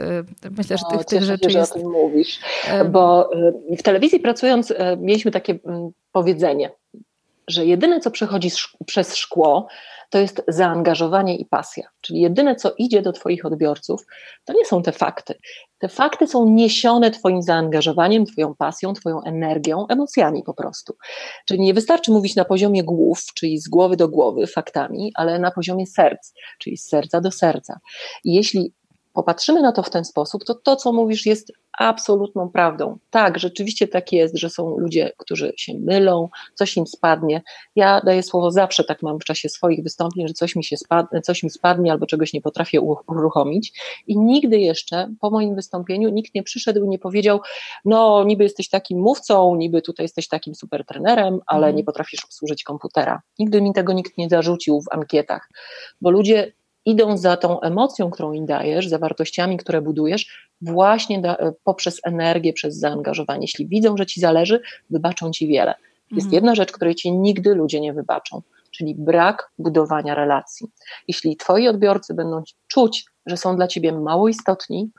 myślę, 0.50 0.78
że 0.78 0.84
tych, 0.90 0.98
tych 0.98 1.20
cieszę 1.20 1.26
rzeczy 1.26 1.44
się, 1.44 1.50
że 1.50 1.58
jest... 1.58 1.72
o 1.72 1.78
tym 1.78 1.90
mówisz, 1.90 2.40
e, 2.68 2.84
bo 2.84 3.30
w 3.78 3.82
telewizji 3.82 4.20
pracując 4.20 4.72
mieliśmy 4.98 5.30
takie 5.30 5.58
mm, 5.66 5.90
powiedzenie, 6.12 6.70
że 7.48 7.66
jedyne 7.66 8.00
co 8.00 8.10
przechodzi 8.10 8.50
przez 8.86 9.16
szkło 9.16 9.68
to 10.10 10.18
jest 10.18 10.42
zaangażowanie 10.48 11.36
i 11.36 11.44
pasja, 11.44 11.88
czyli 12.00 12.20
jedyne 12.20 12.56
co 12.56 12.74
idzie 12.78 13.02
do 13.02 13.12
twoich 13.12 13.46
odbiorców 13.46 14.06
to 14.44 14.52
nie 14.52 14.64
są 14.64 14.82
te 14.82 14.92
fakty. 14.92 15.34
Te 15.78 15.88
fakty 15.88 16.26
są 16.26 16.50
niesione 16.50 17.10
twoim 17.10 17.42
zaangażowaniem, 17.42 18.26
twoją 18.26 18.54
pasją, 18.54 18.92
twoją 18.92 19.22
energią, 19.22 19.86
emocjami 19.88 20.42
po 20.42 20.54
prostu. 20.54 20.96
Czyli 21.46 21.60
nie 21.60 21.74
wystarczy 21.74 22.10
mówić 22.10 22.36
na 22.36 22.44
poziomie 22.44 22.84
głów, 22.84 23.24
czyli 23.34 23.58
z 23.58 23.68
głowy 23.68 23.96
do 23.96 24.08
głowy 24.08 24.46
faktami, 24.46 25.12
ale 25.14 25.38
na 25.38 25.50
poziomie 25.50 25.86
serc, 25.86 26.32
czyli 26.58 26.76
z 26.76 26.88
serca 26.88 27.20
do 27.20 27.30
serca. 27.30 27.78
I 28.24 28.34
jeśli 28.34 28.72
popatrzymy 29.18 29.62
na 29.62 29.72
to 29.72 29.82
w 29.82 29.90
ten 29.90 30.04
sposób, 30.04 30.44
to 30.44 30.54
to, 30.54 30.76
co 30.76 30.92
mówisz, 30.92 31.26
jest 31.26 31.52
absolutną 31.78 32.48
prawdą. 32.48 32.98
Tak, 33.10 33.38
rzeczywiście 33.38 33.88
tak 33.88 34.12
jest, 34.12 34.36
że 34.36 34.50
są 34.50 34.78
ludzie, 34.78 35.12
którzy 35.16 35.52
się 35.56 35.74
mylą, 35.78 36.28
coś 36.54 36.76
im 36.76 36.86
spadnie. 36.86 37.42
Ja 37.76 38.00
daję 38.00 38.22
słowo 38.22 38.50
zawsze, 38.50 38.84
tak 38.84 39.02
mam 39.02 39.20
w 39.20 39.24
czasie 39.24 39.48
swoich 39.48 39.82
wystąpień, 39.82 40.28
że 40.28 40.34
coś 40.34 40.56
mi 40.56 40.64
się 40.64 40.76
spadnie, 40.76 41.20
coś 41.20 41.42
mi 41.42 41.50
spadnie 41.50 41.92
albo 41.92 42.06
czegoś 42.06 42.32
nie 42.32 42.40
potrafię 42.40 42.80
uruchomić. 43.08 43.72
I 44.06 44.18
nigdy 44.18 44.58
jeszcze 44.58 45.14
po 45.20 45.30
moim 45.30 45.54
wystąpieniu 45.54 46.08
nikt 46.08 46.34
nie 46.34 46.42
przyszedł 46.42 46.84
i 46.84 46.88
nie 46.88 46.98
powiedział, 46.98 47.40
no 47.84 48.24
niby 48.24 48.44
jesteś 48.44 48.68
takim 48.68 48.98
mówcą, 49.00 49.54
niby 49.54 49.82
tutaj 49.82 50.04
jesteś 50.04 50.28
takim 50.28 50.54
super 50.54 50.84
trenerem, 50.84 51.40
ale 51.46 51.66
Mhm. 51.66 51.76
nie 51.76 51.84
potrafisz 51.84 52.24
obsłużyć 52.24 52.64
komputera. 52.64 53.22
Nigdy 53.38 53.62
mi 53.62 53.72
tego 53.72 53.92
nikt 53.92 54.18
nie 54.18 54.28
zarzucił 54.28 54.80
w 54.80 54.94
ankietach, 54.94 55.48
bo 56.00 56.10
ludzie 56.10 56.52
idą 56.88 57.16
za 57.16 57.36
tą 57.36 57.60
emocją, 57.60 58.10
którą 58.10 58.32
im 58.32 58.46
dajesz, 58.46 58.88
za 58.88 58.98
wartościami, 58.98 59.56
które 59.56 59.82
budujesz, 59.82 60.48
właśnie 60.60 61.20
da, 61.20 61.36
poprzez 61.64 62.00
energię, 62.04 62.52
przez 62.52 62.78
zaangażowanie. 62.78 63.40
Jeśli 63.42 63.66
widzą, 63.66 63.96
że 63.96 64.06
ci 64.06 64.20
zależy, 64.20 64.60
wybaczą 64.90 65.30
ci 65.30 65.46
wiele. 65.46 65.74
Jest 66.10 66.26
Mhm. 66.26 66.34
jedna 66.34 66.54
rzecz, 66.54 66.72
której 66.72 66.94
ci 66.94 67.12
nigdy 67.12 67.54
ludzie 67.54 67.80
nie 67.80 67.92
wybaczą, 67.92 68.42
czyli 68.78 68.94
brak 68.98 69.50
budowania 69.58 70.14
relacji. 70.14 70.66
Jeśli 71.08 71.36
twoi 71.36 71.68
odbiorcy 71.68 72.14
będą 72.14 72.42
czuć, 72.68 73.04
że 73.26 73.36
są 73.36 73.56
dla 73.56 73.68
ciebie 73.68 73.92
mało 73.92 74.28
istotni, 74.28 74.90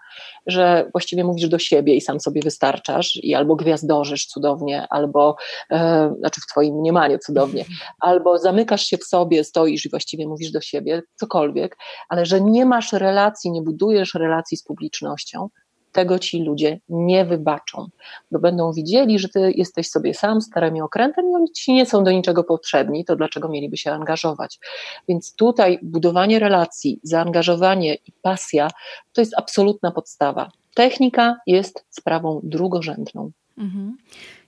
że 0.48 0.90
właściwie 0.92 1.24
mówisz 1.24 1.50
do 1.50 1.60
siebie 1.60 1.96
i 1.96 2.02
sam 2.02 2.20
sobie 2.20 2.42
wystarczasz 2.42 3.20
i 3.24 3.36
albo 3.36 3.56
gwiazdorzysz 3.56 4.26
cudownie, 4.26 4.88
albo, 4.90 5.36
e, 5.72 6.14
znaczy 6.20 6.42
w 6.42 6.46
twoim 6.52 6.76
mniemaniu 6.76 7.18
cudownie, 7.18 7.66
albo 8.00 8.38
zamykasz 8.38 8.84
się 8.84 8.98
w 8.98 9.04
sobie, 9.04 9.44
stoisz 9.44 9.86
i 9.86 9.90
właściwie 9.90 10.28
mówisz 10.28 10.52
do 10.52 10.62
siebie, 10.62 11.02
cokolwiek, 11.16 11.78
ale 12.10 12.26
że 12.26 12.42
nie 12.42 12.66
masz 12.66 12.94
relacji, 12.94 13.52
nie 13.52 13.62
budujesz 13.62 14.14
relacji 14.14 14.58
z 14.58 14.64
publicznością, 14.64 15.50
tego 15.92 16.20
ci 16.20 16.44
ludzie 16.44 16.80
nie 16.90 17.26
wybaczą, 17.26 17.88
bo 18.32 18.40
będą 18.40 18.74
widzieli, 18.74 19.20
że 19.20 19.30
ty 19.30 19.52
jesteś 19.56 19.90
sobie 19.90 20.14
sam 20.14 20.42
starym 20.42 20.84
okrętem 20.84 21.32
i 21.32 21.36
oni 21.36 21.52
ci 21.52 21.74
nie 21.74 21.86
są 21.86 22.04
do 22.04 22.12
niczego 22.12 22.44
potrzebni, 22.44 23.06
to 23.06 23.16
dlaczego 23.16 23.50
mieliby 23.50 23.78
się 23.78 23.92
angażować? 23.92 24.60
Więc 25.08 25.36
tutaj 25.36 25.80
budowanie 25.82 26.40
relacji, 26.40 27.00
zaangażowanie 27.04 27.96
i 27.96 28.12
pasja 28.22 28.68
to 29.14 29.22
jest 29.22 29.34
absolutna 29.38 29.92
podstawa. 29.92 30.52
Technika 30.76 31.38
jest 31.48 31.86
sprawą 31.90 32.40
drugorzędną, 32.44 33.32
Mhm. 33.60 33.98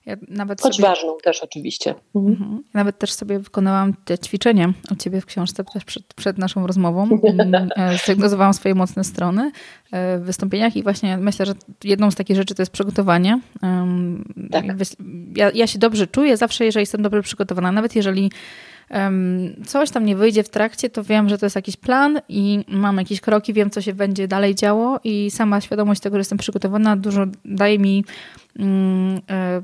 Ja 0.05 0.15
nawet 0.27 0.61
choć 0.61 0.75
sobie... 0.75 0.87
ważną 0.87 1.17
też 1.23 1.43
oczywiście. 1.43 1.95
Mhm. 2.15 2.51
Ja 2.51 2.57
Nawet 2.73 2.99
też 2.99 3.13
sobie 3.13 3.39
wykonałam 3.39 3.93
te 4.05 4.17
ćwiczenie 4.17 4.73
u 4.91 4.95
ciebie 4.95 5.21
w 5.21 5.25
książce 5.25 5.63
też 5.63 5.85
przed, 5.85 6.13
przed 6.13 6.37
naszą 6.37 6.67
rozmową. 6.67 7.09
Mm, 7.31 7.69
e, 7.75 7.97
Zdiagnozowałam 7.97 8.53
swoje 8.53 8.75
mocne 8.75 9.03
strony 9.03 9.51
e, 9.91 10.19
w 10.19 10.23
wystąpieniach 10.23 10.75
i 10.75 10.83
właśnie 10.83 11.17
myślę, 11.17 11.45
że 11.45 11.53
jedną 11.83 12.11
z 12.11 12.15
takich 12.15 12.35
rzeczy 12.35 12.55
to 12.55 12.61
jest 12.61 12.71
przygotowanie. 12.71 13.39
Tak. 14.51 14.65
Ja, 15.35 15.51
ja 15.53 15.67
się 15.67 15.79
dobrze 15.79 16.07
czuję 16.07 16.37
zawsze, 16.37 16.65
jeżeli 16.65 16.81
jestem 16.81 17.01
dobrze 17.01 17.21
przygotowana, 17.21 17.71
nawet 17.71 17.95
jeżeli 17.95 18.31
coś 19.65 19.89
tam 19.89 20.05
nie 20.05 20.15
wyjdzie 20.15 20.43
w 20.43 20.49
trakcie, 20.49 20.89
to 20.89 21.03
wiem, 21.03 21.29
że 21.29 21.37
to 21.37 21.45
jest 21.45 21.55
jakiś 21.55 21.77
plan 21.77 22.21
i 22.29 22.65
mam 22.67 22.97
jakieś 22.97 23.21
kroki, 23.21 23.53
wiem, 23.53 23.69
co 23.69 23.81
się 23.81 23.93
będzie 23.93 24.27
dalej 24.27 24.55
działo 24.55 24.99
i 25.03 25.31
sama 25.31 25.61
świadomość 25.61 26.01
tego, 26.01 26.15
że 26.15 26.19
jestem 26.19 26.37
przygotowana, 26.37 26.95
dużo 26.95 27.25
daje 27.45 27.79
mi 27.79 28.05
mm, 28.59 29.21
e, 29.29 29.63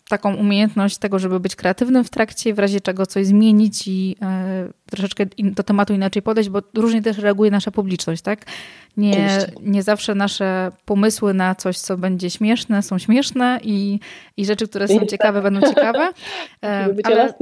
taką 0.11 0.35
umiejętność 0.35 0.97
tego, 0.97 1.19
żeby 1.19 1.39
być 1.39 1.55
kreatywnym 1.55 2.03
w 2.03 2.09
trakcie, 2.09 2.53
w 2.53 2.59
razie 2.59 2.81
czego 2.81 3.05
coś 3.05 3.27
zmienić 3.27 3.87
i 3.87 4.15
troszeczkę 4.89 5.25
do 5.37 5.63
tematu 5.63 5.93
inaczej 5.93 6.21
podejść, 6.21 6.49
bo 6.49 6.61
różnie 6.75 7.01
też 7.01 7.17
reaguje 7.17 7.51
nasza 7.51 7.71
publiczność, 7.71 8.21
tak? 8.21 8.45
Nie, 8.97 9.47
nie 9.61 9.83
zawsze 9.83 10.15
nasze 10.15 10.71
pomysły 10.85 11.33
na 11.33 11.55
coś, 11.55 11.77
co 11.77 11.97
będzie 11.97 12.29
śmieszne, 12.29 12.83
są 12.83 12.97
śmieszne 12.97 13.59
i, 13.63 13.99
i 14.37 14.45
rzeczy, 14.45 14.67
które 14.67 14.87
są 14.87 15.05
ciekawe, 15.05 15.41
będą 15.41 15.61
ciekawe. 15.61 16.09
ale, 17.03 17.33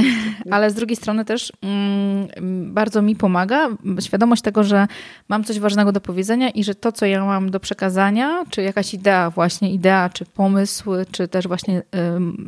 ale 0.50 0.70
z 0.70 0.74
drugiej 0.74 0.96
strony 0.96 1.24
też 1.24 1.52
mm, 1.62 2.74
bardzo 2.74 3.02
mi 3.02 3.16
pomaga 3.16 3.68
świadomość 4.00 4.42
tego, 4.42 4.64
że 4.64 4.86
mam 5.28 5.44
coś 5.44 5.58
ważnego 5.58 5.92
do 5.92 6.00
powiedzenia 6.00 6.50
i 6.50 6.64
że 6.64 6.74
to, 6.74 6.92
co 6.92 7.06
ja 7.06 7.24
mam 7.24 7.50
do 7.50 7.60
przekazania, 7.60 8.44
czy 8.50 8.62
jakaś 8.62 8.94
idea, 8.94 9.30
właśnie 9.30 9.72
idea, 9.72 10.10
czy 10.12 10.24
pomysł, 10.24 10.90
czy 11.10 11.28
też 11.28 11.48
właśnie 11.48 11.82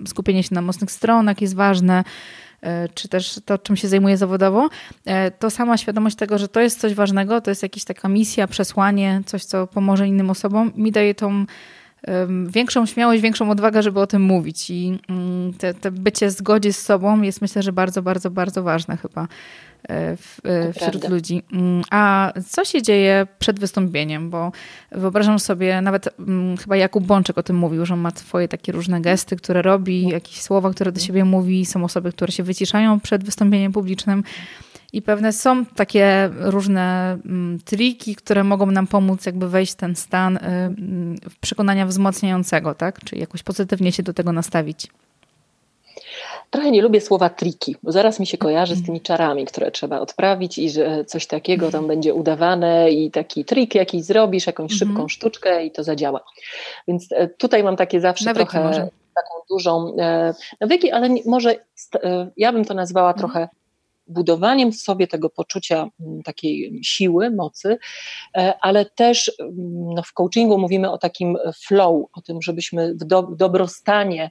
skupienie 0.07 0.43
się 0.43 0.55
na 0.55 0.63
mocnych 0.63 0.91
stronach 0.91 1.41
jest 1.41 1.55
ważne 1.55 2.05
E, 2.67 2.89
czy 2.89 3.09
też 3.09 3.41
to, 3.45 3.59
czym 3.59 3.77
się 3.77 3.89
zajmuję 3.89 4.17
zawodowo, 4.17 4.69
e, 5.05 5.31
to 5.31 5.51
sama 5.51 5.77
świadomość 5.77 6.17
tego, 6.17 6.39
że 6.39 6.49
to 6.49 6.61
jest 6.61 6.81
coś 6.81 6.95
ważnego, 6.95 7.41
to 7.41 7.51
jest 7.51 7.63
jakaś 7.63 7.85
taka 7.85 8.09
misja, 8.09 8.47
przesłanie, 8.47 9.23
coś, 9.27 9.45
co 9.45 9.67
pomoże 9.67 10.09
innym 10.09 10.31
osobom, 10.31 10.73
mi 10.77 10.93
daje 10.93 11.15
tą 11.15 11.47
większą 12.49 12.87
śmiałość, 12.87 13.23
większą 13.23 13.51
odwagę, 13.51 13.83
żeby 13.83 14.01
o 14.01 14.07
tym 14.07 14.23
mówić. 14.23 14.71
I 14.71 14.99
mm, 15.09 15.55
te, 15.55 15.75
te 15.75 15.91
bycie 15.91 16.29
w 16.29 16.31
zgodzie 16.31 16.73
z 16.73 16.83
sobą 16.83 17.23
jest 17.23 17.43
myślę, 17.43 17.63
że 17.63 17.73
bardzo, 17.73 18.03
bardzo, 18.03 18.31
bardzo 18.31 18.63
ważne 18.63 18.97
chyba. 18.97 19.29
E, 19.89 20.17
w, 20.17 20.41
e, 20.45 20.73
wśród 20.73 20.91
prawda. 20.91 21.09
ludzi. 21.09 21.43
Mm, 21.53 21.83
a 21.91 22.33
co 22.49 22.65
się 22.65 22.83
dzieje 22.83 23.27
przed 23.39 23.61
wystąpieniem? 23.61 24.31
Bo 24.31 24.53
wyobrażam 24.93 25.39
sobie, 25.39 25.81
nawet 25.81 26.09
mm, 26.19 26.57
chyba 26.57 26.77
Jakub 26.77 27.05
Bączek 27.05 27.39
o 27.39 27.43
tym 27.43 27.57
mówił, 27.57 27.87
że 27.87 27.95
on 27.95 28.01
ma 28.01 28.11
swoje 28.11 28.49
takie 28.49 28.73
różne 28.73 29.01
gesty, 29.01 29.37
które 29.37 29.63
robi, 29.63 30.09
jakieś 30.09 30.43
słowa, 30.43 30.71
które 30.71 30.93
do 30.93 31.01
siebie 31.01 31.25
mówi. 31.25 31.67
Są 31.67 31.85
osoby, 31.85 32.13
które 32.13 32.33
się 32.33 32.43
wyciszają 32.43 33.01
przed 33.01 33.25
wystąpieniem 33.25 33.73
publicznym. 33.73 34.25
I 34.93 35.03
pewne 35.03 35.33
są 35.33 35.67
takie 35.67 36.31
różne 36.39 37.19
mm, 37.27 37.59
triki, 37.65 38.17
które 38.17 38.45
mogą 38.45 38.67
nam 38.67 38.87
pomóc 38.87 39.27
jakby 39.27 39.49
wejść 39.49 39.73
w 39.73 39.77
ten 39.77 39.97
stan 39.97 40.37
y, 40.37 40.41
przekonania 41.41 41.87
wzmacniającego, 41.87 42.75
tak? 42.75 43.05
Czyli 43.05 43.21
jakoś 43.21 43.43
pozytywnie 43.43 43.93
się 43.93 44.03
do 44.03 44.13
tego 44.13 44.33
nastawić. 44.33 44.89
Trochę 46.51 46.71
nie 46.71 46.83
lubię 46.83 47.01
słowa 47.01 47.29
triki, 47.29 47.77
bo 47.83 47.93
zaraz 47.93 48.21
mi 48.21 48.27
się 48.27 48.39
kojarzy 48.39 48.77
z 48.77 48.87
tymi 48.87 49.01
czarami, 49.01 49.45
które 49.45 49.71
trzeba 49.71 50.01
odprawić 50.01 50.59
i 50.59 50.71
że 50.71 51.05
coś 51.05 51.27
takiego 51.27 51.71
tam 51.71 51.87
będzie 51.87 52.15
udawane 52.15 52.91
i 52.91 53.11
taki 53.11 53.45
trik 53.45 53.75
jakiś 53.75 54.05
zrobisz, 54.05 54.47
jakąś 54.47 54.73
mhm. 54.73 54.79
szybką 54.79 55.09
sztuczkę 55.09 55.65
i 55.65 55.71
to 55.71 55.85
zadziała. 55.85 56.21
Więc 56.89 57.13
e, 57.13 57.29
tutaj 57.29 57.65
mam 57.65 57.77
takie 57.77 58.01
zawsze 58.01 58.25
nawyki 58.25 58.51
trochę 58.51 58.67
może. 58.67 58.81
taką 59.15 59.35
dużą 59.51 59.97
e, 59.99 60.35
nawyki, 60.61 60.91
ale 60.91 61.09
może 61.27 61.55
e, 61.95 62.31
ja 62.37 62.53
bym 62.53 62.65
to 62.65 62.75
nazwała 62.75 63.13
mhm. 63.13 63.19
trochę 63.19 63.49
budowaniem 64.09 64.73
w 64.73 64.77
sobie 64.77 65.07
tego 65.07 65.31
poczucia 65.31 65.89
takiej 66.25 66.81
siły, 66.85 67.31
mocy, 67.31 67.79
ale 68.61 68.85
też 68.85 69.33
no, 69.95 70.03
w 70.03 70.13
coachingu 70.13 70.59
mówimy 70.59 70.91
o 70.91 70.99
takim 70.99 71.37
flow, 71.67 72.07
o 72.13 72.21
tym, 72.21 72.43
żebyśmy 72.43 72.95
w, 72.95 73.05
do, 73.05 73.23
w 73.23 73.37
dobrostanie, 73.37 74.31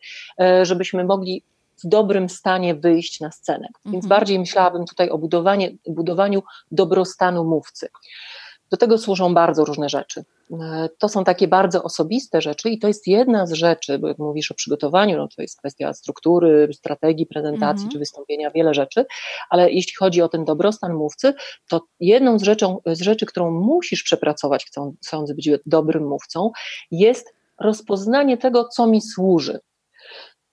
żebyśmy 0.64 1.04
mogli 1.04 1.44
w 1.84 1.88
dobrym 1.88 2.30
stanie 2.30 2.76
wyjść 2.76 3.20
na 3.20 3.32
scenę. 3.32 3.68
Więc 3.86 4.06
mhm. 4.06 4.10
bardziej 4.10 4.40
myślałabym 4.40 4.86
tutaj 4.86 5.10
o 5.10 5.18
budowanie, 5.18 5.72
budowaniu 5.88 6.44
dobrostanu 6.72 7.44
mówcy. 7.44 7.90
Do 8.70 8.78
tego 8.78 8.98
służą 8.98 9.34
bardzo 9.34 9.66
różne 9.66 9.90
rzeczy. 9.90 10.26
E, 10.52 10.90
to 11.00 11.10
są 11.10 11.24
takie 11.24 11.48
bardzo 11.48 11.84
osobiste 11.84 12.42
rzeczy 12.42 12.70
i 12.70 12.80
to 12.80 12.88
jest 12.88 13.08
jedna 13.08 13.48
z 13.48 13.52
rzeczy, 13.52 14.00
bo 14.00 14.08
jak 14.08 14.20
mówisz 14.20 14.52
o 14.52 14.56
przygotowaniu, 14.56 15.18
no 15.18 15.28
to 15.36 15.42
jest 15.42 15.60
kwestia 15.60 15.94
struktury, 15.94 16.70
strategii 16.74 17.26
prezentacji 17.26 17.84
mhm. 17.84 17.92
czy 17.92 18.00
wystąpienia, 18.00 18.52
wiele 18.52 18.74
rzeczy, 18.74 19.06
ale 19.50 19.72
jeśli 19.72 19.94
chodzi 19.96 20.22
o 20.22 20.30
ten 20.30 20.46
dobrostan 20.46 20.94
mówcy, 20.94 21.34
to 21.70 21.82
jedną 22.00 22.40
z, 22.40 22.44
rzeczą, 22.44 22.80
z 22.86 23.02
rzeczy, 23.02 23.26
którą 23.26 23.52
musisz 23.52 24.04
przepracować, 24.04 24.66
chcąc 25.02 25.34
być 25.34 25.50
dobrym 25.66 26.08
mówcą, 26.08 26.52
jest 26.92 27.34
rozpoznanie 27.60 28.38
tego, 28.38 28.68
co 28.68 28.88
mi 28.88 29.02
służy. 29.02 29.60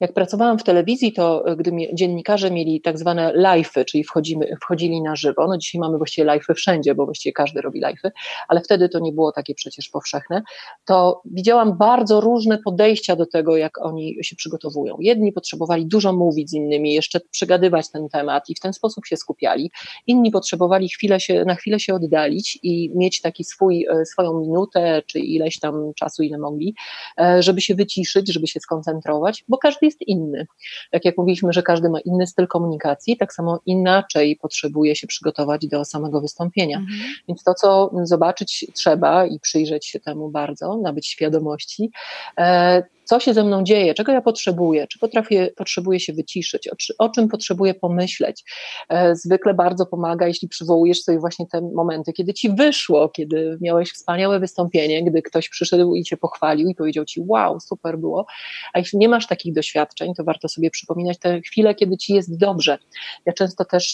Jak 0.02 0.12
pracowałam 0.12 0.58
w 0.58 0.62
telewizji, 0.64 1.12
to 1.12 1.46
e, 1.46 1.56
gdy 1.56 1.72
dziennikarze 1.92 2.50
mieli 2.50 2.80
tak 2.80 2.98
zwane 2.98 3.32
live'y, 3.36 3.84
czyli 3.84 4.04
wchodzimy, 4.04 4.56
wchodzili 4.62 5.02
na 5.02 5.16
żywo, 5.16 5.46
no 5.46 5.58
dzisiaj 5.58 5.80
mamy 5.80 5.98
właściwie 5.98 6.26
live'y 6.28 6.54
wszędzie, 6.54 6.94
bo 6.94 7.04
właściwie 7.04 7.32
każdy 7.32 7.60
robi 7.60 7.82
live'y, 7.82 8.10
ale 8.48 8.60
wtedy 8.60 8.88
to 8.88 8.98
nie 8.98 9.12
było 9.12 9.32
takie 9.32 9.54
przecież 9.54 9.88
powszechne, 9.88 10.42
to 10.84 11.20
widziałam 11.24 11.78
bardzo 11.78 12.20
różne 12.20 12.58
podejścia 12.58 13.16
do 13.16 13.26
tego, 13.26 13.56
jak 13.56 13.78
oni 13.84 14.16
się 14.22 14.36
przygotowują. 14.36 14.96
Jedni 15.00 15.32
potrzebowali 15.32 15.86
dużo 15.86 16.12
mówić 16.12 16.50
z 16.50 16.52
innymi, 16.52 16.92
jeszcze 16.92 17.20
przegadywać 17.30 17.90
ten 17.90 18.08
temat 18.08 18.50
i 18.50 18.54
w 18.54 18.60
ten 18.60 18.72
sposób 18.72 19.06
się 19.06 19.16
skupiali, 19.16 19.70
inni 20.06 20.30
potrzebowali 20.30 20.88
chwilę 20.88 21.20
się, 21.20 21.44
na 21.44 21.54
chwilę 21.54 21.80
się 21.80 21.94
oddalić 21.94 22.58
i 22.62 22.90
mieć 22.94 23.20
taki 23.20 23.44
swój, 23.44 23.86
e, 23.90 24.06
swoją 24.06 24.40
minutę, 24.40 25.02
czy 25.06 25.18
ileś 25.18 25.58
tam 25.58 25.92
czasu, 25.96 26.22
ile 26.22 26.38
mogli, 26.38 26.74
e, 27.20 27.42
żeby 27.42 27.60
się 27.60 27.74
wyciszyć, 27.74 28.32
żeby 28.32 28.46
się 28.46 28.60
skoncentrować, 28.60 29.44
bo 29.48 29.58
każdy 29.58 29.91
jest 29.92 30.08
inny. 30.08 30.46
Tak 30.90 31.04
jak 31.04 31.18
mówiliśmy, 31.18 31.52
że 31.52 31.62
każdy 31.62 31.90
ma 31.90 32.00
inny 32.00 32.26
styl 32.26 32.46
komunikacji, 32.46 33.16
tak 33.16 33.32
samo 33.32 33.60
inaczej 33.66 34.36
potrzebuje 34.36 34.96
się 34.96 35.06
przygotować 35.06 35.66
do 35.66 35.84
samego 35.84 36.20
wystąpienia. 36.20 36.78
Mhm. 36.78 36.98
Więc 37.28 37.42
to, 37.42 37.54
co 37.54 37.90
zobaczyć 38.02 38.66
trzeba 38.74 39.26
i 39.26 39.40
przyjrzeć 39.40 39.86
się 39.86 40.00
temu 40.00 40.30
bardzo, 40.30 40.76
nabyć 40.76 41.06
świadomości, 41.06 41.90
e, 42.38 42.82
co 43.12 43.20
się 43.20 43.34
ze 43.34 43.44
mną 43.44 43.64
dzieje, 43.64 43.94
czego 43.94 44.12
ja 44.12 44.20
potrzebuję, 44.20 44.86
czy 44.86 44.98
potrafię, 44.98 45.50
potrzebuję 45.56 46.00
się 46.00 46.12
wyciszyć, 46.12 46.68
o, 46.68 46.72
o 46.98 47.08
czym 47.08 47.28
potrzebuję 47.28 47.74
pomyśleć. 47.74 48.44
E, 48.88 49.16
zwykle 49.16 49.54
bardzo 49.54 49.86
pomaga, 49.86 50.26
jeśli 50.26 50.48
przywołujesz 50.48 51.02
sobie 51.02 51.18
właśnie 51.18 51.46
te 51.46 51.60
momenty, 51.74 52.12
kiedy 52.12 52.34
ci 52.34 52.50
wyszło, 52.54 53.08
kiedy 53.08 53.58
miałeś 53.60 53.92
wspaniałe 53.92 54.40
wystąpienie, 54.40 55.04
gdy 55.04 55.22
ktoś 55.22 55.48
przyszedł 55.48 55.94
i 55.94 56.02
cię 56.02 56.16
pochwalił 56.16 56.68
i 56.68 56.74
powiedział 56.74 57.04
ci, 57.04 57.22
wow, 57.26 57.60
super 57.60 57.98
było. 57.98 58.26
A 58.72 58.78
jeśli 58.78 58.98
nie 58.98 59.08
masz 59.08 59.26
takich 59.26 59.54
doświadczeń, 59.54 60.14
to 60.14 60.24
warto 60.24 60.48
sobie 60.48 60.70
przypominać 60.70 61.18
te 61.18 61.40
chwile, 61.40 61.74
kiedy 61.74 61.96
ci 61.96 62.14
jest 62.14 62.38
dobrze. 62.38 62.78
Ja 63.26 63.32
często 63.32 63.64
też 63.64 63.92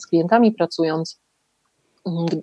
z 0.00 0.06
klientami 0.06 0.52
pracując, 0.52 1.20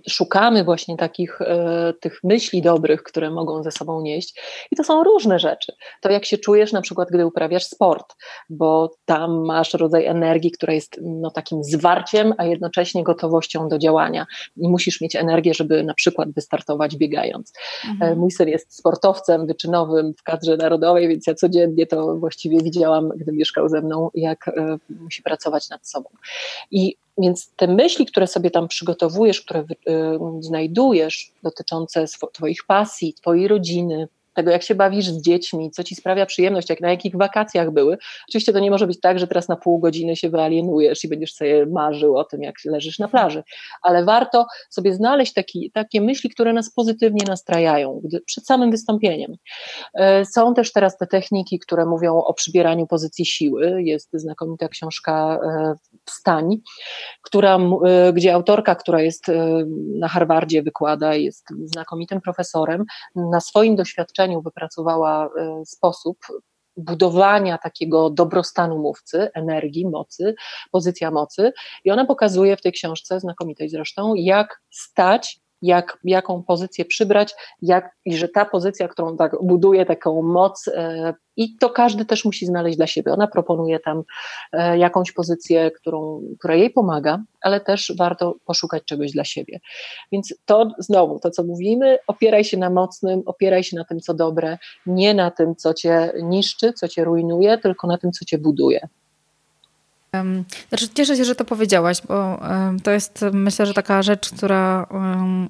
szukamy 0.10 0.64
właśnie 0.64 0.98
takich 0.98 1.42
e, 1.42 1.94
tych 2.00 2.20
myśli 2.24 2.62
dobrych, 2.62 3.04
które 3.04 3.32
mogą 3.32 3.64
ze 3.64 3.72
sobą 3.72 4.02
nieść. 4.02 4.42
I 4.72 4.76
to 4.76 4.84
są 4.84 5.04
różne 5.04 5.40
rzeczy. 5.40 5.74
To 6.02 6.12
jak 6.12 6.26
się 6.26 6.38
czujesz 6.38 6.72
na 6.72 6.82
przykład, 6.82 7.10
gdy 7.12 7.26
uprawiasz 7.26 7.66
sport, 7.66 8.16
bo 8.50 8.92
tam 9.06 9.46
masz 9.46 9.74
rodzaj 9.74 10.06
energii, 10.06 10.52
która 10.52 10.74
jest 10.74 11.00
no, 11.02 11.32
takim 11.32 11.64
zwarciem, 11.64 12.34
a 12.38 12.46
jednocześnie 12.46 13.04
gotowością 13.04 13.68
do 13.68 13.80
działania. 13.80 14.26
I 14.58 14.70
musisz 14.70 15.02
mieć 15.02 15.16
energię, 15.16 15.54
żeby 15.54 15.84
na 15.84 15.94
przykład 15.94 16.32
wystartować 16.32 16.96
biegając. 16.96 17.54
E, 17.86 17.90
mhm. 17.90 18.20
Mój 18.20 18.32
syn 18.32 18.50
jest 18.50 18.78
sportowcem 18.78 19.48
wyczynowym 19.48 20.14
w 20.14 20.24
kadrze 20.24 20.58
narodowej, 20.58 21.08
więc 21.08 21.28
ja 21.28 21.36
codziennie 21.36 21.88
to 21.88 22.16
właściwie 22.16 22.58
widziałam, 22.62 23.10
gdy 23.16 23.32
mieszkał 23.32 23.70
ze 23.70 23.82
mną, 23.82 24.10
jak 24.14 24.48
e, 24.48 24.78
musi 24.90 25.24
pracować 25.24 25.70
nad 25.70 25.88
sobą. 25.88 26.10
I 26.72 26.96
więc 27.18 27.52
te 27.56 27.68
myśli, 27.68 28.06
które 28.06 28.28
sobie 28.28 28.52
tam 28.52 28.68
przygotowujesz, 28.68 29.42
które 29.42 29.60
y, 29.60 29.66
znajdujesz, 30.40 31.32
dotyczące 31.44 32.06
Twoich 32.34 32.66
pasji, 32.68 33.14
Twojej 33.14 33.48
rodziny, 33.48 34.08
tego, 34.38 34.52
jak 34.52 34.64
się 34.64 34.76
bawisz 34.76 35.06
z 35.06 35.22
dziećmi, 35.22 35.72
co 35.72 35.84
ci 35.84 35.96
sprawia 35.96 36.26
przyjemność, 36.26 36.70
jak 36.70 36.82
na 36.82 36.90
jakich 36.90 37.16
wakacjach 37.16 37.72
były. 37.72 37.98
Oczywiście 38.30 38.54
to 38.54 38.60
nie 38.60 38.72
może 38.72 38.88
być 38.88 39.00
tak, 39.00 39.20
że 39.20 39.28
teraz 39.28 39.48
na 39.48 39.56
pół 39.56 39.80
godziny 39.80 40.16
się 40.16 40.30
wyalienujesz 40.30 41.04
i 41.04 41.08
będziesz 41.08 41.34
sobie 41.34 41.66
marzył 41.66 42.18
o 42.18 42.24
tym, 42.24 42.42
jak 42.42 42.56
leżysz 42.66 43.00
na 43.00 43.08
plaży, 43.08 43.44
ale 43.82 44.06
warto 44.06 44.46
sobie 44.70 44.94
znaleźć 44.94 45.34
taki, 45.34 45.72
takie 45.74 46.02
myśli, 46.02 46.30
które 46.30 46.54
nas 46.54 46.74
pozytywnie 46.74 47.26
nastrajają 47.28 48.02
gdy, 48.04 48.22
przed 48.22 48.46
samym 48.46 48.72
wystąpieniem. 48.72 49.36
E, 49.94 50.26
są 50.26 50.54
też 50.54 50.72
teraz 50.72 50.98
te 50.98 51.08
techniki, 51.08 51.60
które 51.60 51.86
mówią 51.86 52.16
o 52.16 52.34
przybieraniu 52.34 52.88
pozycji 52.88 53.26
siły. 53.26 53.84
Jest 53.84 54.10
znakomita 54.14 54.68
książka 54.68 55.40
e, 55.44 55.74
Wstań, 56.06 56.58
która, 57.22 57.58
e, 57.58 58.14
gdzie 58.14 58.34
autorka, 58.34 58.76
która 58.76 59.02
jest 59.02 59.26
na 60.00 60.08
Harvardzie, 60.08 60.64
wykłada, 60.64 61.16
jest 61.16 61.48
znakomitym 61.66 62.22
profesorem, 62.22 62.86
na 63.16 63.40
swoim 63.40 63.76
doświadczeniu 63.76 64.27
wypracowała 64.42 65.26
e, 65.26 65.66
sposób 65.66 66.18
budowania 66.78 67.58
takiego 67.58 68.10
dobrostanu 68.10 68.80
mówcy, 68.80 69.30
energii, 69.34 69.86
mocy, 69.86 70.36
pozycja 70.72 71.12
mocy. 71.12 71.54
I 71.84 71.92
ona 71.92 72.06
pokazuje 72.06 72.58
w 72.58 72.62
tej 72.62 72.72
książce, 72.72 73.20
znakomitej 73.20 73.70
zresztą, 73.70 74.14
jak 74.16 74.62
stać 74.70 75.40
jak, 75.62 75.98
jaką 76.04 76.44
pozycję 76.44 76.86
przybrać, 76.86 77.36
jak, 77.62 77.96
i 78.06 78.18
że 78.18 78.28
ta 78.28 78.46
pozycja, 78.46 78.88
którą 78.88 79.18
tak 79.18 79.32
buduje 79.42 79.86
taką 79.86 80.22
moc, 80.22 80.68
e, 80.68 81.14
i 81.38 81.58
to 81.58 81.70
każdy 81.70 82.06
też 82.06 82.26
musi 82.26 82.46
znaleźć 82.46 82.78
dla 82.78 82.88
siebie. 82.88 83.14
Ona 83.14 83.28
proponuje 83.28 83.80
tam 83.80 84.04
e, 84.54 84.78
jakąś 84.78 85.12
pozycję, 85.12 85.72
którą, 85.72 86.22
która 86.40 86.56
jej 86.56 86.70
pomaga, 86.70 87.24
ale 87.42 87.62
też 87.62 87.94
warto 87.98 88.36
poszukać 88.46 88.84
czegoś 88.84 89.12
dla 89.12 89.24
siebie. 89.24 89.60
Więc 90.12 90.34
to 90.46 90.72
znowu, 90.80 91.20
to 91.20 91.32
co 91.32 91.44
mówimy, 91.44 91.98
opieraj 92.08 92.44
się 92.44 92.58
na 92.58 92.70
mocnym, 92.70 93.22
opieraj 93.26 93.64
się 93.64 93.78
na 93.78 93.84
tym, 93.84 94.00
co 94.00 94.14
dobre, 94.14 94.58
nie 94.86 95.14
na 95.14 95.32
tym, 95.32 95.56
co 95.56 95.74
cię 95.74 96.14
niszczy, 96.24 96.74
co 96.74 96.88
cię 96.88 97.04
rujnuje, 97.04 97.58
tylko 97.58 97.88
na 97.88 97.98
tym, 97.98 98.12
co 98.12 98.26
cię 98.26 98.38
buduje. 98.38 98.88
Znaczy, 100.70 100.90
cieszę 100.94 101.16
się, 101.16 101.26
że 101.26 101.36
to 101.36 101.46
powiedziałaś, 101.46 102.02
bo 102.08 102.40
to 102.84 102.92
jest 102.92 103.26
myślę, 103.34 103.66
że 103.66 103.74
taka 103.74 104.02
rzecz, 104.02 104.30
która, 104.30 104.88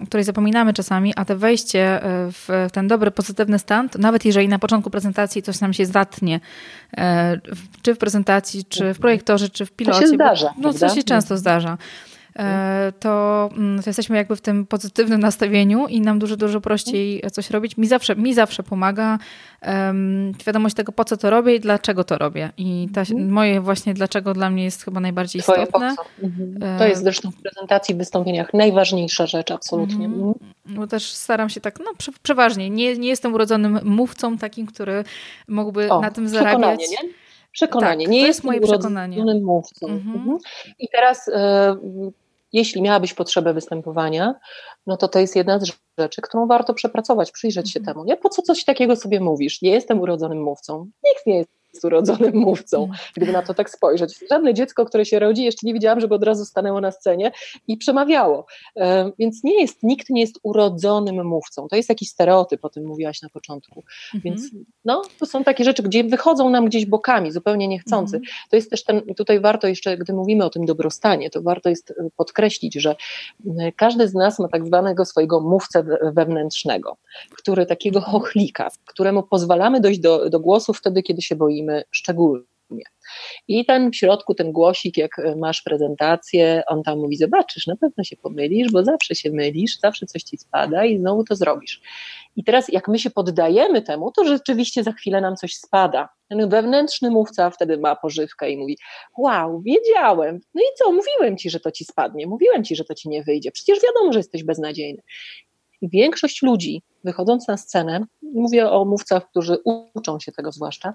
której 0.07 0.23
zapominamy 0.23 0.73
czasami, 0.73 1.13
a 1.15 1.25
te 1.25 1.35
wejście 1.35 2.03
e, 2.03 2.31
w 2.31 2.67
ten 2.73 2.87
dobry, 2.87 3.11
pozytywny 3.11 3.59
stan, 3.59 3.89
nawet 3.99 4.25
jeżeli 4.25 4.47
na 4.47 4.59
początku 4.59 4.89
prezentacji 4.89 5.43
coś 5.43 5.59
nam 5.59 5.73
się 5.73 5.85
zatnie, 5.85 6.39
e, 6.97 7.39
czy 7.81 7.95
w 7.95 7.97
prezentacji, 7.97 8.65
czy 8.65 8.93
w 8.93 8.99
projektorze, 8.99 9.49
czy 9.49 9.65
w 9.65 9.71
pilocie. 9.71 9.99
To 9.99 10.07
się 10.07 10.13
zdarza. 10.13 10.53
Bo, 10.57 10.71
no, 10.71 10.73
to 10.73 10.89
się 10.89 11.03
często 11.03 11.37
zdarza. 11.37 11.77
E, 12.37 12.93
to, 12.99 13.49
mm, 13.57 13.83
to, 13.83 13.89
jesteśmy 13.89 14.17
jakby 14.17 14.35
w 14.35 14.41
tym 14.41 14.65
pozytywnym 14.65 15.19
nastawieniu 15.19 15.87
i 15.87 16.01
nam 16.01 16.19
dużo, 16.19 16.37
dużo 16.37 16.61
prościej 16.61 17.23
coś 17.31 17.49
robić. 17.49 17.77
Mi 17.77 17.87
zawsze, 17.87 18.15
mi 18.15 18.33
zawsze 18.33 18.63
pomaga 18.63 19.17
um, 19.67 20.31
świadomość 20.41 20.75
tego, 20.75 20.91
po 20.91 21.05
co 21.05 21.17
to 21.17 21.29
robię 21.29 21.55
i 21.55 21.59
dlaczego 21.59 22.03
to 22.03 22.17
robię. 22.17 22.49
I 22.57 22.87
ta, 22.93 23.01
mhm. 23.01 23.31
moje 23.31 23.61
właśnie 23.61 23.93
dlaczego 23.93 24.33
dla 24.33 24.49
mnie 24.49 24.63
jest 24.63 24.85
chyba 24.85 24.99
najbardziej 24.99 25.41
Twoje 25.41 25.63
istotne. 25.63 25.95
Mhm. 26.23 26.75
E, 26.75 26.77
to 26.77 26.87
jest 26.87 27.03
zresztą 27.03 27.31
w 27.31 27.41
prezentacji, 27.41 27.95
w 27.95 27.97
wystąpieniach 27.97 28.53
najważniejsza 28.53 29.25
rzecz, 29.25 29.51
absolutnie. 29.51 30.05
Mhm. 30.05 30.23
mhm. 30.23 30.53
Bo 30.65 30.87
też 30.87 31.13
staram 31.13 31.49
się 31.49 31.61
tak, 31.61 31.79
no 31.79 32.11
przeważnie, 32.23 32.69
nie, 32.69 32.97
nie 32.97 33.09
jestem 33.09 33.33
urodzonym 33.33 33.79
mówcą 33.83 34.37
takim, 34.37 34.67
który 34.67 35.03
mógłby 35.47 35.91
o, 35.91 36.01
na 36.01 36.11
tym 36.11 36.27
zarabiać. 36.29 36.79
Nie? 36.79 37.09
Przekonanie. 37.51 38.05
Tak, 38.05 38.13
nie 38.13 38.21
to 38.21 38.27
jest 38.27 38.43
moje 38.43 38.61
przekonanie. 38.61 39.23
mówcą. 39.41 39.87
Mhm. 39.87 40.15
Mhm. 40.15 40.37
I 40.79 40.87
teraz, 40.89 41.27
e, 41.27 41.75
jeśli 42.53 42.81
miałabyś 42.81 43.13
potrzebę 43.13 43.53
występowania, 43.53 44.35
no 44.87 44.97
to 44.97 45.07
to 45.07 45.19
jest 45.19 45.35
jedna 45.35 45.59
z 45.59 45.71
rzeczy, 45.99 46.21
którą 46.21 46.47
warto 46.47 46.73
przepracować, 46.73 47.31
przyjrzeć 47.31 47.71
się 47.71 47.79
mhm. 47.79 47.95
temu. 47.95 48.05
Nie? 48.05 48.17
Po 48.17 48.29
co 48.29 48.41
coś 48.41 48.63
takiego 48.63 48.95
sobie 48.95 49.19
mówisz? 49.19 49.61
Nie 49.61 49.71
jestem 49.71 49.99
urodzonym 49.99 50.43
mówcą. 50.43 50.89
Nikt 51.03 51.25
nie 51.25 51.37
jest 51.37 51.49
jest 51.77 51.85
urodzonym 51.85 52.35
mówcą, 52.35 52.83
mm. 52.83 52.97
gdyby 53.15 53.31
na 53.31 53.41
to 53.41 53.53
tak 53.53 53.69
spojrzeć. 53.69 54.19
Żadne 54.29 54.53
dziecko, 54.53 54.85
które 54.85 55.05
się 55.05 55.19
rodzi, 55.19 55.43
jeszcze 55.43 55.67
nie 55.67 55.73
widziałam, 55.73 55.99
żeby 55.99 56.15
od 56.15 56.23
razu 56.23 56.45
stanęło 56.45 56.81
na 56.81 56.91
scenie 56.91 57.31
i 57.67 57.77
przemawiało. 57.77 58.45
E, 58.75 59.11
więc 59.19 59.43
nie 59.43 59.61
jest, 59.61 59.83
nikt 59.83 60.09
nie 60.09 60.21
jest 60.21 60.39
urodzonym 60.43 61.25
mówcą. 61.25 61.67
To 61.67 61.75
jest 61.75 61.89
jakiś 61.89 62.09
stereotyp, 62.09 62.65
o 62.65 62.69
tym 62.69 62.85
mówiłaś 62.85 63.21
na 63.21 63.29
początku. 63.29 63.83
Mm 64.13 64.21
-hmm. 64.21 64.23
Więc 64.23 64.41
no, 64.85 65.01
to 65.19 65.25
są 65.25 65.43
takie 65.43 65.63
rzeczy, 65.63 65.83
gdzie 65.83 66.03
wychodzą 66.03 66.49
nam 66.49 66.65
gdzieś 66.65 66.85
bokami, 66.85 67.31
zupełnie 67.31 67.67
niechcący. 67.67 68.15
Mm 68.15 68.27
-hmm. 68.27 68.49
To 68.49 68.55
jest 68.55 68.69
też 68.69 68.83
ten, 68.83 69.01
tutaj 69.15 69.39
warto 69.39 69.67
jeszcze, 69.67 69.97
gdy 69.97 70.13
mówimy 70.13 70.45
o 70.45 70.49
tym 70.49 70.65
dobrostanie, 70.65 71.29
to 71.29 71.41
warto 71.41 71.69
jest 71.69 71.91
e, 71.91 72.09
podkreślić, 72.17 72.73
że 72.73 72.95
każdy 73.75 74.07
z 74.07 74.13
nas 74.13 74.39
ma 74.39 74.47
tak 74.47 74.65
zwanego 74.65 75.05
swojego 75.05 75.41
mówcę 75.41 75.83
wewnętrznego, 76.13 76.97
który 77.37 77.65
takiego 77.65 77.99
mhm. 77.99 78.11
chochlika, 78.11 78.69
któremu 78.85 79.23
pozwalamy 79.23 79.81
dojść 79.81 79.99
do, 79.99 80.29
do 80.29 80.39
głosu 80.39 80.73
wtedy, 80.73 81.03
kiedy 81.03 81.21
się 81.21 81.35
boimy 81.35 81.66
szczególnie. 81.91 82.47
I 83.47 83.65
ten 83.65 83.91
w 83.91 83.95
środku, 83.95 84.35
ten 84.35 84.51
głosik, 84.51 84.97
jak 84.97 85.11
masz 85.37 85.61
prezentację, 85.61 86.63
on 86.67 86.83
tam 86.83 86.99
mówi: 86.99 87.17
Zobaczysz, 87.17 87.67
na 87.67 87.75
pewno 87.75 88.03
się 88.03 88.15
pomylisz, 88.15 88.71
bo 88.71 88.83
zawsze 88.83 89.15
się 89.15 89.31
mylisz, 89.31 89.79
zawsze 89.79 90.05
coś 90.05 90.23
ci 90.23 90.37
spada 90.37 90.85
i 90.85 90.97
znowu 90.97 91.23
to 91.23 91.35
zrobisz. 91.35 91.81
I 92.35 92.43
teraz, 92.43 92.69
jak 92.69 92.87
my 92.87 92.99
się 92.99 93.09
poddajemy 93.09 93.81
temu, 93.81 94.11
to 94.11 94.25
rzeczywiście 94.25 94.83
za 94.83 94.91
chwilę 94.91 95.21
nam 95.21 95.35
coś 95.35 95.55
spada. 95.55 96.09
Ten 96.29 96.49
wewnętrzny 96.49 97.11
mówca 97.11 97.49
wtedy 97.49 97.77
ma 97.77 97.95
pożywkę 97.95 98.51
i 98.51 98.57
mówi: 98.57 98.77
Wow, 99.17 99.61
wiedziałem. 99.61 100.39
No 100.53 100.61
i 100.61 100.77
co, 100.77 100.91
mówiłem 100.91 101.37
ci, 101.37 101.49
że 101.49 101.59
to 101.59 101.71
ci 101.71 101.85
spadnie, 101.85 102.27
mówiłem 102.27 102.63
ci, 102.63 102.75
że 102.75 102.83
to 102.83 102.95
ci 102.95 103.09
nie 103.09 103.23
wyjdzie. 103.23 103.51
Przecież 103.51 103.79
wiadomo, 103.83 104.13
że 104.13 104.19
jesteś 104.19 104.43
beznadziejny. 104.43 105.01
I 105.81 105.89
większość 105.89 106.41
ludzi, 106.41 106.81
wychodząc 107.03 107.47
na 107.47 107.57
scenę, 107.57 108.05
mówię 108.21 108.69
o 108.69 108.85
mówcach, 108.85 109.29
którzy 109.29 109.57
uczą 109.93 110.19
się 110.19 110.31
tego 110.31 110.51
zwłaszcza, 110.51 110.93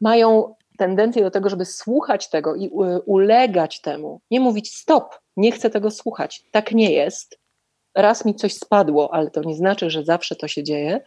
mają 0.00 0.54
tendencję 0.78 1.22
do 1.22 1.30
tego, 1.30 1.50
żeby 1.50 1.64
słuchać 1.64 2.30
tego 2.30 2.54
i 2.54 2.68
ulegać 3.06 3.80
temu. 3.80 4.20
Nie 4.30 4.40
mówić 4.40 4.74
stop, 4.74 5.18
nie 5.36 5.52
chcę 5.52 5.70
tego 5.70 5.90
słuchać, 5.90 6.44
tak 6.50 6.72
nie 6.72 6.92
jest. 6.92 7.38
Raz 7.94 8.24
mi 8.24 8.34
coś 8.34 8.54
spadło, 8.54 9.14
ale 9.14 9.30
to 9.30 9.42
nie 9.42 9.54
znaczy, 9.54 9.90
że 9.90 10.04
zawsze 10.04 10.36
to 10.36 10.48
się 10.48 10.62
dzieje. 10.62 11.00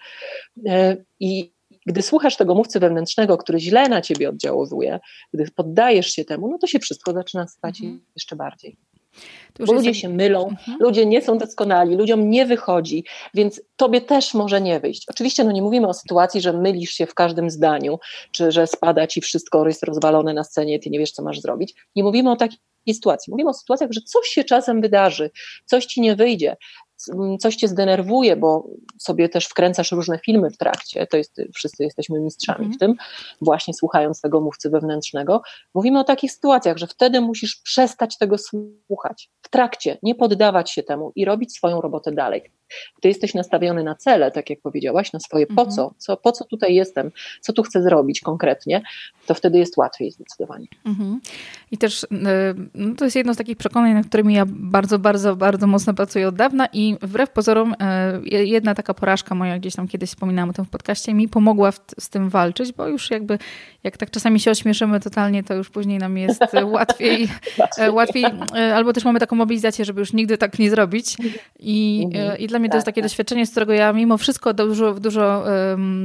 E, 0.68 0.98
I 1.20 1.54
gdy 1.86 2.02
słuchasz 2.02 2.38
tego 2.38 2.56
mówcy 2.56 2.80
wewnętrznego, 2.80 3.38
który 3.38 3.60
źle 3.60 3.90
na 3.90 4.02
ciebie 4.02 4.30
oddziałuje, 4.30 5.00
gdy 5.34 5.52
poddajesz 5.56 6.08
się 6.08 6.26
temu, 6.26 6.48
no 6.48 6.58
to 6.58 6.68
się 6.68 6.80
wszystko 6.80 7.14
zaczyna 7.14 7.48
spać 7.48 7.82
mhm. 7.82 8.02
jeszcze 8.16 8.36
bardziej. 8.36 8.78
Bo 9.66 9.74
ludzie 9.74 9.94
się 9.94 10.10
mylą, 10.10 10.48
mhm. 10.50 10.78
ludzie 10.80 11.06
nie 11.06 11.22
są 11.22 11.38
doskonali, 11.38 11.96
ludziom 11.96 12.30
nie 12.30 12.46
wychodzi, 12.46 13.04
więc 13.34 13.62
tobie 13.76 14.02
też 14.02 14.34
może 14.34 14.62
nie 14.62 14.80
wyjść. 14.80 15.06
Oczywiście 15.10 15.44
no 15.44 15.52
nie 15.52 15.62
mówimy 15.62 15.88
o 15.88 15.94
sytuacji, 15.94 16.42
że 16.42 16.54
mylisz 16.54 16.92
się 16.92 17.06
w 17.06 17.14
każdym 17.14 17.50
zdaniu, 17.50 18.00
czy 18.32 18.52
że 18.52 18.68
spada 18.68 19.08
ci 19.08 19.22
wszystko, 19.22 19.68
jest 19.68 19.84
rozwalone 19.84 20.34
na 20.34 20.44
scenie, 20.44 20.80
ty 20.80 20.90
nie 20.90 21.00
wiesz, 21.00 21.12
co 21.12 21.24
masz 21.24 21.40
zrobić. 21.40 21.76
Nie 21.96 22.04
mówimy 22.04 22.32
o 22.32 22.36
takiej 22.36 22.60
sytuacji. 22.94 23.32
Mówimy 23.32 23.50
o 23.50 23.54
sytuacjach, 23.54 23.92
że 23.92 24.02
coś 24.02 24.28
się 24.28 24.44
czasem 24.44 24.82
wydarzy, 24.82 25.32
coś 25.66 25.86
ci 25.86 26.02
nie 26.02 26.16
wyjdzie, 26.16 26.56
coś 27.40 27.56
cię 27.56 27.68
zdenerwuje, 27.68 28.36
bo 28.36 28.68
sobie 29.00 29.30
też 29.30 29.46
wkręcasz 29.46 29.92
różne 29.92 30.20
filmy 30.20 30.50
w 30.50 30.58
trakcie, 30.58 31.08
to 31.08 31.18
jest, 31.18 31.42
wszyscy 31.54 31.84
jesteśmy 31.84 32.20
mistrzami 32.20 32.66
mm. 32.66 32.74
w 32.74 32.78
tym, 32.78 32.96
właśnie 33.42 33.74
słuchając 33.74 34.22
tego 34.22 34.42
mówcy 34.42 34.70
wewnętrznego. 34.70 35.42
Mówimy 35.74 36.00
o 36.00 36.04
takich 36.04 36.32
sytuacjach, 36.32 36.78
że 36.78 36.88
wtedy 36.88 37.22
musisz 37.22 37.56
przestać 37.56 38.18
tego 38.18 38.38
słuchać 38.38 39.30
w 39.42 39.50
trakcie, 39.50 39.98
nie 40.04 40.16
poddawać 40.16 40.72
się 40.72 40.84
temu 40.84 41.12
i 41.16 41.26
robić 41.26 41.56
swoją 41.56 41.82
robotę 41.82 42.12
dalej. 42.12 42.57
Gdy 43.00 43.10
jesteś 43.10 43.34
nastawiony 43.34 43.84
na 43.84 43.96
cele, 43.96 44.32
tak 44.32 44.50
jak 44.50 44.62
powiedziałaś, 44.62 45.14
na 45.14 45.20
swoje 45.20 45.48
po 45.48 45.52
mhm. 45.52 45.72
co, 45.72 45.94
co 45.98 46.18
po 46.18 46.32
co 46.32 46.46
tutaj 46.46 46.76
jestem, 46.76 47.12
co 47.42 47.54
tu 47.54 47.64
chcę 47.64 47.84
zrobić 47.84 48.22
konkretnie, 48.22 48.82
to 49.26 49.34
wtedy 49.34 49.60
jest 49.60 49.78
łatwiej 49.78 50.12
zdecydowanie. 50.12 50.68
Mhm. 50.86 51.22
I 51.72 51.78
też 51.78 52.04
y, 52.04 52.08
no 52.74 52.96
to 52.96 53.06
jest 53.06 53.16
jedno 53.16 53.34
z 53.34 53.38
takich 53.38 53.58
przekonań, 53.58 53.94
nad 53.94 54.06
którymi 54.06 54.34
ja 54.34 54.46
bardzo, 54.48 55.00
bardzo, 55.00 55.36
bardzo 55.36 55.68
mocno 55.68 55.94
pracuję 55.94 56.28
od 56.28 56.36
dawna 56.36 56.68
i 56.74 56.98
wbrew 57.02 57.30
pozorom 57.30 57.76
y, 58.24 58.46
jedna 58.46 58.76
taka 58.76 58.94
porażka 58.94 59.36
moja, 59.36 59.60
gdzieś 59.60 59.76
tam 59.76 59.88
kiedyś 59.88 60.10
wspominałam 60.10 60.50
o 60.50 60.54
tym 60.54 60.66
w 60.66 60.70
podcaście, 60.70 61.14
mi 61.14 61.28
pomogła 61.28 61.72
w, 61.72 61.80
z 62.00 62.10
tym 62.10 62.30
walczyć, 62.30 62.74
bo 62.74 62.88
już 62.88 63.12
jakby 63.12 63.40
jak 63.84 63.98
tak 63.98 64.12
czasami 64.12 64.40
się 64.40 64.52
ośmieszymy 64.52 65.00
totalnie, 65.00 65.44
to 65.44 65.54
już 65.54 65.70
później 65.70 65.98
nam 65.98 66.18
jest 66.18 66.42
łatwiej, 66.76 67.28
łatwiej 67.92 68.26
albo 68.76 68.94
też 68.94 69.06
mamy 69.06 69.20
taką 69.20 69.36
mobilizację, 69.36 69.86
żeby 69.86 70.00
już 70.00 70.14
nigdy 70.14 70.38
tak 70.38 70.60
nie 70.60 70.70
zrobić 70.70 71.18
i, 71.60 72.04
mhm. 72.06 72.38
i 72.38 72.48
dla 72.48 72.57
mnie 72.60 72.70
to 72.70 72.78
jest 72.78 72.86
takie 72.86 73.02
tak. 73.02 73.10
doświadczenie, 73.10 73.46
z 73.46 73.52
którego 73.52 73.74
ja 73.74 73.94
mimo 73.94 74.18
wszystko 74.18 74.54
dużo, 74.54 74.94
dużo, 74.94 75.44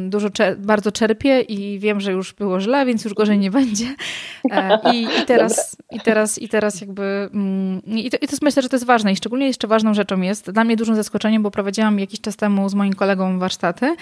dużo 0.08 0.28
bardzo 0.58 0.92
czerpię 0.92 1.40
i 1.40 1.78
wiem, 1.78 2.00
że 2.00 2.12
już 2.12 2.32
było 2.32 2.60
źle, 2.60 2.86
więc 2.86 3.04
już 3.04 3.14
gorzej 3.14 3.38
nie 3.38 3.50
będzie. 3.50 3.94
E, 4.50 4.78
I, 4.92 5.02
i 5.02 5.26
teraz, 5.26 5.76
i 5.90 6.00
teraz, 6.00 6.38
i 6.38 6.48
teraz 6.48 6.80
jakby 6.80 7.28
mm, 7.34 7.82
i 7.86 8.10
to, 8.10 8.16
i 8.20 8.28
to 8.28 8.36
myślę, 8.42 8.62
że 8.62 8.68
to 8.68 8.76
jest 8.76 8.86
ważne 8.86 9.12
i 9.12 9.16
szczególnie 9.16 9.46
jeszcze 9.46 9.68
ważną 9.68 9.94
rzeczą 9.94 10.20
jest, 10.20 10.50
dla 10.50 10.64
mnie 10.64 10.76
dużym 10.76 10.94
zaskoczeniem, 10.94 11.42
bo 11.42 11.50
prowadziłam 11.50 11.98
jakiś 11.98 12.20
czas 12.20 12.36
temu 12.36 12.68
z 12.68 12.74
moim 12.74 12.92
kolegą 12.92 13.38
warsztaty 13.38 13.96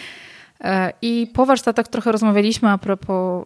I 1.03 1.31
po 1.35 1.47
warsztatach 1.47 1.89
trochę 1.89 2.13
rozmawialiśmy 2.13 2.69
a 2.69 2.79
propos, 2.79 3.45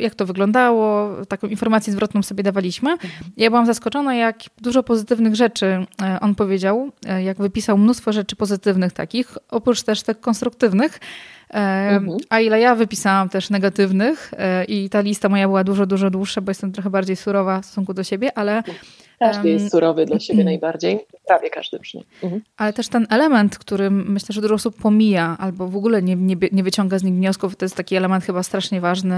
jak 0.00 0.14
to 0.14 0.26
wyglądało, 0.26 1.08
taką 1.28 1.46
informację 1.46 1.92
zwrotną 1.92 2.22
sobie 2.22 2.42
dawaliśmy. 2.42 2.96
Ja 3.36 3.50
byłam 3.50 3.66
zaskoczona, 3.66 4.14
jak 4.14 4.38
dużo 4.60 4.82
pozytywnych 4.82 5.34
rzeczy 5.34 5.86
e, 6.02 6.18
on 6.20 6.34
powiedział, 6.34 6.90
e, 7.06 7.22
jak 7.22 7.38
wypisał 7.38 7.78
mnóstwo 7.78 8.12
rzeczy 8.12 8.36
pozytywnych 8.36 8.92
takich, 8.92 9.38
oprócz 9.50 9.82
też 9.82 10.02
tych 10.02 10.20
konstruktywnych. 10.20 11.00
Mhm. 11.48 12.16
A 12.28 12.40
ile 12.40 12.60
ja 12.60 12.74
wypisałam 12.74 13.28
też 13.28 13.50
negatywnych 13.50 14.34
i 14.68 14.90
ta 14.90 15.00
lista 15.00 15.28
moja 15.28 15.46
była 15.48 15.64
dużo, 15.64 15.86
dużo 15.86 16.10
dłuższa, 16.10 16.40
bo 16.40 16.50
jestem 16.50 16.72
trochę 16.72 16.90
bardziej 16.90 17.16
surowa 17.16 17.60
w 17.60 17.66
stosunku 17.66 17.94
do 17.94 18.04
siebie, 18.04 18.38
ale 18.38 18.62
każdy 19.20 19.48
jest 19.48 19.70
surowy 19.70 20.06
dla 20.06 20.20
siebie 20.20 20.44
najbardziej, 20.52 21.06
prawie 21.26 21.50
każdy 21.50 21.78
przynajmniej. 21.78 22.16
Mhm. 22.22 22.42
Ale 22.56 22.72
też 22.72 22.88
ten 22.88 23.06
element, 23.10 23.58
który 23.58 23.90
myślę, 23.90 24.32
że 24.32 24.40
dużo 24.40 24.54
osób 24.54 24.76
pomija 24.76 25.36
albo 25.38 25.68
w 25.68 25.76
ogóle 25.76 26.02
nie, 26.02 26.16
nie, 26.16 26.36
nie 26.52 26.62
wyciąga 26.62 26.98
z 26.98 27.02
nich 27.02 27.14
wniosków, 27.14 27.56
to 27.56 27.64
jest 27.64 27.76
taki 27.76 27.96
element 27.96 28.24
chyba 28.24 28.42
strasznie 28.42 28.80
ważny, 28.80 29.16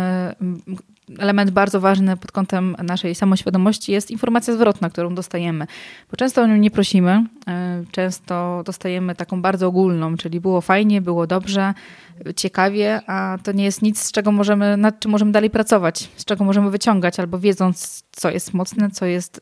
element 1.18 1.50
bardzo 1.50 1.80
ważny 1.80 2.16
pod 2.16 2.32
kątem 2.32 2.76
naszej 2.82 3.14
samoświadomości 3.14 3.92
jest 3.92 4.10
informacja 4.10 4.54
zwrotna, 4.54 4.90
którą 4.90 5.14
dostajemy. 5.14 5.66
Bo 6.10 6.16
często 6.16 6.42
o 6.42 6.46
nią 6.46 6.56
nie 6.56 6.70
prosimy, 6.70 7.24
e, 7.48 7.84
często 7.90 8.62
dostajemy 8.64 9.14
taką 9.14 9.42
bardzo 9.42 9.66
ogólną, 9.66 10.16
czyli 10.16 10.40
było 10.40 10.60
fajnie, 10.60 11.00
było 11.00 11.26
dobrze, 11.26 11.74
ciekawie, 12.36 13.00
a 13.06 13.38
to 13.42 13.52
nie 13.52 13.64
jest 13.64 13.82
nic, 13.82 14.02
z 14.02 14.12
czego 14.12 14.32
możemy, 14.32 14.76
nad 14.76 15.00
czym 15.00 15.10
możemy 15.10 15.32
dalej 15.32 15.50
pracować, 15.50 16.08
z 16.16 16.24
czego 16.24 16.44
możemy 16.44 16.70
wyciągać, 16.70 17.20
albo 17.20 17.38
wiedząc, 17.38 18.04
co 18.16 18.30
jest 18.30 18.54
mocne, 18.54 18.90
co 18.90 19.06
jest, 19.06 19.40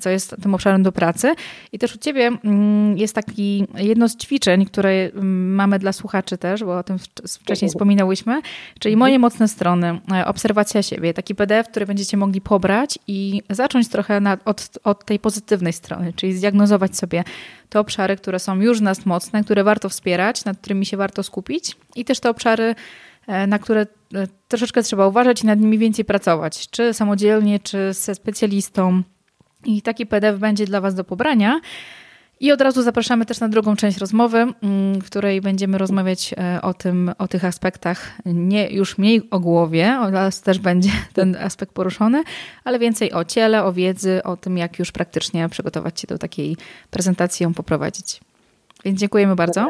co 0.00 0.10
jest 0.10 0.36
tym 0.42 0.54
obszarem 0.54 0.82
do 0.82 0.92
pracy. 0.92 1.34
I 1.72 1.78
też 1.78 1.94
u 1.94 1.98
Ciebie 1.98 2.30
mm, 2.44 2.98
jest 2.98 3.14
taki 3.14 3.66
jedno 3.74 4.08
z 4.08 4.16
ćwiczeń, 4.16 4.66
które 4.66 4.90
mm, 4.90 5.54
mamy 5.54 5.78
dla 5.78 5.92
słuchaczy 5.92 6.38
też, 6.38 6.64
bo 6.64 6.78
o 6.78 6.82
tym 6.82 6.98
wcześniej 7.28 7.68
wspominałyśmy, 7.68 8.40
czyli 8.78 8.92
mhm. 8.92 8.98
moje 8.98 9.18
mocne 9.18 9.48
strony, 9.48 10.00
e, 10.12 10.26
obserwacja 10.26 10.82
siebie, 10.82 11.14
taki 11.14 11.34
PDF, 11.34 11.68
który 11.68 11.86
będziecie 11.86 12.16
mogli 12.16 12.40
pobrać 12.40 12.98
i 13.06 13.42
zacząć 13.50 13.88
trochę 13.88 14.20
na, 14.20 14.38
od, 14.44 14.78
od 14.84 15.04
tej 15.04 15.18
pozytywnej 15.18 15.72
strony, 15.72 16.12
czyli 16.16 16.34
zdiagnozować 16.34 16.96
sobie 16.96 17.24
te 17.68 17.80
obszary, 17.80 18.16
które 18.16 18.38
są 18.38 18.60
już 18.60 18.80
nas 18.80 19.06
mocne, 19.06 19.44
które 19.44 19.64
warto 19.64 19.88
wspierać, 19.88 20.44
nad 20.44 20.58
którymi 20.58 20.86
się 20.86 20.96
warto 20.96 21.22
skupić 21.22 21.76
i 21.96 22.04
też 22.04 22.20
te 22.20 22.30
obszary, 22.30 22.74
na 23.46 23.58
które 23.58 23.86
e, 24.14 24.26
troszeczkę 24.48 24.82
trzeba 24.82 25.06
uważać 25.06 25.42
i 25.42 25.46
nad 25.46 25.60
nimi 25.60 25.78
więcej 25.78 26.04
pracować, 26.04 26.70
czy 26.70 26.94
samodzielnie, 26.94 27.60
czy 27.60 27.92
ze 27.92 28.14
specjalistą. 28.14 29.02
I 29.64 29.82
taki 29.82 30.06
PDF 30.06 30.38
będzie 30.38 30.64
dla 30.64 30.80
Was 30.80 30.94
do 30.94 31.04
pobrania. 31.04 31.60
I 32.40 32.52
od 32.52 32.60
razu 32.60 32.82
zapraszamy 32.82 33.26
też 33.26 33.40
na 33.40 33.48
drugą 33.48 33.76
część 33.76 33.98
rozmowy, 33.98 34.38
mm, 34.38 35.00
w 35.00 35.04
której 35.04 35.40
będziemy 35.40 35.78
rozmawiać 35.78 36.34
e, 36.38 36.62
o 36.62 36.74
tym, 36.74 37.12
o 37.18 37.28
tych 37.28 37.44
aspektach, 37.44 38.12
nie 38.24 38.70
już 38.70 38.98
mniej 38.98 39.30
o 39.30 39.40
głowie, 39.40 39.98
oraz 40.00 40.42
też 40.42 40.58
będzie 40.58 40.90
ten 41.12 41.36
aspekt 41.36 41.72
poruszony, 41.72 42.22
ale 42.64 42.78
więcej 42.78 43.12
o 43.12 43.24
ciele, 43.24 43.64
o 43.64 43.72
wiedzy, 43.72 44.22
o 44.22 44.36
tym, 44.36 44.58
jak 44.58 44.78
już 44.78 44.92
praktycznie 44.92 45.48
przygotować 45.48 46.00
się 46.00 46.06
do 46.06 46.18
takiej 46.18 46.56
prezentacji, 46.90 47.44
ją 47.44 47.54
poprowadzić. 47.54 48.20
Więc 48.84 49.00
dziękujemy 49.00 49.36
bardzo. 49.36 49.66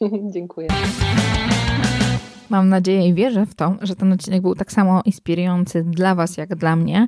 Dziękuję. 0.34 0.68
Mam 2.50 2.68
nadzieję 2.68 3.08
i 3.08 3.14
wierzę 3.14 3.46
w 3.46 3.54
to, 3.54 3.76
że 3.82 3.96
ten 3.96 4.12
odcinek 4.12 4.42
był 4.42 4.54
tak 4.54 4.72
samo 4.72 5.02
inspirujący 5.04 5.84
dla 5.84 6.14
Was, 6.14 6.36
jak 6.36 6.54
dla 6.54 6.76
mnie. 6.76 7.06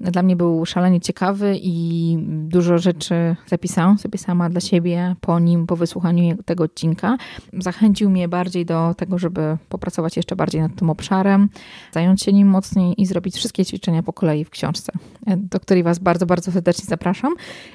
Dla 0.00 0.22
mnie 0.22 0.36
był 0.36 0.66
szalenie 0.66 1.00
ciekawy 1.00 1.58
i 1.62 2.16
dużo 2.28 2.78
rzeczy 2.78 3.36
zapisałam 3.46 3.98
sobie 3.98 4.18
sama 4.18 4.50
dla 4.50 4.60
siebie 4.60 5.16
po 5.20 5.38
nim, 5.38 5.66
po 5.66 5.76
wysłuchaniu 5.76 6.42
tego 6.42 6.64
odcinka. 6.64 7.16
Zachęcił 7.52 8.10
mnie 8.10 8.28
bardziej 8.28 8.66
do 8.66 8.94
tego, 8.94 9.18
żeby 9.18 9.58
popracować 9.68 10.16
jeszcze 10.16 10.36
bardziej 10.36 10.60
nad 10.60 10.74
tym 10.74 10.90
obszarem, 10.90 11.48
zająć 11.92 12.22
się 12.22 12.32
nim 12.32 12.48
mocniej 12.48 13.02
i 13.02 13.06
zrobić 13.06 13.36
wszystkie 13.36 13.64
ćwiczenia 13.64 14.02
po 14.02 14.12
kolei 14.12 14.44
w 14.44 14.50
książce, 14.50 14.92
do 15.36 15.60
której 15.60 15.82
Was 15.82 15.98
bardzo, 15.98 16.26
bardzo 16.26 16.52
serdecznie 16.52 16.84
zapraszam. 16.84 17.34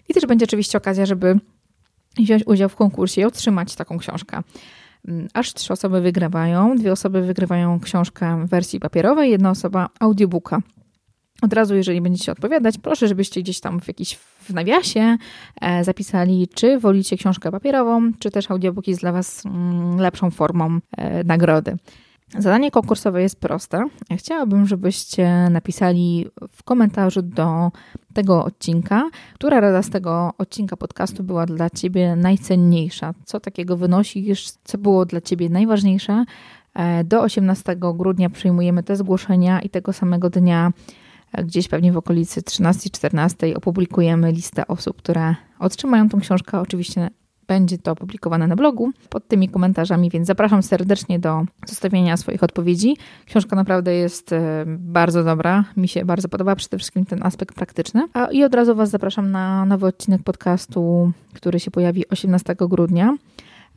I 0.09 0.14
też 0.14 0.26
będzie 0.26 0.45
oczywiście 0.45 0.78
okazja, 0.78 1.05
żeby 1.05 1.39
wziąć 2.18 2.47
udział 2.47 2.70
w 2.70 2.76
konkursie 2.76 3.22
i 3.22 3.26
otrzymać 3.26 3.76
taką 3.76 3.97
książkę. 3.97 4.41
Mm, 5.08 5.28
aż 5.34 5.54
trzy 5.54 5.74
osoby 5.74 6.01
wygrywają. 6.01 6.76
Dwie 6.76 6.91
osoby 6.91 7.22
wygrywają 7.22 7.80
książkę 7.80 8.45
w 8.45 8.49
wersji 8.49 8.80
papierowej, 8.80 9.32
jedna 9.32 9.49
osoba 9.49 9.89
audiobooka. 9.99 10.60
Od 11.41 11.54
razu, 11.54 11.76
jeżeli 11.76 12.01
będziecie 12.01 12.32
odpowiadać, 12.32 12.78
proszę, 12.78 13.08
żebyście 13.08 13.41
gdzieś 13.41 13.60
tam 13.60 13.82
w 13.82 13.88
jakiś 13.88 14.16
w 14.16 14.49
nawiasie 14.54 15.18
e, 15.62 15.84
zapisali, 15.84 16.47
czy 16.56 16.80
wolicie 16.80 17.18
książkę 17.18 17.51
papierową, 17.51 18.12
czy 18.20 18.32
też 18.32 18.51
audiobook 18.51 18.88
jest 18.88 19.01
dla 19.01 19.12
Was 19.12 19.45
mm, 19.45 19.97
lepszą 19.97 20.32
formą 20.32 20.80
e, 20.97 21.24
nagrody. 21.24 21.78
Zadanie 22.38 22.72
konkursowe 22.72 23.22
jest 23.22 23.40
proste. 23.40 23.86
Chciałabym, 24.18 24.66
żebyście 24.66 25.48
napisali 25.50 26.28
w 26.52 26.64
komentarzu 26.64 27.22
do 27.22 27.72
tego 28.14 28.46
odcinka, 28.46 29.10
która 29.34 29.60
rada 29.60 29.82
z 29.82 29.90
tego 29.90 30.34
odcinka 30.38 30.78
podcastu 30.78 31.24
była 31.24 31.46
dla 31.46 31.70
Ciebie 31.70 32.16
najcenniejsza. 32.16 33.14
Co 33.26 33.40
takiego 33.40 33.78
wynosisz, 33.78 34.52
co 34.64 34.78
było 34.78 35.06
dla 35.06 35.22
Ciebie 35.22 35.50
najważniejsze. 35.50 36.26
E, 36.74 37.04
do 37.04 37.22
18 37.22 37.76
grudnia 37.76 38.30
przyjmujemy 38.30 38.84
te 38.84 38.96
zgłoszenia 38.96 39.62
i 39.62 39.70
tego 39.70 39.94
samego 39.94 40.30
dnia, 40.30 40.72
e, 41.32 41.44
gdzieś 41.44 41.68
pewnie 41.68 41.92
w 41.92 41.98
okolicy 41.98 42.42
13-14, 42.42 43.56
opublikujemy 43.56 44.32
listę 44.32 44.68
osób, 44.68 44.98
które 44.98 45.36
otrzymają 45.60 46.10
tą 46.10 46.20
książkę. 46.20 46.60
Oczywiście 46.60 47.10
będzie 47.48 47.78
to 47.78 47.91
opublikowane 47.91 48.48
na 48.48 48.56
blogu 48.56 48.91
pod 49.10 49.28
tymi 49.28 49.50
komentarzami, 49.50 50.10
więc 50.10 50.28
zapraszam 50.28 50.64
serdecznie 50.64 51.20
do 51.20 51.46
zostawienia 51.68 52.18
swoich 52.18 52.44
odpowiedzi. 52.44 52.98
Książka 53.26 53.56
naprawdę 53.56 53.94
jest 53.94 54.34
e, 54.34 54.64
bardzo 54.68 55.24
dobra, 55.24 55.64
mi 55.78 55.88
się 55.88 56.06
bardzo 56.06 56.30
podoba, 56.30 56.56
przede 56.56 56.78
wszystkim 56.78 57.06
ten 57.06 57.24
aspekt 57.24 57.56
praktyczny. 57.56 58.08
A, 58.14 58.26
I 58.26 58.44
od 58.44 58.56
razu 58.56 58.76
Was 58.76 58.89
zapraszam 58.89 59.32
na 59.32 59.66
nowy 59.66 59.88
odcinek 59.88 60.24
podcastu, 60.24 61.12
który 61.34 61.60
się 61.60 61.72
pojawi 61.72 62.10
18 62.10 62.56
grudnia 62.60 63.16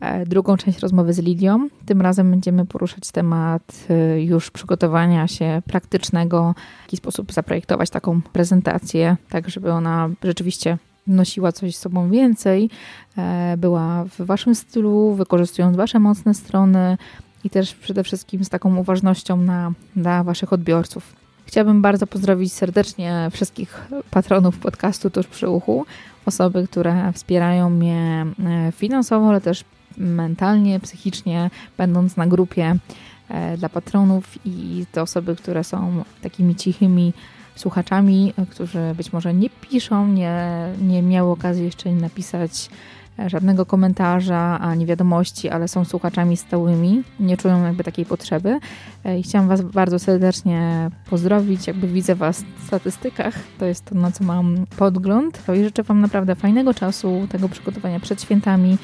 e, 0.00 0.26
drugą 0.26 0.56
część 0.56 0.78
rozmowy 0.78 1.12
z 1.12 1.18
Lidią. 1.18 1.68
Tym 1.86 2.00
razem 2.00 2.30
będziemy 2.30 2.66
poruszać 2.66 3.10
temat 3.10 3.86
e, 3.90 4.22
już 4.22 4.50
przygotowania 4.50 5.28
się 5.28 5.62
praktycznego, 5.66 6.54
w 6.78 6.82
jaki 6.82 6.96
sposób 6.96 7.32
zaprojektować 7.32 7.90
taką 7.90 8.22
prezentację, 8.22 9.16
tak 9.28 9.50
żeby 9.50 9.72
ona 9.72 10.08
rzeczywiście 10.22 10.78
nosiła 11.06 11.52
coś 11.52 11.76
z 11.76 11.78
sobą 11.78 12.10
więcej, 12.10 12.70
e, 13.18 13.56
była 13.58 14.04
w 14.04 14.26
waszym 14.26 14.54
stylu, 14.54 15.14
wykorzystując 15.14 15.76
wasze 15.76 15.98
mocne 15.98 16.34
strony 16.34 16.98
i 17.44 17.50
też 17.50 17.74
przede 17.74 18.04
wszystkim 18.04 18.44
z 18.44 18.48
taką 18.48 18.76
uważnością 18.76 19.36
na, 19.36 19.72
na 19.96 20.24
waszych 20.24 20.52
odbiorców. 20.52 21.16
Chciałabym 21.46 21.82
bardzo 21.82 22.06
pozdrowić 22.06 22.52
serdecznie 22.52 23.28
wszystkich 23.32 23.88
patronów 24.10 24.58
podcastu 24.58 25.10
Tuż 25.10 25.26
przy 25.26 25.48
uchu, 25.48 25.86
osoby, 26.26 26.68
które 26.68 27.12
wspierają 27.12 27.70
mnie 27.70 28.26
e, 28.46 28.72
finansowo, 28.72 29.28
ale 29.28 29.40
też 29.40 29.64
mentalnie, 29.96 30.80
psychicznie, 30.80 31.50
będąc 31.78 32.16
na 32.16 32.26
grupie 32.26 32.76
e, 33.28 33.56
dla 33.56 33.68
patronów 33.68 34.38
i 34.44 34.86
te 34.92 35.02
osoby, 35.02 35.36
które 35.36 35.64
są 35.64 36.04
takimi 36.22 36.54
cichymi 36.54 37.12
słuchaczami, 37.56 38.32
którzy 38.50 38.94
być 38.96 39.12
może 39.12 39.34
nie 39.34 39.50
piszą, 39.50 40.08
nie, 40.08 40.68
nie 40.82 41.02
miały 41.02 41.30
okazji 41.30 41.64
jeszcze 41.64 41.90
napisać 41.92 42.70
żadnego 43.26 43.66
komentarza 43.66 44.58
ani 44.60 44.86
wiadomości, 44.86 45.48
ale 45.48 45.68
są 45.68 45.84
słuchaczami 45.84 46.36
stałymi, 46.36 47.02
nie 47.20 47.36
czują 47.36 47.64
jakby 47.64 47.84
takiej 47.84 48.04
potrzeby. 48.04 48.58
I 49.18 49.22
chciałam 49.22 49.48
Was 49.48 49.62
bardzo 49.62 49.98
serdecznie 49.98 50.90
pozdrowić, 51.10 51.66
jakby 51.66 51.88
widzę 51.88 52.14
Was 52.14 52.44
w 52.58 52.66
statystykach, 52.66 53.34
to 53.58 53.66
jest 53.66 53.84
to, 53.84 53.94
na 53.94 54.10
co 54.10 54.24
mam 54.24 54.66
podgląd. 54.76 55.42
I 55.60 55.64
życzę 55.64 55.82
Wam 55.82 56.00
naprawdę 56.00 56.34
fajnego 56.34 56.74
czasu, 56.74 57.26
tego 57.30 57.48
przygotowania 57.48 58.00
przed 58.00 58.22
świętami, 58.22 58.78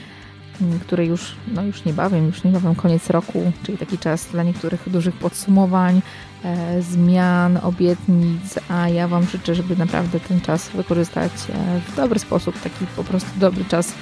które 0.81 1.07
już, 1.07 1.35
no 1.55 1.63
już 1.63 1.85
niebawem, 1.85 2.27
już 2.27 2.45
niebawem 2.45 2.75
koniec 2.75 3.11
roku, 3.11 3.53
czyli 3.63 3.79
taki 3.79 3.99
czas 3.99 4.27
dla 4.27 4.43
niektórych 4.43 4.89
dużych 4.89 5.15
podsumowań, 5.15 6.03
e, 6.45 6.83
zmian, 6.83 7.59
obietnic, 7.63 8.59
a 8.69 8.89
ja 8.89 9.09
Wam 9.09 9.27
życzę, 9.27 9.55
żeby 9.55 9.77
naprawdę 9.77 10.21
ten 10.21 10.41
czas 10.41 10.69
wykorzystać 10.69 11.33
e, 11.33 11.81
w 11.81 11.97
dobry 11.97 12.19
sposób, 12.19 12.61
taki 12.61 12.87
po 12.97 13.05
prostu 13.05 13.31
dobry 13.39 13.65
czas 13.65 13.93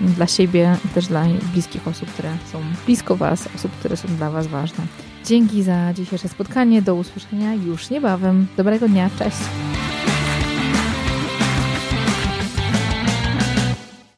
dla 0.00 0.26
siebie 0.26 0.76
też 0.94 1.06
dla 1.06 1.24
bliskich 1.52 1.88
osób, 1.88 2.10
które 2.10 2.28
są 2.52 2.60
blisko 2.86 3.16
Was, 3.16 3.48
osób, 3.54 3.72
które 3.72 3.96
są 3.96 4.08
dla 4.08 4.30
Was 4.30 4.46
ważne. 4.46 4.84
Dzięki 5.24 5.62
za 5.62 5.92
dzisiejsze 5.92 6.28
spotkanie, 6.28 6.82
do 6.82 6.94
usłyszenia 6.94 7.54
już 7.54 7.90
niebawem. 7.90 8.46
Dobrego 8.56 8.88
dnia, 8.88 9.10
cześć! 9.18 9.38